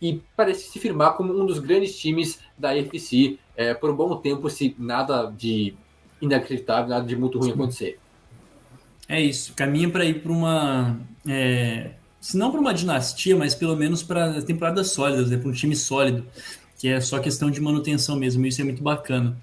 e 0.00 0.22
parece 0.34 0.70
se 0.70 0.78
firmar 0.78 1.12
como 1.16 1.38
um 1.38 1.44
dos 1.44 1.58
grandes 1.58 1.94
times 1.98 2.40
da 2.56 2.70
AFC 2.70 3.38
é, 3.54 3.74
por 3.74 3.90
um 3.90 3.94
bom 3.94 4.16
tempo, 4.16 4.48
se 4.48 4.74
nada 4.78 5.26
de 5.26 5.74
inacreditável, 6.18 6.88
nada 6.88 7.06
de 7.06 7.14
muito 7.14 7.38
ruim 7.38 7.52
acontecer. 7.52 7.98
É 9.06 9.20
isso, 9.20 9.52
caminha 9.52 9.90
para 9.90 10.06
ir 10.06 10.22
para 10.22 10.32
uma. 10.32 10.98
É, 11.28 11.90
se 12.18 12.38
não 12.38 12.50
para 12.50 12.60
uma 12.60 12.72
dinastia, 12.72 13.36
mas 13.36 13.54
pelo 13.54 13.76
menos 13.76 14.02
para 14.02 14.40
temporadas 14.40 14.92
sólidas, 14.92 15.30
né, 15.30 15.36
para 15.36 15.48
um 15.48 15.52
time 15.52 15.76
sólido, 15.76 16.26
que 16.82 16.88
é 16.88 17.00
só 17.00 17.20
questão 17.20 17.48
de 17.48 17.60
manutenção 17.60 18.16
mesmo, 18.16 18.44
isso 18.44 18.60
é 18.60 18.64
muito 18.64 18.82
bacana. 18.82 19.36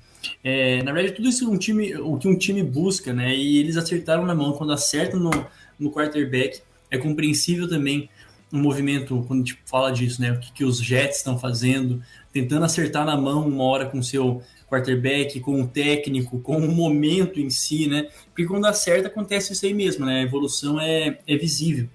É, 0.43 0.83
na 0.83 0.91
verdade, 0.91 1.15
tudo 1.15 1.29
isso 1.29 1.45
é 1.45 1.47
um 1.47 1.57
time, 1.57 1.95
o 1.95 2.17
que 2.17 2.27
um 2.27 2.37
time 2.37 2.61
busca, 2.61 3.13
né? 3.13 3.33
E 3.33 3.59
eles 3.59 3.77
acertaram 3.77 4.25
na 4.25 4.35
mão 4.35 4.51
quando 4.51 4.73
acertam 4.73 5.21
no, 5.21 5.31
no 5.79 5.89
quarterback. 5.89 6.61
É 6.91 6.97
compreensível 6.97 7.65
também 7.69 8.09
o 8.51 8.57
um 8.57 8.61
movimento, 8.61 9.23
quando 9.25 9.41
a 9.41 9.45
gente 9.45 9.57
fala 9.65 9.89
disso, 9.89 10.21
né? 10.21 10.33
O 10.33 10.39
que, 10.41 10.51
que 10.51 10.65
os 10.65 10.79
Jets 10.79 11.19
estão 11.19 11.39
fazendo, 11.39 12.03
tentando 12.33 12.65
acertar 12.65 13.05
na 13.05 13.15
mão 13.15 13.47
uma 13.47 13.63
hora 13.63 13.85
com 13.85 13.99
o 13.99 14.03
seu 14.03 14.43
quarterback, 14.67 15.39
com 15.39 15.61
o 15.61 15.65
técnico, 15.65 16.41
com 16.41 16.57
o 16.57 16.75
momento 16.75 17.39
em 17.39 17.49
si, 17.49 17.87
né? 17.87 18.09
Porque 18.25 18.45
quando 18.47 18.65
acerta, 18.65 19.07
acontece 19.07 19.53
isso 19.53 19.65
aí 19.65 19.73
mesmo, 19.73 20.05
né? 20.05 20.19
A 20.19 20.23
evolução 20.23 20.77
é, 20.77 21.17
é 21.25 21.37
visível. 21.37 21.87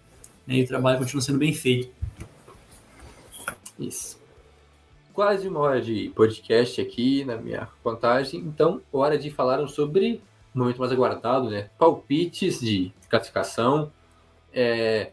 Né? 0.46 0.56
E 0.56 0.62
o 0.62 0.66
trabalho 0.66 1.00
continua 1.00 1.20
sendo 1.20 1.38
bem 1.38 1.52
feito. 1.52 1.90
Isso. 3.78 4.23
Quase 5.14 5.46
uma 5.46 5.60
hora 5.60 5.80
de 5.80 6.10
podcast 6.14 6.80
aqui 6.80 7.24
na 7.24 7.36
minha 7.36 7.68
contagem, 7.84 8.40
então 8.40 8.82
hora 8.92 9.16
de 9.16 9.30
falar 9.30 9.64
sobre 9.68 10.20
um 10.52 10.58
momento 10.58 10.78
mais 10.80 10.90
aguardado, 10.90 11.48
né? 11.48 11.70
Palpites 11.78 12.58
de 12.58 12.92
classificação. 13.08 13.92
É... 14.52 15.12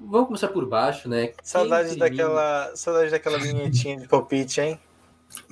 Vamos 0.00 0.28
começar 0.28 0.48
por 0.48 0.66
baixo, 0.66 1.06
né? 1.06 1.34
Saudade 1.42 1.96
daquela, 1.96 2.74
saudade 2.74 3.10
daquela 3.10 3.38
vinhetinha 3.38 3.98
de 3.98 4.08
palpite, 4.08 4.62
hein? 4.62 4.80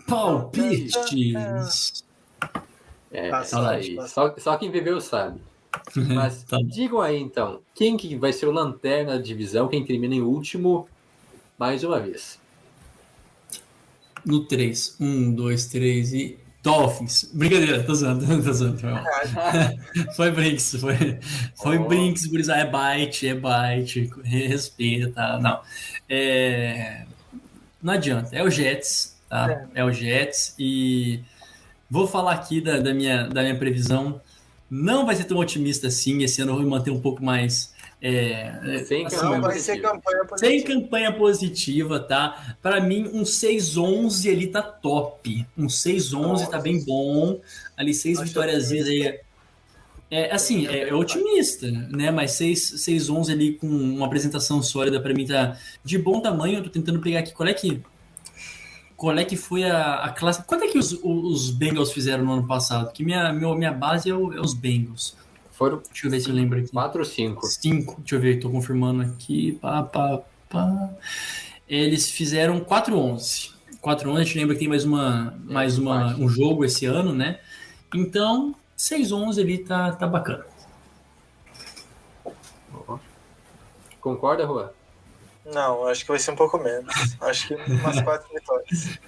Palpites! 0.09 2.03
É, 3.11 3.31
aí. 3.69 3.99
Só, 4.09 4.35
só 4.39 4.57
quem 4.57 4.71
viveu 4.71 4.99
sabe. 4.99 5.43
Mas 5.95 6.43
Tá. 6.45 6.59
digam 6.65 7.03
aí 7.03 7.21
então, 7.21 7.61
quem 7.75 7.99
que 7.99 8.17
vai 8.17 8.33
ser 8.33 8.47
o 8.47 8.51
lanterna 8.51 9.13
da 9.13 9.23
divisão, 9.23 9.69
quem 9.69 9.85
termina 9.85 10.15
em 10.15 10.23
último, 10.23 10.89
mais 11.59 11.85
uma 11.85 12.01
vez. 12.01 12.41
No 14.25 14.45
3. 14.45 14.97
1, 15.01 15.35
2, 15.35 15.67
3 15.67 16.13
e. 16.13 16.39
Dolphins. 16.63 17.31
Brincadeira, 17.33 17.83
tô 17.85 17.95
zoando, 17.95 18.27
tô 18.43 18.53
zoando. 18.53 18.79
Foi, 20.17 20.31
Brinks, 20.31 20.77
foi, 20.81 21.19
foi 21.55 21.79
Oh. 21.79 21.87
Brinks, 21.87 22.27
gurizada. 22.27 22.61
É 22.61 22.67
bite, 22.99 23.29
é 23.29 23.35
bite. 23.35 24.11
Respeita, 24.25 25.11
tá? 25.13 25.39
Não. 25.41 25.61
É, 26.09 27.05
não 27.83 27.95
adianta, 27.95 28.35
é 28.35 28.43
o 28.43 28.51
Jets, 28.51 29.17
tá? 29.29 29.67
É. 29.75 29.85
o 29.85 29.93
Jets 29.93 30.55
e 30.59 31.21
vou 31.89 32.09
falar 32.09 32.33
aqui 32.33 32.61
da, 32.61 32.79
da 32.81 32.93
minha, 32.93 33.29
da 33.29 33.43
minha 33.43 33.57
previsão. 33.57 34.21
Não 34.69 35.07
vai 35.07 35.15
ser 35.15 35.25
tão 35.25 35.39
otimista 35.39 35.87
assim. 35.87 36.23
Esse 36.23 36.43
ano 36.43 36.51
eu 36.51 36.57
vou 36.57 36.65
me 36.65 36.71
manter 36.71 36.91
um 36.91 37.01
pouco 37.01 37.25
mais. 37.25 37.73
É, 38.01 38.85
Sem 38.87 39.07
assim, 39.07 39.17
campanha 39.17 39.41
vai 39.41 39.59
ser 39.59 39.73
positiva. 39.73 39.91
campanha 39.93 40.25
sem 40.39 40.63
campanha 40.63 41.13
positiva, 41.13 41.99
tá? 42.01 42.57
Para 42.63 42.81
mim, 42.81 43.09
um 43.13 43.25
6-11 43.25 44.31
ali 44.31 44.47
tá 44.47 44.63
top. 44.63 45.45
Um 45.57 45.67
6-11 45.67 46.49
tá 46.49 46.59
bem 46.61 46.85
bom. 46.85 47.41
Ali, 47.77 47.93
seis 47.93 48.21
vitórias 48.21 48.71
aí. 48.71 49.19
É, 50.11 50.33
assim, 50.33 50.67
é, 50.69 50.89
é 50.89 50.95
otimista, 50.95 51.69
né? 51.71 52.11
Mas 52.13 52.31
6-11 52.33 53.31
ali 53.33 53.55
com 53.55 53.67
uma 53.67 54.07
apresentação 54.07 54.63
sólida, 54.63 55.01
para 55.01 55.13
mim 55.13 55.27
tá 55.27 55.57
de 55.85 55.99
bom 55.99 56.21
tamanho. 56.21 56.59
Eu 56.59 56.63
tô 56.63 56.71
tentando 56.71 57.01
pegar 57.01 57.19
aqui. 57.21 57.33
Qual 57.33 57.49
é 57.49 57.53
que. 57.55 57.83
Qual 58.97 59.17
é 59.17 59.25
que 59.25 59.37
foi 59.37 59.65
a, 59.65 59.95
a 60.05 60.11
classe. 60.11 60.43
Quanto 60.45 60.65
é 60.65 60.69
que 60.69 60.79
os, 60.79 60.93
os 61.03 61.51
Bengals 61.51 61.93
fizeram 61.93 62.25
no 62.25 62.33
ano 62.33 62.47
passado? 62.47 62.87
Porque 62.87 63.05
minha, 63.05 63.33
meu, 63.33 63.55
minha 63.55 63.73
base 63.73 64.11
é, 64.11 64.15
o- 64.15 64.33
é 64.33 64.41
os 64.41 64.55
Bengals. 64.55 65.17
Foram 65.59 65.83
Deixa 65.91 66.07
eu 66.07 66.11
ver 66.13 66.21
se 66.21 66.29
eu 66.29 66.35
lembro 66.37 66.61
aqui. 66.61 66.71
4 66.71 67.01
ou 67.01 67.05
5. 67.05 67.47
5, 67.47 67.97
deixa 67.99 68.15
eu 68.15 68.21
ver, 68.21 68.39
tô 68.39 68.49
confirmando 68.49 69.03
aqui. 69.03 69.59
Pá, 69.61 69.83
pá, 69.83 70.23
pá. 70.49 70.91
Eles 71.69 72.09
fizeram 72.09 72.61
4-11. 72.61 73.51
4-11, 73.83 74.17
a 74.17 74.25
gente 74.25 74.39
lembra 74.39 74.55
que 74.55 74.61
tem 74.61 74.69
mais, 74.69 74.85
uma, 74.85 75.37
mais 75.45 75.77
uma, 75.77 76.15
um 76.17 76.29
jogo 76.29 76.65
esse 76.65 76.87
ano, 76.87 77.13
né? 77.13 77.41
Então, 77.93 78.55
6-11 78.79 79.41
ali 79.41 79.59
tá, 79.59 79.91
tá 79.91 80.07
bacana. 80.07 80.47
Concorda, 84.01 84.47
Juan? 84.47 84.71
Não, 85.45 85.89
acho 85.89 86.05
que 86.05 86.11
vai 86.13 86.21
ser 86.21 86.31
um 86.31 86.37
pouco 86.37 86.57
menos. 86.59 86.95
Acho 87.21 87.49
que 87.49 87.55
umas 87.55 88.01
quatro 88.03 88.33
vitórias. 88.33 88.99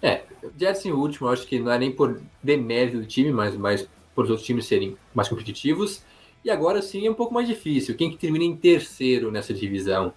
É, 0.00 0.22
o 0.42 0.50
Jets 0.58 0.86
em 0.86 0.92
último, 0.92 1.28
acho 1.28 1.46
que 1.46 1.58
não 1.58 1.70
é 1.70 1.78
nem 1.78 1.92
por 1.92 2.22
demérito 2.42 2.98
do 2.98 3.06
time, 3.06 3.30
mas 3.30 3.54
mais 3.54 3.86
por 4.14 4.24
os 4.24 4.30
outros 4.30 4.46
times 4.46 4.66
serem 4.66 4.96
mais 5.14 5.28
competitivos. 5.28 6.02
E 6.44 6.50
agora 6.50 6.82
sim 6.82 7.06
é 7.06 7.10
um 7.10 7.14
pouco 7.14 7.32
mais 7.32 7.46
difícil. 7.46 7.96
Quem 7.96 8.10
que 8.10 8.16
termina 8.16 8.44
em 8.44 8.56
terceiro 8.56 9.30
nessa 9.30 9.54
divisão? 9.54 10.12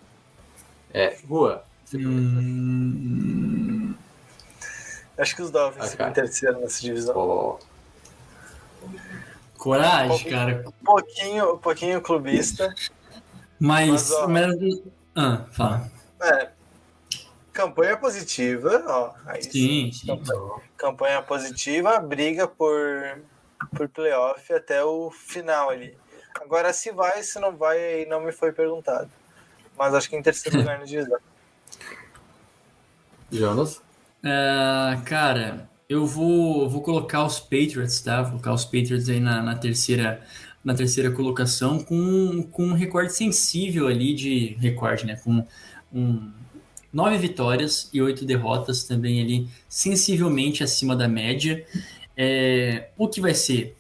É, 0.94 1.18
Rua. 1.28 1.64
você 1.84 1.98
Hum, 1.98 3.94
Acho 5.18 5.36
que 5.36 5.42
os 5.42 5.52
Dolphins 5.52 5.86
Ah, 5.86 5.90
ficam 5.90 6.10
em 6.10 6.14
terceiro 6.14 6.60
nessa 6.60 6.82
divisão. 6.82 7.16
Ó, 7.16 7.58
coragem, 9.58 10.30
cara. 10.30 10.64
Um 10.68 10.72
pouquinho, 10.86 11.54
um 11.54 11.58
pouquinho 11.58 12.02
clubista. 12.02 12.74
Mas. 13.60 13.90
Mas, 13.90 14.12
ó, 14.12 14.28
mas- 14.28 14.56
ah, 15.16 15.46
fala. 15.52 15.90
É, 16.22 16.50
campanha 17.54 17.96
positiva, 17.98 18.84
ó. 18.88 19.14
Aí 19.26 19.44
Sim, 19.44 19.92
sim. 19.94 20.08
Campanha, 20.08 20.62
campanha 20.78 21.22
positiva, 21.22 22.00
briga 22.00 22.48
por, 22.48 23.22
por 23.76 23.90
playoff 23.90 24.54
até 24.54 24.84
o 24.84 25.12
final 25.12 25.70
ali. 25.70 25.98
Agora, 26.42 26.74
se 26.74 26.92
vai, 26.92 27.24
se 27.24 27.40
não 27.40 27.56
vai, 27.56 27.78
aí 27.78 28.06
não 28.06 28.22
me 28.22 28.32
foi 28.32 28.52
perguntado. 28.52 29.10
Mas 29.78 29.94
acho 29.94 30.10
que 30.10 30.16
em 30.16 30.22
terceiro 30.22 30.58
lugar 30.58 30.80
na 30.80 30.86
divisão. 30.86 31.20
Jonas. 33.32 33.82
Ah, 34.24 35.02
cara, 35.06 35.70
eu 35.88 36.06
vou, 36.06 36.70
vou 36.70 36.82
colocar 36.82 37.24
os 37.24 37.40
Patriots, 37.40 38.02
tá? 38.02 38.22
Vou 38.22 38.32
colocar 38.32 38.54
os 38.54 38.66
Patriots 38.66 39.10
aí 39.10 39.20
na, 39.20 39.42
na 39.42 39.56
terceira, 39.56 40.22
na 40.64 40.74
terceira 40.74 41.12
colocação 41.12 41.84
com, 41.84 42.44
com 42.44 42.66
um 42.66 42.74
recorde 42.74 43.14
sensível 43.14 43.88
ali 43.88 44.14
de 44.14 44.58
recorde, 44.60 45.06
né? 45.06 45.20
Com 45.24 45.46
um, 45.94 46.32
nove 46.92 47.18
vitórias 47.18 47.90
e 47.94 48.02
oito 48.02 48.26
derrotas 48.26 48.86
também 48.86 49.22
ali 49.22 49.50
sensivelmente 49.68 50.64
acima 50.64 50.96
da 50.96 51.08
média. 51.08 51.66
É, 52.18 52.90
o 52.98 53.08
que 53.08 53.20
vai 53.20 53.34
ser 53.34 53.76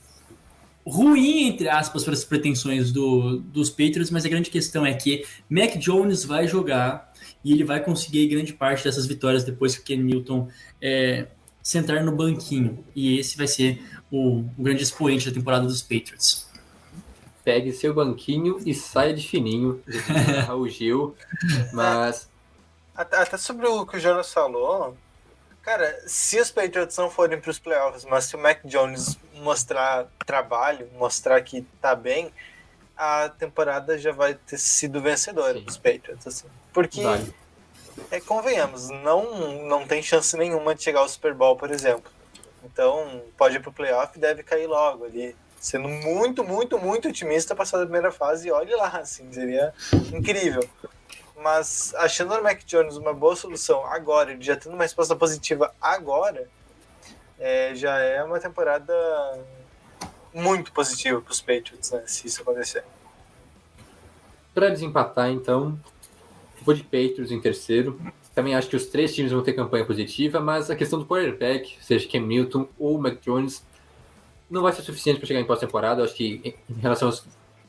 ruim, 0.85 1.47
entre 1.47 1.67
aspas, 1.67 2.03
para 2.03 2.13
as 2.13 2.23
pretensões 2.23 2.91
do, 2.91 3.37
dos 3.37 3.69
Patriots, 3.69 4.11
mas 4.11 4.25
a 4.25 4.29
grande 4.29 4.49
questão 4.49 4.85
é 4.85 4.93
que 4.93 5.25
Mac 5.49 5.77
Jones 5.77 6.23
vai 6.23 6.47
jogar 6.47 7.11
e 7.43 7.51
ele 7.51 7.63
vai 7.63 7.83
conseguir 7.83 8.27
grande 8.27 8.53
parte 8.53 8.83
dessas 8.83 9.05
vitórias 9.05 9.43
depois 9.43 9.75
que 9.75 9.81
o 9.81 9.83
Ken 9.83 10.03
Newton 10.03 10.47
é, 10.81 11.27
sentar 11.61 12.03
no 12.03 12.11
banquinho. 12.11 12.85
E 12.95 13.17
esse 13.17 13.35
vai 13.35 13.47
ser 13.47 13.83
o, 14.11 14.39
o 14.57 14.63
grande 14.63 14.83
expoente 14.83 15.27
da 15.27 15.33
temporada 15.33 15.65
dos 15.65 15.81
Patriots. 15.81 16.47
Pegue 17.43 17.71
seu 17.71 17.93
banquinho 17.93 18.59
e 18.65 18.73
saia 18.73 19.13
de 19.13 19.27
fininho. 19.27 19.81
Raul 20.47 20.67
Gil. 20.67 21.15
Mas 21.73 22.27
Até, 22.95 23.17
até 23.17 23.37
sobre 23.37 23.67
o 23.67 23.85
que 23.85 23.97
o 23.97 23.99
Jonas 23.99 24.31
falou, 24.31 24.95
cara, 25.65 25.99
se 26.05 26.39
os 26.39 26.51
Patriots 26.51 26.95
não 26.95 27.09
forem 27.09 27.41
para 27.41 27.49
os 27.49 27.57
playoffs, 27.57 28.05
mas 28.05 28.25
se 28.25 28.35
o 28.35 28.39
Mac 28.39 28.59
Jones 28.63 29.17
mostrar 29.33 30.07
trabalho, 30.23 30.87
mostrar 30.93 31.41
que 31.41 31.63
tá 31.81 31.95
bem, 31.95 32.31
a 32.95 33.29
temporada 33.29 33.97
já 33.97 34.11
vai 34.11 34.35
ter 34.35 34.59
sido 34.59 35.01
vencedora 35.01 35.57
Sim. 35.57 35.65
dos 35.65 35.75
Patriots, 35.75 36.27
assim. 36.27 36.47
Porque, 36.71 37.01
vale. 37.01 37.33
é, 38.11 38.21
convenhamos, 38.21 38.89
não, 38.89 39.63
não 39.63 39.87
tem 39.87 40.03
chance 40.03 40.37
nenhuma 40.37 40.75
de 40.75 40.83
chegar 40.83 40.99
ao 40.99 41.09
Super 41.09 41.33
Bowl, 41.33 41.55
por 41.57 41.71
exemplo. 41.71 42.11
Então, 42.63 43.23
pode 43.35 43.55
ir 43.55 43.59
pro 43.59 43.73
playoff 43.73 44.15
e 44.15 44.21
deve 44.21 44.43
cair 44.43 44.67
logo 44.67 45.03
ali. 45.03 45.35
Sendo 45.59 45.89
muito, 45.89 46.43
muito, 46.43 46.77
muito 46.77 47.07
otimista 47.07 47.55
passar 47.55 47.79
da 47.79 47.85
primeira 47.85 48.11
fase 48.11 48.47
e 48.47 48.51
olhe 48.51 48.75
lá, 48.75 48.99
assim, 48.99 49.31
seria 49.33 49.73
incrível. 50.13 50.63
Mas 51.37 51.93
achando 51.95 52.33
o 52.33 52.41
Mac 52.41 52.63
Jones 52.65 52.95
uma 52.97 53.13
boa 53.13 53.35
solução 53.35 53.85
agora, 53.85 54.31
ele 54.31 54.43
já 54.43 54.55
tendo 54.55 54.73
uma 54.73 54.83
resposta 54.83 55.15
positiva 55.15 55.73
agora, 55.81 56.47
é, 57.37 57.75
já 57.75 57.97
é 57.99 58.23
uma 58.23 58.39
temporada 58.39 58.93
muito 60.33 60.71
positiva 60.71 61.21
para 61.21 61.31
os 61.31 61.41
Patriots, 61.41 61.91
né? 61.91 62.03
Se 62.05 62.27
isso 62.27 62.41
acontecer. 62.41 62.83
Para 64.53 64.69
desempatar, 64.69 65.29
então, 65.29 65.79
vou 66.61 66.73
de 66.73 66.83
Patriots 66.83 67.31
em 67.31 67.41
terceiro. 67.41 67.99
Também 68.33 68.55
acho 68.55 68.69
que 68.69 68.75
os 68.75 68.87
três 68.87 69.13
times 69.13 69.31
vão 69.31 69.43
ter 69.43 69.53
campanha 69.53 69.85
positiva, 69.85 70.39
mas 70.39 70.69
a 70.69 70.75
questão 70.75 70.99
do 70.99 71.05
quarterback, 71.05 71.77
seja 71.81 72.07
Cam 72.09 72.21
Newton 72.21 72.67
ou 72.77 72.97
Mac 72.97 73.21
Jones, 73.21 73.63
não 74.49 74.61
vai 74.61 74.73
ser 74.73 74.81
suficiente 74.81 75.19
para 75.19 75.27
chegar 75.27 75.39
em 75.39 75.45
pós-temporada. 75.45 76.03
Acho 76.03 76.15
que 76.15 76.55
em 76.69 76.79
relação 76.79 77.07
aos 77.07 77.25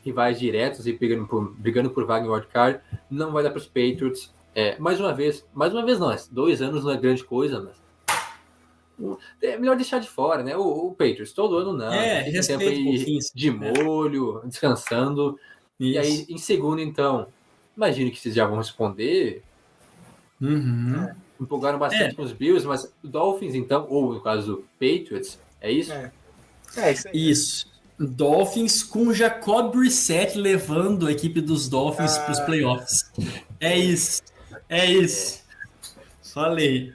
rivais 0.07 0.38
diretos 0.38 0.86
e 0.86 0.92
brigando 0.92 1.26
por, 1.26 1.52
brigando 1.54 1.90
por 1.90 2.07
vaga 2.07 2.24
em 2.24 2.30
wildcard, 2.30 2.80
não 3.11 3.32
vai 3.32 3.42
dar 3.42 3.50
para 3.50 3.59
os 3.59 3.66
Patriots. 3.66 4.32
É, 4.54 4.78
mais 4.78 4.98
uma 4.98 5.12
vez, 5.12 5.44
mais 5.52 5.72
uma 5.74 5.84
vez 5.84 5.98
não, 5.98 6.11
é- 6.11 6.16
dois 6.30 6.62
anos 6.62 6.82
não 6.84 6.92
é 6.92 6.96
grande 6.96 7.22
coisa, 7.22 7.61
mas 7.61 7.84
é 9.42 9.59
melhor 9.59 9.76
deixar 9.76 9.98
de 9.98 10.09
fora, 10.09 10.42
né? 10.42 10.57
O, 10.57 10.86
o 10.88 10.90
Patriots, 10.92 11.32
todo 11.32 11.57
ano 11.59 11.74
não. 11.74 11.92
É, 11.92 12.22
Tem 12.22 12.32
respeita 12.32 12.64
tempo 12.64 13.32
de 13.34 13.50
molho, 13.50 14.40
descansando. 14.46 15.38
E 15.78 15.98
aí, 15.98 16.24
em 16.30 16.38
segundo, 16.38 16.80
então, 16.80 17.26
imagino 17.76 18.11
que 18.11 18.18
vocês 18.18 18.34
já 18.34 18.46
vão 18.46 18.57
responder. 18.57 19.42
Uhum. 20.40 21.11
Empolgaram 21.38 21.78
bastante 21.78 22.12
É. 22.12 22.14
com 22.14 22.22
os 22.22 22.32
Bills, 22.32 22.66
mas 22.66 22.90
Dolphins, 23.04 23.54
então, 23.54 23.86
ou 23.90 24.14
no 24.14 24.20
caso 24.22 24.46
do 24.57 24.64
Patriots, 24.80 25.38
é 25.61 25.70
isso? 25.70 25.92
É. 25.92 26.11
É 26.78 26.92
isso 26.92 27.09
aí. 27.09 27.30
Isso. 27.30 27.75
Dolphins 27.99 28.82
com 28.82 29.12
Jacob 29.12 29.72
Brissett 29.74 30.36
levando 30.36 31.07
a 31.07 31.12
equipe 31.12 31.40
dos 31.40 31.68
Dolphins 31.68 32.16
Ah. 32.16 32.20
para 32.22 32.32
os 32.32 32.40
playoffs. 32.40 33.11
É 33.61 33.76
isso. 33.78 34.22
É 34.68 34.84
isso. 34.86 35.40
Falei. 36.34 36.92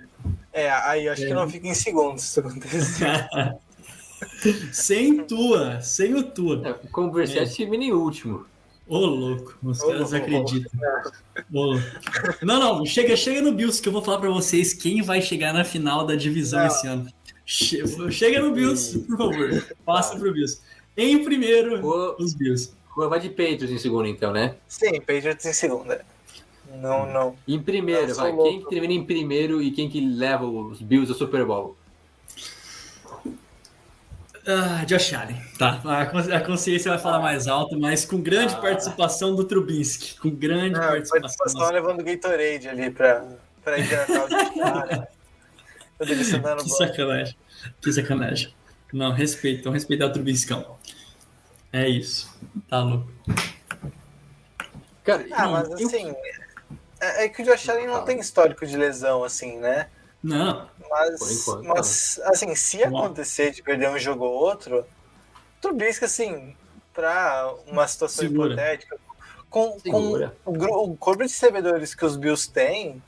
É, 0.53 0.69
aí 0.69 1.07
acho 1.09 1.21
que 1.23 1.31
É. 1.31 1.33
não 1.33 1.49
fica 1.49 1.67
em 1.67 1.73
segundo 1.73 2.19
se 2.19 2.27
isso 2.27 2.39
acontecer. 2.39 3.07
sem 4.71 5.23
tua, 5.25 5.81
sem 5.81 6.13
o 6.15 6.23
tua. 6.23 6.61
É, 6.67 6.73
com 6.91 7.05
o 7.05 7.11
Brissett 7.11 7.55
termina 7.55 7.83
em 7.85 7.91
último. 7.91 8.45
Ô, 8.87 8.97
louco, 8.99 9.57
os 9.63 9.79
Ô, 9.81 9.87
caras 9.87 10.13
acreditam. 10.13 10.71
Ô, 11.53 11.63
louco. 11.73 11.81
Não, 12.43 12.59
não, 12.59 12.85
chega, 12.85 13.15
chega 13.15 13.41
no 13.41 13.53
Bills 13.53 13.81
que 13.81 13.87
eu 13.87 13.93
vou 13.93 14.01
falar 14.03 14.19
pra 14.19 14.29
vocês 14.29 14.73
quem 14.73 15.01
vai 15.01 15.21
chegar 15.21 15.53
na 15.53 15.63
final 15.63 16.05
da 16.05 16.15
divisão 16.15 16.59
Não. 16.59 16.67
esse 16.67 16.87
ano. 16.87 17.07
Che- 17.45 17.83
Chega 18.11 18.41
no 18.41 18.51
Bills, 18.53 18.99
por 18.99 19.17
favor. 19.17 19.65
Passa 19.85 20.17
pro 20.17 20.31
Bills. 20.33 20.59
Em 20.97 21.23
primeiro, 21.23 21.79
Rua, 21.81 22.15
os 22.19 22.33
Bills. 22.33 22.73
Vai 22.95 23.19
de 23.19 23.29
Patriots 23.29 23.71
em 23.71 23.77
segundo, 23.77 24.07
então, 24.07 24.31
né? 24.33 24.55
Sim, 24.67 24.99
Patriots 24.99 25.45
em 25.45 25.53
segunda. 25.53 26.03
Não, 26.75 27.05
não. 27.11 27.35
Em 27.47 27.61
primeiro, 27.61 28.13
vai. 28.15 28.31
louco. 28.31 28.49
Quem 28.49 28.61
que 28.63 28.69
termina 28.69 28.93
em 28.93 29.03
primeiro 29.05 29.61
e 29.61 29.71
quem 29.71 29.89
que 29.89 29.99
leva 30.01 30.45
os 30.45 30.81
Bills 30.81 31.11
ao 31.11 31.17
Super 31.17 31.45
Bowl? 31.45 31.75
Ah, 34.47 34.83
Josh 34.85 35.13
Allen. 35.13 35.39
Tá. 35.59 35.81
A 35.85 36.05
cons- 36.07 36.29
a 36.29 36.41
consciência 36.41 36.89
vai 36.91 36.99
falar 36.99 37.19
mais 37.19 37.47
alto, 37.47 37.79
mas 37.79 38.05
com 38.05 38.19
grande 38.21 38.55
Ah. 38.55 38.57
participação 38.59 39.35
do 39.35 39.43
Trubinsky. 39.43 40.17
Com 40.19 40.31
grande 40.31 40.75
Ah, 40.77 40.87
participação. 40.87 41.21
participação 41.37 41.71
levando 41.71 42.03
Gatorade 42.03 42.67
ali 42.67 42.89
pra, 42.89 43.23
pra 43.63 43.77
hidratar 43.77 44.25
o 44.25 44.29
sentar 46.25 46.55
no 46.55 46.63
Que 46.63 46.69
sacanagem. 46.69 47.35
Que 47.81 47.93
sacanagem. 47.93 48.53
Não, 48.93 49.11
respeita. 49.11 49.59
Então 49.61 49.71
respeitar 49.71 50.07
o 50.07 50.13
Trubinscão. 50.13 50.77
É 51.71 51.87
isso. 51.87 52.29
Tá 52.69 52.79
louco. 52.83 53.09
Cara, 55.03 55.25
Ah, 55.31 55.47
e- 55.47 55.51
mas 55.51 55.69
eu- 55.81 55.87
assim. 55.87 56.15
É, 56.99 57.25
é 57.25 57.29
que 57.29 57.41
o 57.41 57.45
Josh 57.45 57.67
Allen 57.69 57.87
não 57.87 58.05
tem 58.05 58.19
histórico 58.19 58.65
de 58.65 58.77
lesão, 58.77 59.23
assim, 59.23 59.57
né? 59.57 59.89
Não. 60.21 60.69
Mas, 60.89 61.19
enquanto, 61.31 61.63
mas 61.67 62.19
assim, 62.25 62.53
se 62.55 62.83
acontecer 62.83 63.51
de 63.51 63.63
perder 63.63 63.89
um 63.89 63.97
jogo 63.97 64.23
ou 64.25 64.33
outro, 64.33 64.85
Trubisky, 65.59 66.05
assim, 66.05 66.55
pra 66.93 67.51
uma 67.65 67.87
situação 67.87 68.23
Segura. 68.27 68.53
hipotética, 68.53 68.97
com, 69.49 69.79
com 69.81 70.29
o, 70.45 70.91
o 70.91 70.97
corpo 70.97 71.23
de 71.25 71.31
recebedores 71.33 71.95
que 71.95 72.05
os 72.05 72.15
Bills 72.15 72.49
têm, 72.51 73.01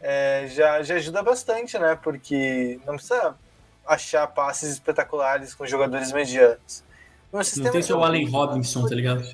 é, 0.00 0.46
já, 0.48 0.80
já 0.84 0.94
ajuda 0.94 1.20
bastante, 1.22 1.76
né? 1.76 1.98
Porque 2.00 2.78
não 2.86 2.94
precisa 2.94 3.34
achar 3.88 4.26
passes 4.26 4.72
espetaculares 4.72 5.54
com 5.54 5.66
jogadores 5.66 6.12
medianos. 6.12 6.84
No 7.32 7.40
Não 7.62 7.72
tem 7.72 7.82
seu 7.82 8.02
Allen 8.02 8.28
Robinson, 8.28 8.86
tá 8.86 8.94
ligado? 8.94 9.24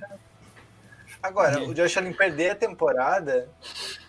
Agora, 1.25 1.63
o 1.63 1.73
Josh 1.73 1.97
Allen 1.97 2.13
perder 2.13 2.51
a 2.51 2.55
temporada, 2.55 3.49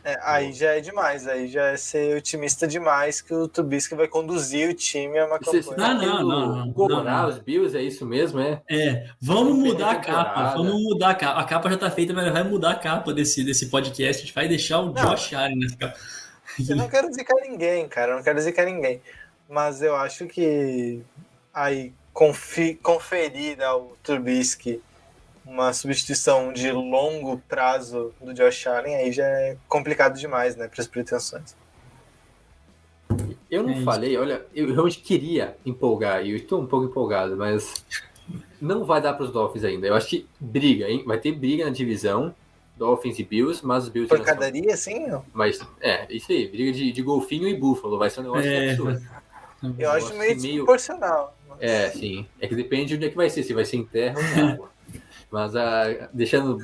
é, 0.04 0.18
aí 0.22 0.52
já 0.52 0.72
é 0.72 0.82
demais. 0.82 1.26
Aí 1.26 1.48
já 1.48 1.68
é 1.68 1.78
ser 1.78 2.18
otimista 2.18 2.68
demais 2.68 3.22
que 3.22 3.34
o 3.34 3.48
Trubisky 3.48 3.96
vai 3.96 4.06
conduzir 4.06 4.70
o 4.70 4.74
time 4.74 5.18
a 5.18 5.26
uma 5.26 5.38
Você, 5.38 5.62
você 5.62 5.70
campanha. 5.70 5.94
Não, 5.94 6.24
não, 6.24 6.28
não, 6.28 6.66
não, 6.66 6.74
comemorar 6.74 7.22
não. 7.22 7.30
os 7.30 7.40
Bills, 7.40 7.78
é 7.78 7.82
isso 7.82 8.06
mesmo, 8.06 8.42
é? 8.42 8.62
É, 8.70 9.08
vamos 9.22 9.58
mudar 9.58 9.92
a 9.92 9.96
capa. 9.96 10.56
Vamos 10.58 10.74
mudar 10.84 11.12
a 11.12 11.16
capa. 11.16 11.40
A 11.40 11.44
capa 11.46 11.70
já 11.70 11.78
tá 11.78 11.90
feita, 11.90 12.14
mas 12.14 12.30
vai 12.34 12.44
mudar 12.44 12.72
a 12.72 12.76
capa 12.76 13.14
desse, 13.14 13.46
desse 13.46 13.70
podcast. 13.70 14.22
A 14.22 14.26
gente 14.26 14.36
vai 14.36 14.50
deixar 14.50 14.82
o 14.82 14.92
Não. 14.92 15.10
Josh 15.12 15.34
Allen 15.34 15.58
nessa 15.58 15.78
capa. 15.78 15.98
Eu 16.68 16.76
não 16.76 16.90
quero 16.90 17.14
zicar 17.14 17.36
ninguém, 17.42 17.88
cara. 17.88 18.12
Eu 18.12 18.16
não 18.18 18.24
quero 18.24 18.42
zicar 18.42 18.66
ninguém. 18.66 19.02
Mas 19.50 19.82
eu 19.82 19.96
acho 19.96 20.26
que 20.28 21.02
aí 21.54 21.94
conferir 22.82 23.62
ao 23.62 23.96
Trubisky 24.02 24.82
uma 25.46 25.74
substituição 25.74 26.52
de 26.52 26.72
longo 26.72 27.38
prazo 27.48 28.14
do 28.20 28.34
Josh 28.34 28.66
Allen 28.68 28.96
aí 28.96 29.12
já 29.12 29.26
é 29.26 29.58
complicado 29.68 30.18
demais, 30.18 30.56
né, 30.56 30.68
para 30.68 30.82
as 30.82 30.88
pretensões. 30.88 31.56
Eu 33.52 33.62
não 33.62 33.74
É 33.74 33.84
falei, 33.84 34.18
olha, 34.18 34.44
eu 34.56 34.74
realmente 34.74 35.00
queria 35.00 35.56
empolgar, 35.66 36.26
e 36.26 36.32
eu 36.32 36.38
estou 36.38 36.60
um 36.60 36.66
pouco 36.66 36.88
empolgado, 36.88 37.38
mas 37.38 37.86
não 38.60 38.84
vai 38.86 39.00
dar 39.00 39.14
para 39.14 39.24
os 39.24 39.32
Dolphins 39.32 39.64
ainda. 39.64 39.86
Eu 39.86 39.94
acho 39.94 40.08
que 40.08 40.28
briga, 40.40 40.90
hein? 40.90 41.04
Vai 41.06 41.20
ter 41.20 41.32
briga 41.32 41.66
na 41.66 41.72
divisão, 41.72 42.34
Dolphins 42.76 43.20
e 43.20 43.24
Bills, 43.24 43.64
mas 43.66 43.84
os 43.84 43.90
Bills 43.90 44.10
Porcadaria, 44.10 44.74
assim? 44.74 45.12
ó. 45.12 45.22
Mas, 45.32 45.60
é, 45.80 46.08
isso 46.10 46.32
aí, 46.32 46.48
briga 46.48 46.72
de, 46.72 46.92
de 46.92 47.02
golfinho 47.04 47.48
e 47.48 47.56
búfalo, 47.56 48.00
vai 48.00 48.10
ser 48.10 48.22
um 48.22 48.24
negócio 48.24 48.50
É. 48.50 48.72
absurdo. 48.72 49.02
Eu 49.80 49.92
acho 49.92 50.06
Nossa, 50.08 50.18
meio 50.20 50.36
meio- 50.42 50.42
desproporcional. 50.56 51.38
É, 51.60 51.90
sim. 51.90 52.26
É 52.40 52.48
que 52.48 52.56
depende 52.56 52.88
de 52.90 52.96
onde 52.96 53.06
é 53.06 53.10
que 53.10 53.16
vai 53.16 53.30
ser, 53.30 53.44
se 53.44 53.54
vai 53.54 53.64
ser 53.66 53.78
em 53.78 53.86
terra 53.86 54.18
ou 54.18 54.24
em 54.24 54.52
água. 54.52 54.70
Mas 55.32 55.56
ah, 55.56 56.10
deixando 56.14 56.58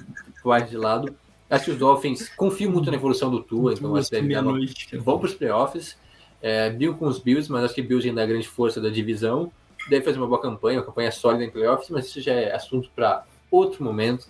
parte 0.43 0.70
de 0.70 0.78
lado, 0.78 1.16
acho 1.49 1.66
que 1.66 1.72
os 1.72 1.78
Dolphins 1.78 2.30
confiam 2.30 2.72
muito 2.72 2.89
na 2.91 2.97
evolução 2.97 3.30
do 3.32 3.41
Tua, 3.41 3.74
então 3.74 3.95
acho 3.95 4.10
que 4.10 4.22
dar 4.22 4.43
cara. 4.43 5.02
vão 5.02 5.18
para 5.20 5.28
os 5.28 5.34
playoffs. 5.34 5.97
É, 6.41 6.70
Bill 6.70 6.95
com 6.95 7.06
os 7.06 7.20
Bills, 7.20 7.52
mas 7.52 7.64
acho 7.66 7.76
que 7.76 7.82
Bills 7.82 8.08
ainda 8.08 8.22
é 8.22 8.24
a 8.24 8.28
grande 8.28 8.47
força 8.47 8.82
da 8.82 8.89
divisão. 8.89 9.52
Deve 9.89 10.04
fazer 10.06 10.18
uma 10.18 10.28
boa 10.28 10.41
campanha, 10.41 10.80
uma 10.80 10.86
campanha 10.86 11.12
sólida 11.12 11.43
em 11.43 11.49
playoffs, 11.49 11.89
mas 11.89 12.06
isso 12.08 12.20
já 12.22 12.34
é 12.34 12.54
assunto 12.54 12.89
para 12.95 13.24
outro 13.49 13.84
momento. 13.84 14.28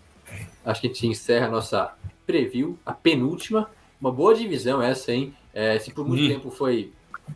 Acho 0.66 0.82
que 0.82 0.88
a 0.88 0.90
gente 0.90 1.08
encerra 1.08 1.48
a 1.48 1.50
nossa 1.50 1.94
preview, 2.26 2.78
a 2.86 2.94
penúltima. 2.94 3.70
Uma 4.00 4.12
boa 4.12 4.34
divisão 4.34 4.82
essa, 4.82 5.12
hein? 5.14 5.34
É, 5.54 5.78
se 5.80 5.92
por 5.94 6.08
muito 6.08 6.24
Hum. 6.24 6.28
tempo 6.30 6.50
foi 6.52 6.92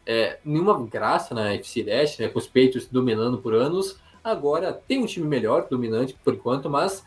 é, 0.06 0.40
nenhuma 0.44 0.86
graça 0.86 1.34
na 1.34 1.54
FC 1.54 1.84
Leste, 1.84 2.22
né, 2.22 2.28
com 2.28 2.40
os 2.40 2.48
Patriots 2.48 2.88
dominando 2.88 3.38
por 3.38 3.54
anos, 3.54 3.98
agora 4.24 4.74
tem 4.74 5.02
um 5.02 5.06
time 5.06 5.28
melhor, 5.28 5.68
dominante 5.70 6.16
por 6.24 6.34
enquanto, 6.34 6.70
mas 6.70 7.04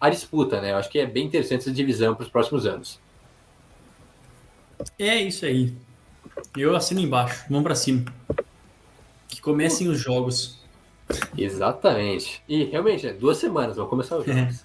a 0.00 0.08
disputa, 0.10 0.60
né? 0.60 0.72
Eu 0.72 0.76
acho 0.76 0.90
que 0.90 0.98
é 0.98 1.06
bem 1.06 1.26
interessante 1.26 1.62
essa 1.62 1.72
divisão 1.72 2.14
para 2.14 2.24
os 2.24 2.30
próximos 2.30 2.66
anos. 2.66 3.00
É 4.98 5.20
isso 5.20 5.44
aí. 5.44 5.72
Eu 6.56 6.76
assino 6.76 7.00
embaixo. 7.00 7.44
Vamos 7.48 7.64
pra 7.64 7.74
cima. 7.74 8.04
Que 9.28 9.40
comecem 9.40 9.88
os 9.88 9.98
jogos. 9.98 10.58
Exatamente. 11.36 12.42
E 12.48 12.64
realmente, 12.64 13.06
é 13.06 13.12
duas 13.12 13.38
semanas, 13.38 13.76
vão 13.76 13.88
começar 13.88 14.18
os 14.18 14.26
jogos. 14.26 14.64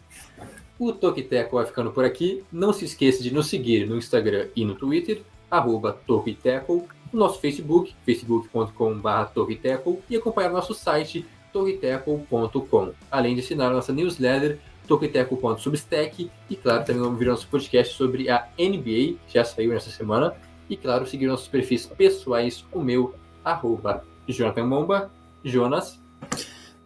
O 0.78 0.92
Toquiteco 0.92 1.56
vai 1.56 1.66
ficando 1.66 1.92
por 1.92 2.06
aqui. 2.06 2.44
Não 2.52 2.74
se 2.74 2.86
esqueça 2.86 3.24
de 3.24 3.34
nos 3.34 3.48
seguir 3.48 3.88
no 3.88 3.98
Instagram 3.98 4.50
e 4.56 4.66
no 4.66 4.76
Twitter, 4.76 5.22
arroba 5.50 5.94
Toquiteco, 6.06 6.88
no 7.14 7.20
nosso 7.20 7.40
Facebook, 7.40 7.96
facebook.com.br 8.06 9.26
Toquiteco, 9.34 10.02
e 10.10 10.18
acompanhar 10.18 10.50
nosso 10.52 10.74
site, 10.74 11.26
torriteco.com. 11.54 12.92
Além 13.12 13.36
de 13.36 13.42
assinar 13.42 13.72
a 13.72 13.76
nossa 13.76 13.94
newsletter, 13.94 14.60
toquiteco.substack, 14.88 16.30
e 16.50 16.56
claro, 16.56 16.84
também 16.84 17.02
vamos 17.02 17.20
vir 17.20 17.28
nosso 17.28 17.48
podcast 17.48 17.96
sobre 17.96 18.30
a 18.30 18.50
NBA, 18.58 19.18
já 19.28 19.46
saiu 19.46 19.72
nessa 19.72 19.90
semana, 19.90 20.36
e 20.70 20.76
claro, 20.76 21.06
seguir 21.06 21.28
nossos 21.28 21.48
perfis 21.48 21.86
pessoais, 21.86 22.66
o 22.72 22.82
meu, 22.82 23.16
arroba 23.46 24.04
Jonathan 24.28 24.66
Momba, 24.66 25.12
Jonas, 25.44 26.02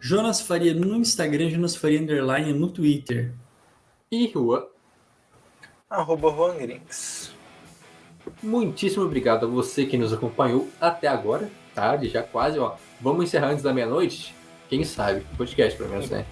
Jonas 0.00 0.40
Faria 0.40 0.74
no 0.74 0.96
Instagram, 0.96 1.50
Jonas 1.50 1.74
Faria 1.74 2.00
Underline 2.00 2.52
no 2.52 2.68
Twitter. 2.68 3.34
e 4.10 4.28
Rua. 4.28 4.70
Arroba 5.90 6.30
Juan 6.30 6.56
Grinks. 6.56 7.37
Muitíssimo 8.42 9.04
obrigado 9.04 9.46
a 9.46 9.48
você 9.48 9.86
que 9.86 9.96
nos 9.96 10.12
acompanhou 10.12 10.68
até 10.80 11.08
agora, 11.08 11.50
tarde, 11.74 12.08
já 12.08 12.22
quase, 12.22 12.58
ó. 12.58 12.74
Vamos 13.00 13.24
encerrar 13.24 13.48
antes 13.48 13.62
da 13.62 13.72
meia-noite? 13.72 14.34
Quem 14.68 14.84
sabe? 14.84 15.24
Podcast, 15.36 15.76
pelo 15.76 15.90
menos, 15.90 16.10
né? 16.10 16.24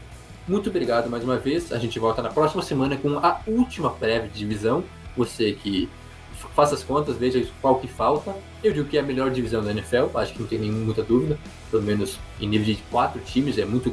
Muito 0.46 0.70
obrigado 0.70 1.10
mais 1.10 1.24
uma 1.24 1.36
vez. 1.36 1.72
A 1.72 1.78
gente 1.78 1.98
volta 1.98 2.22
na 2.22 2.30
próxima 2.30 2.62
semana 2.62 2.96
com 2.96 3.18
a 3.18 3.40
última 3.46 3.90
prévia 3.90 4.28
de 4.28 4.38
divisão. 4.38 4.84
Você 5.16 5.52
que 5.52 5.88
faça 6.54 6.74
as 6.74 6.82
contas, 6.82 7.16
veja 7.16 7.44
qual 7.60 7.80
que 7.80 7.88
falta. 7.88 8.34
Eu 8.62 8.72
digo 8.72 8.88
que 8.88 8.96
é 8.96 9.00
a 9.00 9.02
melhor 9.02 9.30
divisão 9.30 9.64
da 9.64 9.70
NFL, 9.70 10.16
acho 10.16 10.34
que 10.34 10.40
não 10.40 10.46
tem 10.46 10.58
nenhuma 10.58 10.84
muita 10.84 11.02
dúvida. 11.02 11.38
Pelo 11.70 11.82
menos 11.82 12.18
em 12.40 12.48
nível 12.48 12.66
de 12.66 12.82
quatro 12.90 13.20
times, 13.20 13.58
é 13.58 13.64
muito, 13.64 13.92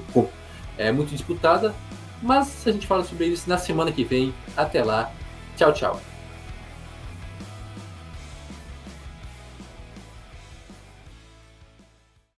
é 0.77 0.91
muito 0.91 1.09
disputada. 1.09 1.73
Mas 2.21 2.65
a 2.67 2.71
gente 2.71 2.87
fala 2.87 3.03
sobre 3.03 3.25
isso 3.27 3.49
na 3.49 3.57
semana 3.57 3.91
que 3.91 4.03
vem. 4.03 4.33
Até 4.55 4.83
lá. 4.83 5.11
Tchau, 5.57 5.73
tchau. 5.73 6.12